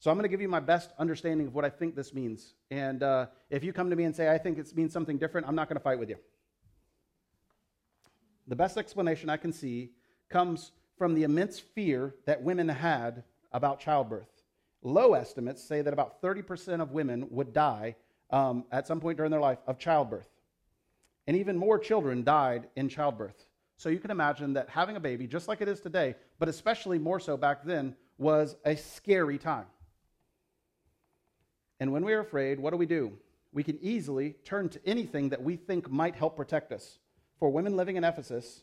So 0.00 0.10
I'm 0.10 0.16
going 0.16 0.24
to 0.24 0.28
give 0.28 0.40
you 0.40 0.48
my 0.48 0.60
best 0.60 0.92
understanding 0.98 1.48
of 1.48 1.54
what 1.54 1.64
I 1.64 1.70
think 1.70 1.96
this 1.96 2.14
means. 2.14 2.54
And 2.70 3.02
uh, 3.02 3.26
if 3.50 3.64
you 3.64 3.72
come 3.72 3.90
to 3.90 3.96
me 3.96 4.04
and 4.04 4.14
say, 4.14 4.28
I 4.28 4.38
think 4.38 4.56
it 4.58 4.74
means 4.76 4.92
something 4.92 5.18
different, 5.18 5.48
I'm 5.48 5.56
not 5.56 5.68
going 5.68 5.76
to 5.76 5.82
fight 5.82 5.98
with 5.98 6.08
you. 6.08 6.16
The 8.46 8.56
best 8.56 8.78
explanation 8.78 9.28
I 9.28 9.36
can 9.36 9.52
see 9.52 9.90
comes 10.28 10.70
from 10.96 11.14
the 11.14 11.24
immense 11.24 11.58
fear 11.58 12.14
that 12.26 12.42
women 12.42 12.68
had 12.68 13.24
about 13.52 13.80
childbirth. 13.80 14.28
Low 14.82 15.14
estimates 15.14 15.62
say 15.64 15.82
that 15.82 15.92
about 15.92 16.22
30% 16.22 16.80
of 16.80 16.92
women 16.92 17.26
would 17.30 17.52
die 17.52 17.96
um, 18.30 18.64
at 18.70 18.86
some 18.86 19.00
point 19.00 19.16
during 19.16 19.32
their 19.32 19.40
life 19.40 19.58
of 19.66 19.78
childbirth. 19.78 20.28
And 21.26 21.36
even 21.36 21.56
more 21.56 21.78
children 21.78 22.22
died 22.22 22.68
in 22.76 22.88
childbirth. 22.88 23.46
So 23.76 23.88
you 23.88 23.98
can 23.98 24.10
imagine 24.10 24.52
that 24.54 24.68
having 24.68 24.96
a 24.96 25.00
baby, 25.00 25.26
just 25.26 25.48
like 25.48 25.60
it 25.60 25.68
is 25.68 25.80
today, 25.80 26.14
but 26.38 26.48
especially 26.48 26.98
more 26.98 27.20
so 27.20 27.36
back 27.36 27.64
then, 27.64 27.96
was 28.16 28.56
a 28.64 28.76
scary 28.76 29.38
time. 29.38 29.66
And 31.80 31.92
when 31.92 32.04
we 32.04 32.12
are 32.12 32.20
afraid, 32.20 32.58
what 32.58 32.70
do 32.70 32.76
we 32.76 32.86
do? 32.86 33.12
We 33.52 33.62
can 33.62 33.78
easily 33.80 34.36
turn 34.44 34.68
to 34.70 34.80
anything 34.86 35.28
that 35.30 35.42
we 35.42 35.56
think 35.56 35.90
might 35.90 36.16
help 36.16 36.36
protect 36.36 36.72
us. 36.72 36.98
For 37.38 37.50
women 37.50 37.76
living 37.76 37.96
in 37.96 38.04
Ephesus, 38.04 38.62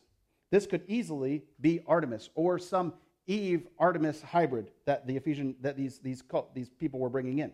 this 0.50 0.66
could 0.66 0.82
easily 0.86 1.44
be 1.60 1.80
Artemis 1.86 2.30
or 2.34 2.58
some 2.58 2.92
Eve 3.26 3.66
Artemis 3.78 4.22
hybrid 4.22 4.70
that 4.84 5.06
the 5.06 5.16
Ephesian 5.16 5.56
that 5.60 5.76
these 5.76 5.98
these 5.98 6.22
these 6.54 6.68
people 6.68 7.00
were 7.00 7.08
bringing 7.08 7.40
in. 7.40 7.52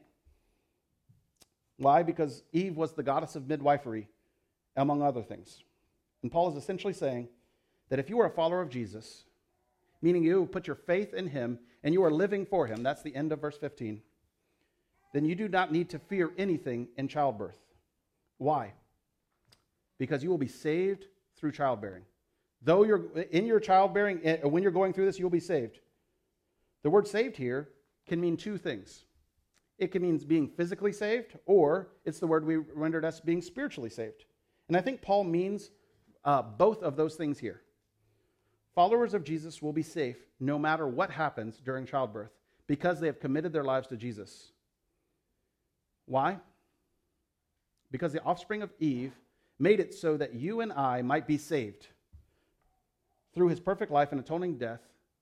Why? 1.78 2.02
Because 2.02 2.42
Eve 2.52 2.76
was 2.76 2.92
the 2.92 3.02
goddess 3.02 3.34
of 3.34 3.48
midwifery, 3.48 4.08
among 4.76 5.02
other 5.02 5.22
things. 5.22 5.62
And 6.22 6.30
Paul 6.30 6.50
is 6.50 6.56
essentially 6.56 6.92
saying 6.92 7.28
that 7.88 7.98
if 7.98 8.10
you 8.10 8.20
are 8.20 8.26
a 8.26 8.30
follower 8.30 8.60
of 8.60 8.68
Jesus, 8.68 9.24
meaning 10.02 10.22
you 10.22 10.46
put 10.46 10.66
your 10.66 10.76
faith 10.76 11.14
in 11.14 11.28
him 11.28 11.58
and 11.82 11.94
you 11.94 12.04
are 12.04 12.10
living 12.10 12.44
for 12.44 12.66
him, 12.66 12.82
that's 12.82 13.02
the 13.02 13.14
end 13.16 13.32
of 13.32 13.40
verse 13.40 13.56
15 13.56 14.02
then 15.12 15.24
you 15.24 15.34
do 15.34 15.48
not 15.48 15.72
need 15.72 15.90
to 15.90 15.98
fear 15.98 16.32
anything 16.38 16.88
in 16.96 17.08
childbirth. 17.08 17.58
Why? 18.38 18.72
Because 19.98 20.22
you 20.22 20.30
will 20.30 20.38
be 20.38 20.48
saved 20.48 21.06
through 21.36 21.52
childbearing. 21.52 22.04
Though 22.62 22.84
you're 22.84 23.06
in 23.30 23.46
your 23.46 23.60
childbearing, 23.60 24.20
eh, 24.24 24.38
when 24.42 24.62
you're 24.62 24.72
going 24.72 24.92
through 24.92 25.06
this, 25.06 25.18
you'll 25.18 25.30
be 25.30 25.40
saved. 25.40 25.80
The 26.82 26.90
word 26.90 27.06
saved 27.06 27.36
here 27.36 27.68
can 28.06 28.20
mean 28.20 28.36
two 28.36 28.56
things. 28.56 29.04
It 29.78 29.90
can 29.90 30.02
mean 30.02 30.16
being 30.18 30.48
physically 30.48 30.92
saved, 30.92 31.38
or 31.46 31.88
it's 32.04 32.20
the 32.20 32.26
word 32.26 32.46
we 32.46 32.56
rendered 32.56 33.04
as 33.04 33.20
being 33.20 33.42
spiritually 33.42 33.90
saved. 33.90 34.24
And 34.68 34.76
I 34.76 34.80
think 34.80 35.02
Paul 35.02 35.24
means 35.24 35.70
uh, 36.24 36.42
both 36.42 36.82
of 36.82 36.96
those 36.96 37.16
things 37.16 37.38
here. 37.38 37.62
Followers 38.74 39.12
of 39.12 39.24
Jesus 39.24 39.60
will 39.60 39.72
be 39.72 39.82
safe 39.82 40.18
no 40.40 40.58
matter 40.58 40.86
what 40.86 41.10
happens 41.10 41.60
during 41.64 41.84
childbirth 41.84 42.30
because 42.66 43.00
they 43.00 43.06
have 43.06 43.20
committed 43.20 43.52
their 43.52 43.64
lives 43.64 43.88
to 43.88 43.96
Jesus. 43.96 44.51
Why? 46.07 46.38
Because 47.90 48.12
the 48.12 48.22
offspring 48.22 48.62
of 48.62 48.72
Eve 48.80 49.12
made 49.59 49.80
it 49.80 49.94
so 49.94 50.16
that 50.16 50.34
you 50.34 50.61
and 50.61 50.72
I 50.72 51.03
might 51.03 51.26
be 51.26 51.38
saved 51.38 51.86
through 53.34 53.48
his 53.48 53.61
perfect 53.61 53.92
life 53.92 54.12
and 54.12 54.20
atoning 54.20 54.59
death, 54.59 54.80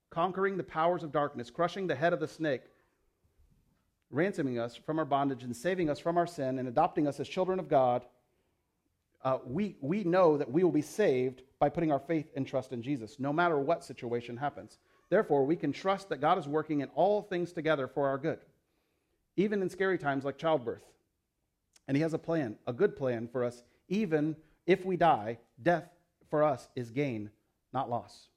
conquering 0.09 0.57
the 0.57 0.63
powers 0.63 1.03
of 1.03 1.11
darkness, 1.11 1.49
crushing 1.49 1.87
the 1.87 1.95
head 1.95 2.13
of 2.13 2.19
the 2.19 2.27
snake, 2.27 2.63
ransoming 4.09 4.59
us 4.59 4.75
from 4.75 4.99
our 4.99 5.05
bondage 5.05 5.43
and 5.43 5.55
saving 5.55 5.89
us 5.89 5.99
from 5.99 6.17
our 6.17 6.27
sin 6.27 6.59
and 6.59 6.67
adopting 6.67 7.07
us 7.07 7.19
as 7.19 7.27
children 7.27 7.59
of 7.59 7.69
God. 7.69 8.03
Uh, 9.23 9.37
we, 9.45 9.75
we 9.81 10.03
know 10.03 10.37
that 10.37 10.51
we 10.51 10.63
will 10.63 10.71
be 10.71 10.81
saved 10.81 11.43
by 11.59 11.69
putting 11.69 11.91
our 11.91 11.99
faith 11.99 12.25
and 12.35 12.47
trust 12.47 12.73
in 12.73 12.81
Jesus, 12.81 13.17
no 13.19 13.31
matter 13.31 13.59
what 13.59 13.83
situation 13.83 14.35
happens. 14.35 14.79
Therefore, 15.09 15.45
we 15.45 15.55
can 15.55 15.71
trust 15.71 16.09
that 16.09 16.19
God 16.19 16.37
is 16.37 16.47
working 16.47 16.81
in 16.81 16.89
all 16.95 17.21
things 17.21 17.53
together 17.53 17.87
for 17.87 18.07
our 18.07 18.17
good 18.17 18.39
even 19.35 19.61
in 19.61 19.69
scary 19.69 19.97
times 19.97 20.23
like 20.23 20.37
childbirth. 20.37 20.83
And 21.87 21.97
He 21.97 22.03
has 22.03 22.13
a 22.13 22.19
plan, 22.19 22.57
a 22.67 22.73
good 22.73 22.95
plan 22.95 23.27
for 23.27 23.43
us, 23.43 23.63
even 23.87 24.35
if 24.65 24.85
we 24.85 24.97
die. 24.97 25.39
Death 25.61 25.89
for 26.29 26.43
us 26.43 26.69
is 26.75 26.91
gain, 26.91 27.29
not 27.73 27.89
loss. 27.89 28.29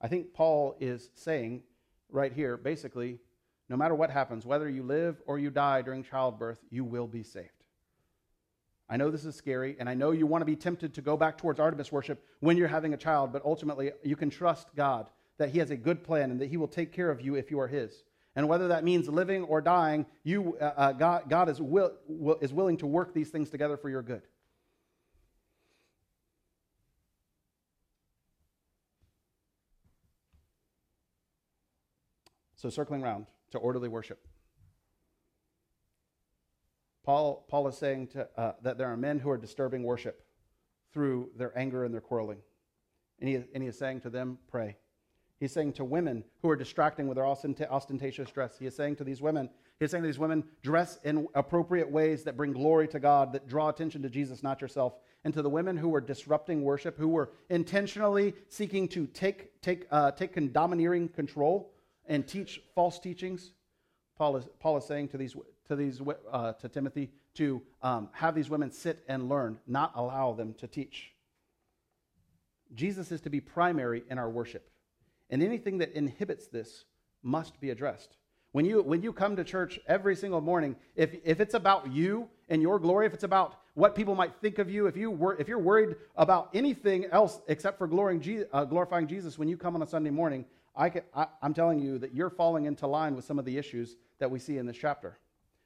I 0.00 0.08
think 0.08 0.32
Paul 0.32 0.76
is 0.80 1.10
saying 1.14 1.62
right 2.10 2.32
here 2.32 2.56
basically, 2.56 3.18
no 3.68 3.76
matter 3.76 3.94
what 3.94 4.10
happens, 4.10 4.44
whether 4.44 4.68
you 4.68 4.82
live 4.82 5.22
or 5.26 5.38
you 5.38 5.50
die 5.50 5.82
during 5.82 6.02
childbirth, 6.02 6.58
you 6.70 6.84
will 6.84 7.06
be 7.06 7.22
saved. 7.22 7.48
I 8.88 8.96
know 8.96 9.10
this 9.10 9.24
is 9.24 9.36
scary, 9.36 9.76
and 9.78 9.88
I 9.88 9.94
know 9.94 10.10
you 10.10 10.26
want 10.26 10.42
to 10.42 10.46
be 10.46 10.56
tempted 10.56 10.94
to 10.94 11.00
go 11.00 11.16
back 11.16 11.38
towards 11.38 11.60
Artemis 11.60 11.92
worship 11.92 12.24
when 12.40 12.56
you're 12.56 12.66
having 12.66 12.92
a 12.92 12.96
child, 12.96 13.32
but 13.32 13.44
ultimately 13.44 13.92
you 14.02 14.16
can 14.16 14.30
trust 14.30 14.74
God 14.74 15.06
that 15.40 15.48
He 15.48 15.58
has 15.58 15.70
a 15.70 15.76
good 15.76 16.04
plan 16.04 16.30
and 16.30 16.38
that 16.42 16.50
He 16.50 16.58
will 16.58 16.68
take 16.68 16.92
care 16.92 17.10
of 17.10 17.22
you 17.22 17.34
if 17.34 17.50
you 17.50 17.58
are 17.58 17.66
His. 17.66 18.04
And 18.36 18.46
whether 18.46 18.68
that 18.68 18.84
means 18.84 19.08
living 19.08 19.42
or 19.44 19.62
dying, 19.62 20.04
you, 20.22 20.58
uh, 20.60 20.64
uh, 20.76 20.92
God, 20.92 21.30
God 21.30 21.48
is, 21.48 21.62
will, 21.62 21.92
will, 22.06 22.36
is 22.42 22.52
willing 22.52 22.76
to 22.76 22.86
work 22.86 23.14
these 23.14 23.30
things 23.30 23.48
together 23.48 23.78
for 23.78 23.88
your 23.88 24.02
good. 24.02 24.20
So, 32.56 32.68
circling 32.68 33.02
around 33.02 33.24
to 33.52 33.58
orderly 33.58 33.88
worship. 33.88 34.20
Paul, 37.02 37.46
Paul 37.48 37.66
is 37.68 37.78
saying 37.78 38.08
to, 38.08 38.28
uh, 38.36 38.52
that 38.62 38.76
there 38.76 38.88
are 38.88 38.96
men 38.98 39.18
who 39.18 39.30
are 39.30 39.38
disturbing 39.38 39.84
worship 39.84 40.22
through 40.92 41.30
their 41.34 41.56
anger 41.58 41.86
and 41.86 41.94
their 41.94 42.02
quarreling. 42.02 42.40
And 43.20 43.28
he, 43.30 43.36
and 43.54 43.62
he 43.62 43.70
is 43.70 43.78
saying 43.78 44.02
to 44.02 44.10
them, 44.10 44.36
pray. 44.46 44.76
He's 45.40 45.52
saying 45.52 45.72
to 45.74 45.84
women 45.84 46.22
who 46.42 46.50
are 46.50 46.56
distracting 46.56 47.08
with 47.08 47.16
their 47.16 47.26
ostentatious 47.26 48.30
dress, 48.30 48.58
he 48.58 48.66
is 48.66 48.76
saying 48.76 48.96
to 48.96 49.04
these 49.04 49.22
women, 49.22 49.48
He's 49.80 49.90
saying 49.90 50.02
to 50.02 50.06
these 50.06 50.18
women, 50.18 50.44
dress 50.62 50.98
in 51.04 51.26
appropriate 51.34 51.90
ways 51.90 52.22
that 52.24 52.36
bring 52.36 52.52
glory 52.52 52.86
to 52.88 53.00
God, 53.00 53.32
that 53.32 53.48
draw 53.48 53.70
attention 53.70 54.02
to 54.02 54.10
Jesus, 54.10 54.42
not 54.42 54.60
yourself. 54.60 54.92
And 55.24 55.32
to 55.32 55.40
the 55.40 55.48
women 55.48 55.78
who 55.78 55.88
were 55.88 56.02
disrupting 56.02 56.62
worship, 56.62 56.98
who 56.98 57.08
were 57.08 57.30
intentionally 57.48 58.34
seeking 58.50 58.88
to 58.88 59.06
take, 59.06 59.58
take, 59.62 59.86
uh, 59.90 60.10
take 60.10 60.52
domineering 60.52 61.08
control 61.08 61.72
and 62.06 62.28
teach 62.28 62.60
false 62.74 62.98
teachings, 62.98 63.52
Paul 64.18 64.36
is, 64.36 64.44
Paul 64.60 64.76
is 64.76 64.84
saying 64.84 65.08
to, 65.08 65.16
these, 65.16 65.34
to, 65.68 65.76
these, 65.76 66.02
uh, 66.30 66.52
to 66.52 66.68
Timothy 66.68 67.10
to 67.36 67.62
um, 67.82 68.10
have 68.12 68.34
these 68.34 68.50
women 68.50 68.70
sit 68.70 69.02
and 69.08 69.30
learn, 69.30 69.58
not 69.66 69.92
allow 69.94 70.34
them 70.34 70.52
to 70.58 70.66
teach. 70.66 71.12
Jesus 72.74 73.10
is 73.12 73.22
to 73.22 73.30
be 73.30 73.40
primary 73.40 74.02
in 74.10 74.18
our 74.18 74.28
worship. 74.28 74.69
And 75.30 75.42
anything 75.42 75.78
that 75.78 75.92
inhibits 75.92 76.46
this 76.48 76.84
must 77.22 77.60
be 77.60 77.70
addressed. 77.70 78.16
When 78.52 78.64
you, 78.64 78.82
when 78.82 79.02
you 79.02 79.12
come 79.12 79.36
to 79.36 79.44
church 79.44 79.78
every 79.86 80.16
single 80.16 80.40
morning, 80.40 80.74
if, 80.96 81.14
if 81.24 81.40
it's 81.40 81.54
about 81.54 81.92
you 81.92 82.28
and 82.48 82.60
your 82.60 82.80
glory, 82.80 83.06
if 83.06 83.14
it's 83.14 83.22
about 83.22 83.54
what 83.74 83.94
people 83.94 84.16
might 84.16 84.34
think 84.40 84.58
of 84.58 84.68
you, 84.68 84.86
if, 84.86 84.96
you 84.96 85.10
were, 85.10 85.36
if 85.38 85.46
you're 85.46 85.60
worried 85.60 85.94
about 86.16 86.50
anything 86.52 87.06
else 87.06 87.40
except 87.46 87.78
for 87.78 87.86
glorifying, 87.86 88.44
uh, 88.52 88.64
glorifying 88.64 89.06
Jesus 89.06 89.38
when 89.38 89.48
you 89.48 89.56
come 89.56 89.76
on 89.76 89.82
a 89.82 89.86
Sunday 89.86 90.10
morning, 90.10 90.44
I 90.74 90.90
can, 90.90 91.02
I, 91.14 91.26
I'm 91.42 91.54
telling 91.54 91.78
you 91.78 91.98
that 91.98 92.12
you're 92.12 92.30
falling 92.30 92.64
into 92.64 92.88
line 92.88 93.14
with 93.14 93.24
some 93.24 93.38
of 93.38 93.44
the 93.44 93.56
issues 93.56 93.96
that 94.18 94.30
we 94.30 94.40
see 94.40 94.58
in 94.58 94.66
this 94.66 94.76
chapter. 94.76 95.18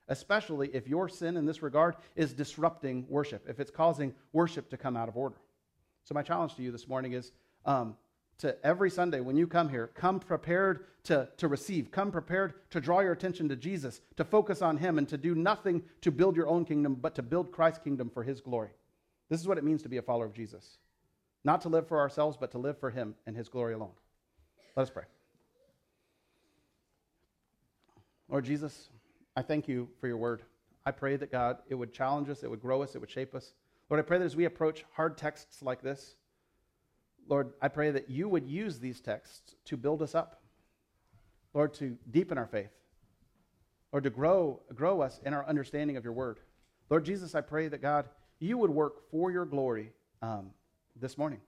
Especially 0.09 0.69
if 0.75 0.87
your 0.87 1.09
sin 1.09 1.39
in 1.39 1.47
this 1.47 1.63
regard 1.63 1.97
is 2.15 2.35
disrupting 2.35 3.07
worship, 3.09 3.47
if 3.49 3.59
it's 3.59 3.71
causing 3.71 4.15
worship 4.35 4.69
to 4.69 4.77
come 4.77 4.99
out 4.99 5.09
of 5.09 5.17
order. 5.17 5.37
So, 6.05 6.15
my 6.15 6.23
challenge 6.23 6.55
to 6.57 6.63
you 6.63 6.71
this 6.71 6.87
morning 6.87 7.15
is 7.15 7.33
um, 7.65 7.97
to 8.39 8.57
every 8.65 8.91
Sunday 8.91 9.21
when 9.21 9.37
you 9.37 9.47
come 9.47 9.69
here, 9.69 9.89
come 9.95 10.21
prepared 10.21 10.87
to, 11.05 11.29
to 11.37 11.49
receive, 11.49 11.91
come 11.91 12.11
prepared 12.11 12.55
to 12.71 12.81
draw 12.81 13.01
your 13.01 13.13
attention 13.13 13.49
to 13.49 13.57
Jesus, 13.57 14.01
to 14.17 14.25
focus 14.25 14.63
on 14.63 14.77
Him, 14.77 14.99
and 14.99 15.09
to 15.09 15.19
do 15.19 15.35
nothing 15.35 15.83
to 16.01 16.11
build 16.11 16.37
your 16.37 16.49
own 16.49 16.65
kingdom, 16.65 16.95
but 16.95 17.15
to 17.15 17.23
build 17.23 17.53
Christ's 17.53 17.83
kingdom 17.83 18.11
for 18.11 18.23
His 18.23 18.41
glory. 18.41 18.71
This 19.29 19.41
is 19.41 19.49
what 19.49 19.59
it 19.59 19.65
means 19.65 19.83
to 19.83 19.89
be 19.89 19.99
a 19.99 20.03
follower 20.03 20.27
of 20.27 20.35
Jesus. 20.35 20.79
Not 21.45 21.61
to 21.63 21.69
live 21.69 21.87
for 21.87 21.99
ourselves, 21.99 22.37
but 22.39 22.51
to 22.53 22.59
live 22.59 22.79
for 22.79 22.91
Him 22.91 23.15
and 23.27 23.37
His 23.37 23.49
glory 23.49 23.75
alone. 23.75 23.93
Let 24.77 24.85
us 24.85 24.91
pray. 24.91 25.05
Lord 28.29 28.45
Jesus, 28.45 28.89
I 29.37 29.43
thank 29.43 29.69
you 29.69 29.89
for 30.01 30.09
your 30.09 30.17
word. 30.17 30.43
I 30.87 30.91
pray 30.91 31.17
that 31.17 31.31
God, 31.31 31.59
it 31.69 31.75
would 31.75 31.93
challenge 31.93 32.29
us, 32.29 32.43
it 32.43 32.51
would 32.51 32.61
grow 32.61 32.83
us, 32.83 32.95
it 32.95 32.99
would 32.99 33.11
shape 33.11 33.35
us. 33.35 33.55
Lord, 33.91 34.01
I 34.01 34.07
pray 34.07 34.19
that 34.19 34.25
as 34.25 34.37
we 34.37 34.47
approach 34.47 34.85
hard 34.93 35.17
texts 35.17 35.63
like 35.63 35.83
this, 35.83 36.17
Lord, 37.29 37.53
I 37.61 37.69
pray 37.69 37.91
that 37.91 38.11
you 38.11 38.29
would 38.29 38.47
use 38.47 38.79
these 38.79 39.01
texts 39.01 39.57
to 39.67 39.77
build 39.77 40.03
us 40.03 40.15
up. 40.15 40.41
Lord, 41.53 41.73
to 41.75 41.97
deepen 42.11 42.37
our 42.37 42.47
faith. 42.47 42.71
Lord, 43.93 44.05
to 44.05 44.11
grow, 44.11 44.61
grow 44.75 45.01
us 45.01 45.21
in 45.25 45.33
our 45.33 45.47
understanding 45.47 45.97
of 45.97 46.05
your 46.05 46.13
word. 46.13 46.41
Lord 46.91 47.05
Jesus, 47.05 47.35
I 47.35 47.41
pray 47.41 47.69
that 47.69 47.81
God, 47.81 48.09
you 48.41 48.59
would 48.59 48.71
work 48.71 49.09
for 49.11 49.31
your 49.31 49.45
glory 49.47 49.93
um, 50.21 50.51
this 51.01 51.17
morning. 51.17 51.41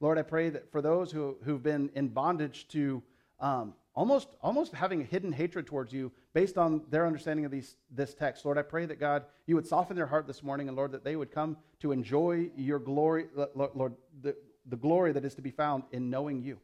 Lord, 0.00 0.18
I 0.18 0.22
pray 0.22 0.50
that 0.50 0.70
for 0.70 0.82
those 0.82 1.10
who, 1.10 1.36
who've 1.42 1.62
been 1.62 1.90
in 1.94 2.08
bondage 2.08 2.68
to 2.68 3.02
um, 3.40 3.72
almost, 3.94 4.28
almost 4.42 4.72
having 4.72 5.00
a 5.00 5.04
hidden 5.04 5.32
hatred 5.32 5.66
towards 5.66 5.92
you 5.92 6.12
based 6.34 6.58
on 6.58 6.82
their 6.90 7.06
understanding 7.06 7.44
of 7.44 7.50
these, 7.50 7.76
this 7.90 8.14
text, 8.14 8.44
Lord, 8.44 8.58
I 8.58 8.62
pray 8.62 8.86
that 8.86 9.00
God, 9.00 9.24
you 9.46 9.56
would 9.56 9.66
soften 9.66 9.96
their 9.96 10.06
heart 10.06 10.26
this 10.26 10.42
morning, 10.42 10.68
and 10.68 10.76
Lord, 10.76 10.92
that 10.92 11.04
they 11.04 11.16
would 11.16 11.32
come 11.32 11.56
to 11.80 11.90
enjoy 11.90 12.50
your 12.56 12.78
glory, 12.78 13.26
Lord, 13.54 13.94
the, 14.22 14.36
the 14.68 14.76
glory 14.76 15.12
that 15.12 15.24
is 15.24 15.34
to 15.34 15.42
be 15.42 15.50
found 15.50 15.84
in 15.92 16.10
knowing 16.10 16.42
you 16.42 16.58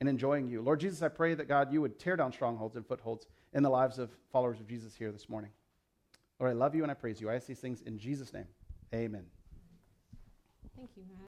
and 0.00 0.08
enjoying 0.08 0.48
you. 0.48 0.60
Lord 0.60 0.80
Jesus, 0.80 1.02
I 1.02 1.08
pray 1.08 1.34
that 1.34 1.48
God, 1.48 1.72
you 1.72 1.80
would 1.80 1.98
tear 1.98 2.16
down 2.16 2.32
strongholds 2.32 2.76
and 2.76 2.86
footholds 2.86 3.26
in 3.52 3.62
the 3.62 3.70
lives 3.70 3.98
of 3.98 4.10
followers 4.32 4.60
of 4.60 4.68
Jesus 4.68 4.94
here 4.94 5.12
this 5.12 5.28
morning. 5.28 5.50
Lord, 6.38 6.50
I 6.50 6.54
love 6.54 6.74
you 6.74 6.82
and 6.82 6.90
I 6.90 6.94
praise 6.94 7.20
you. 7.20 7.30
I 7.30 7.36
ask 7.36 7.46
these 7.46 7.60
things 7.60 7.80
in 7.82 7.98
Jesus' 7.98 8.32
name. 8.32 8.46
Amen. 8.92 9.24
Thank 10.76 10.90
you, 10.96 11.04
Matt. 11.08 11.20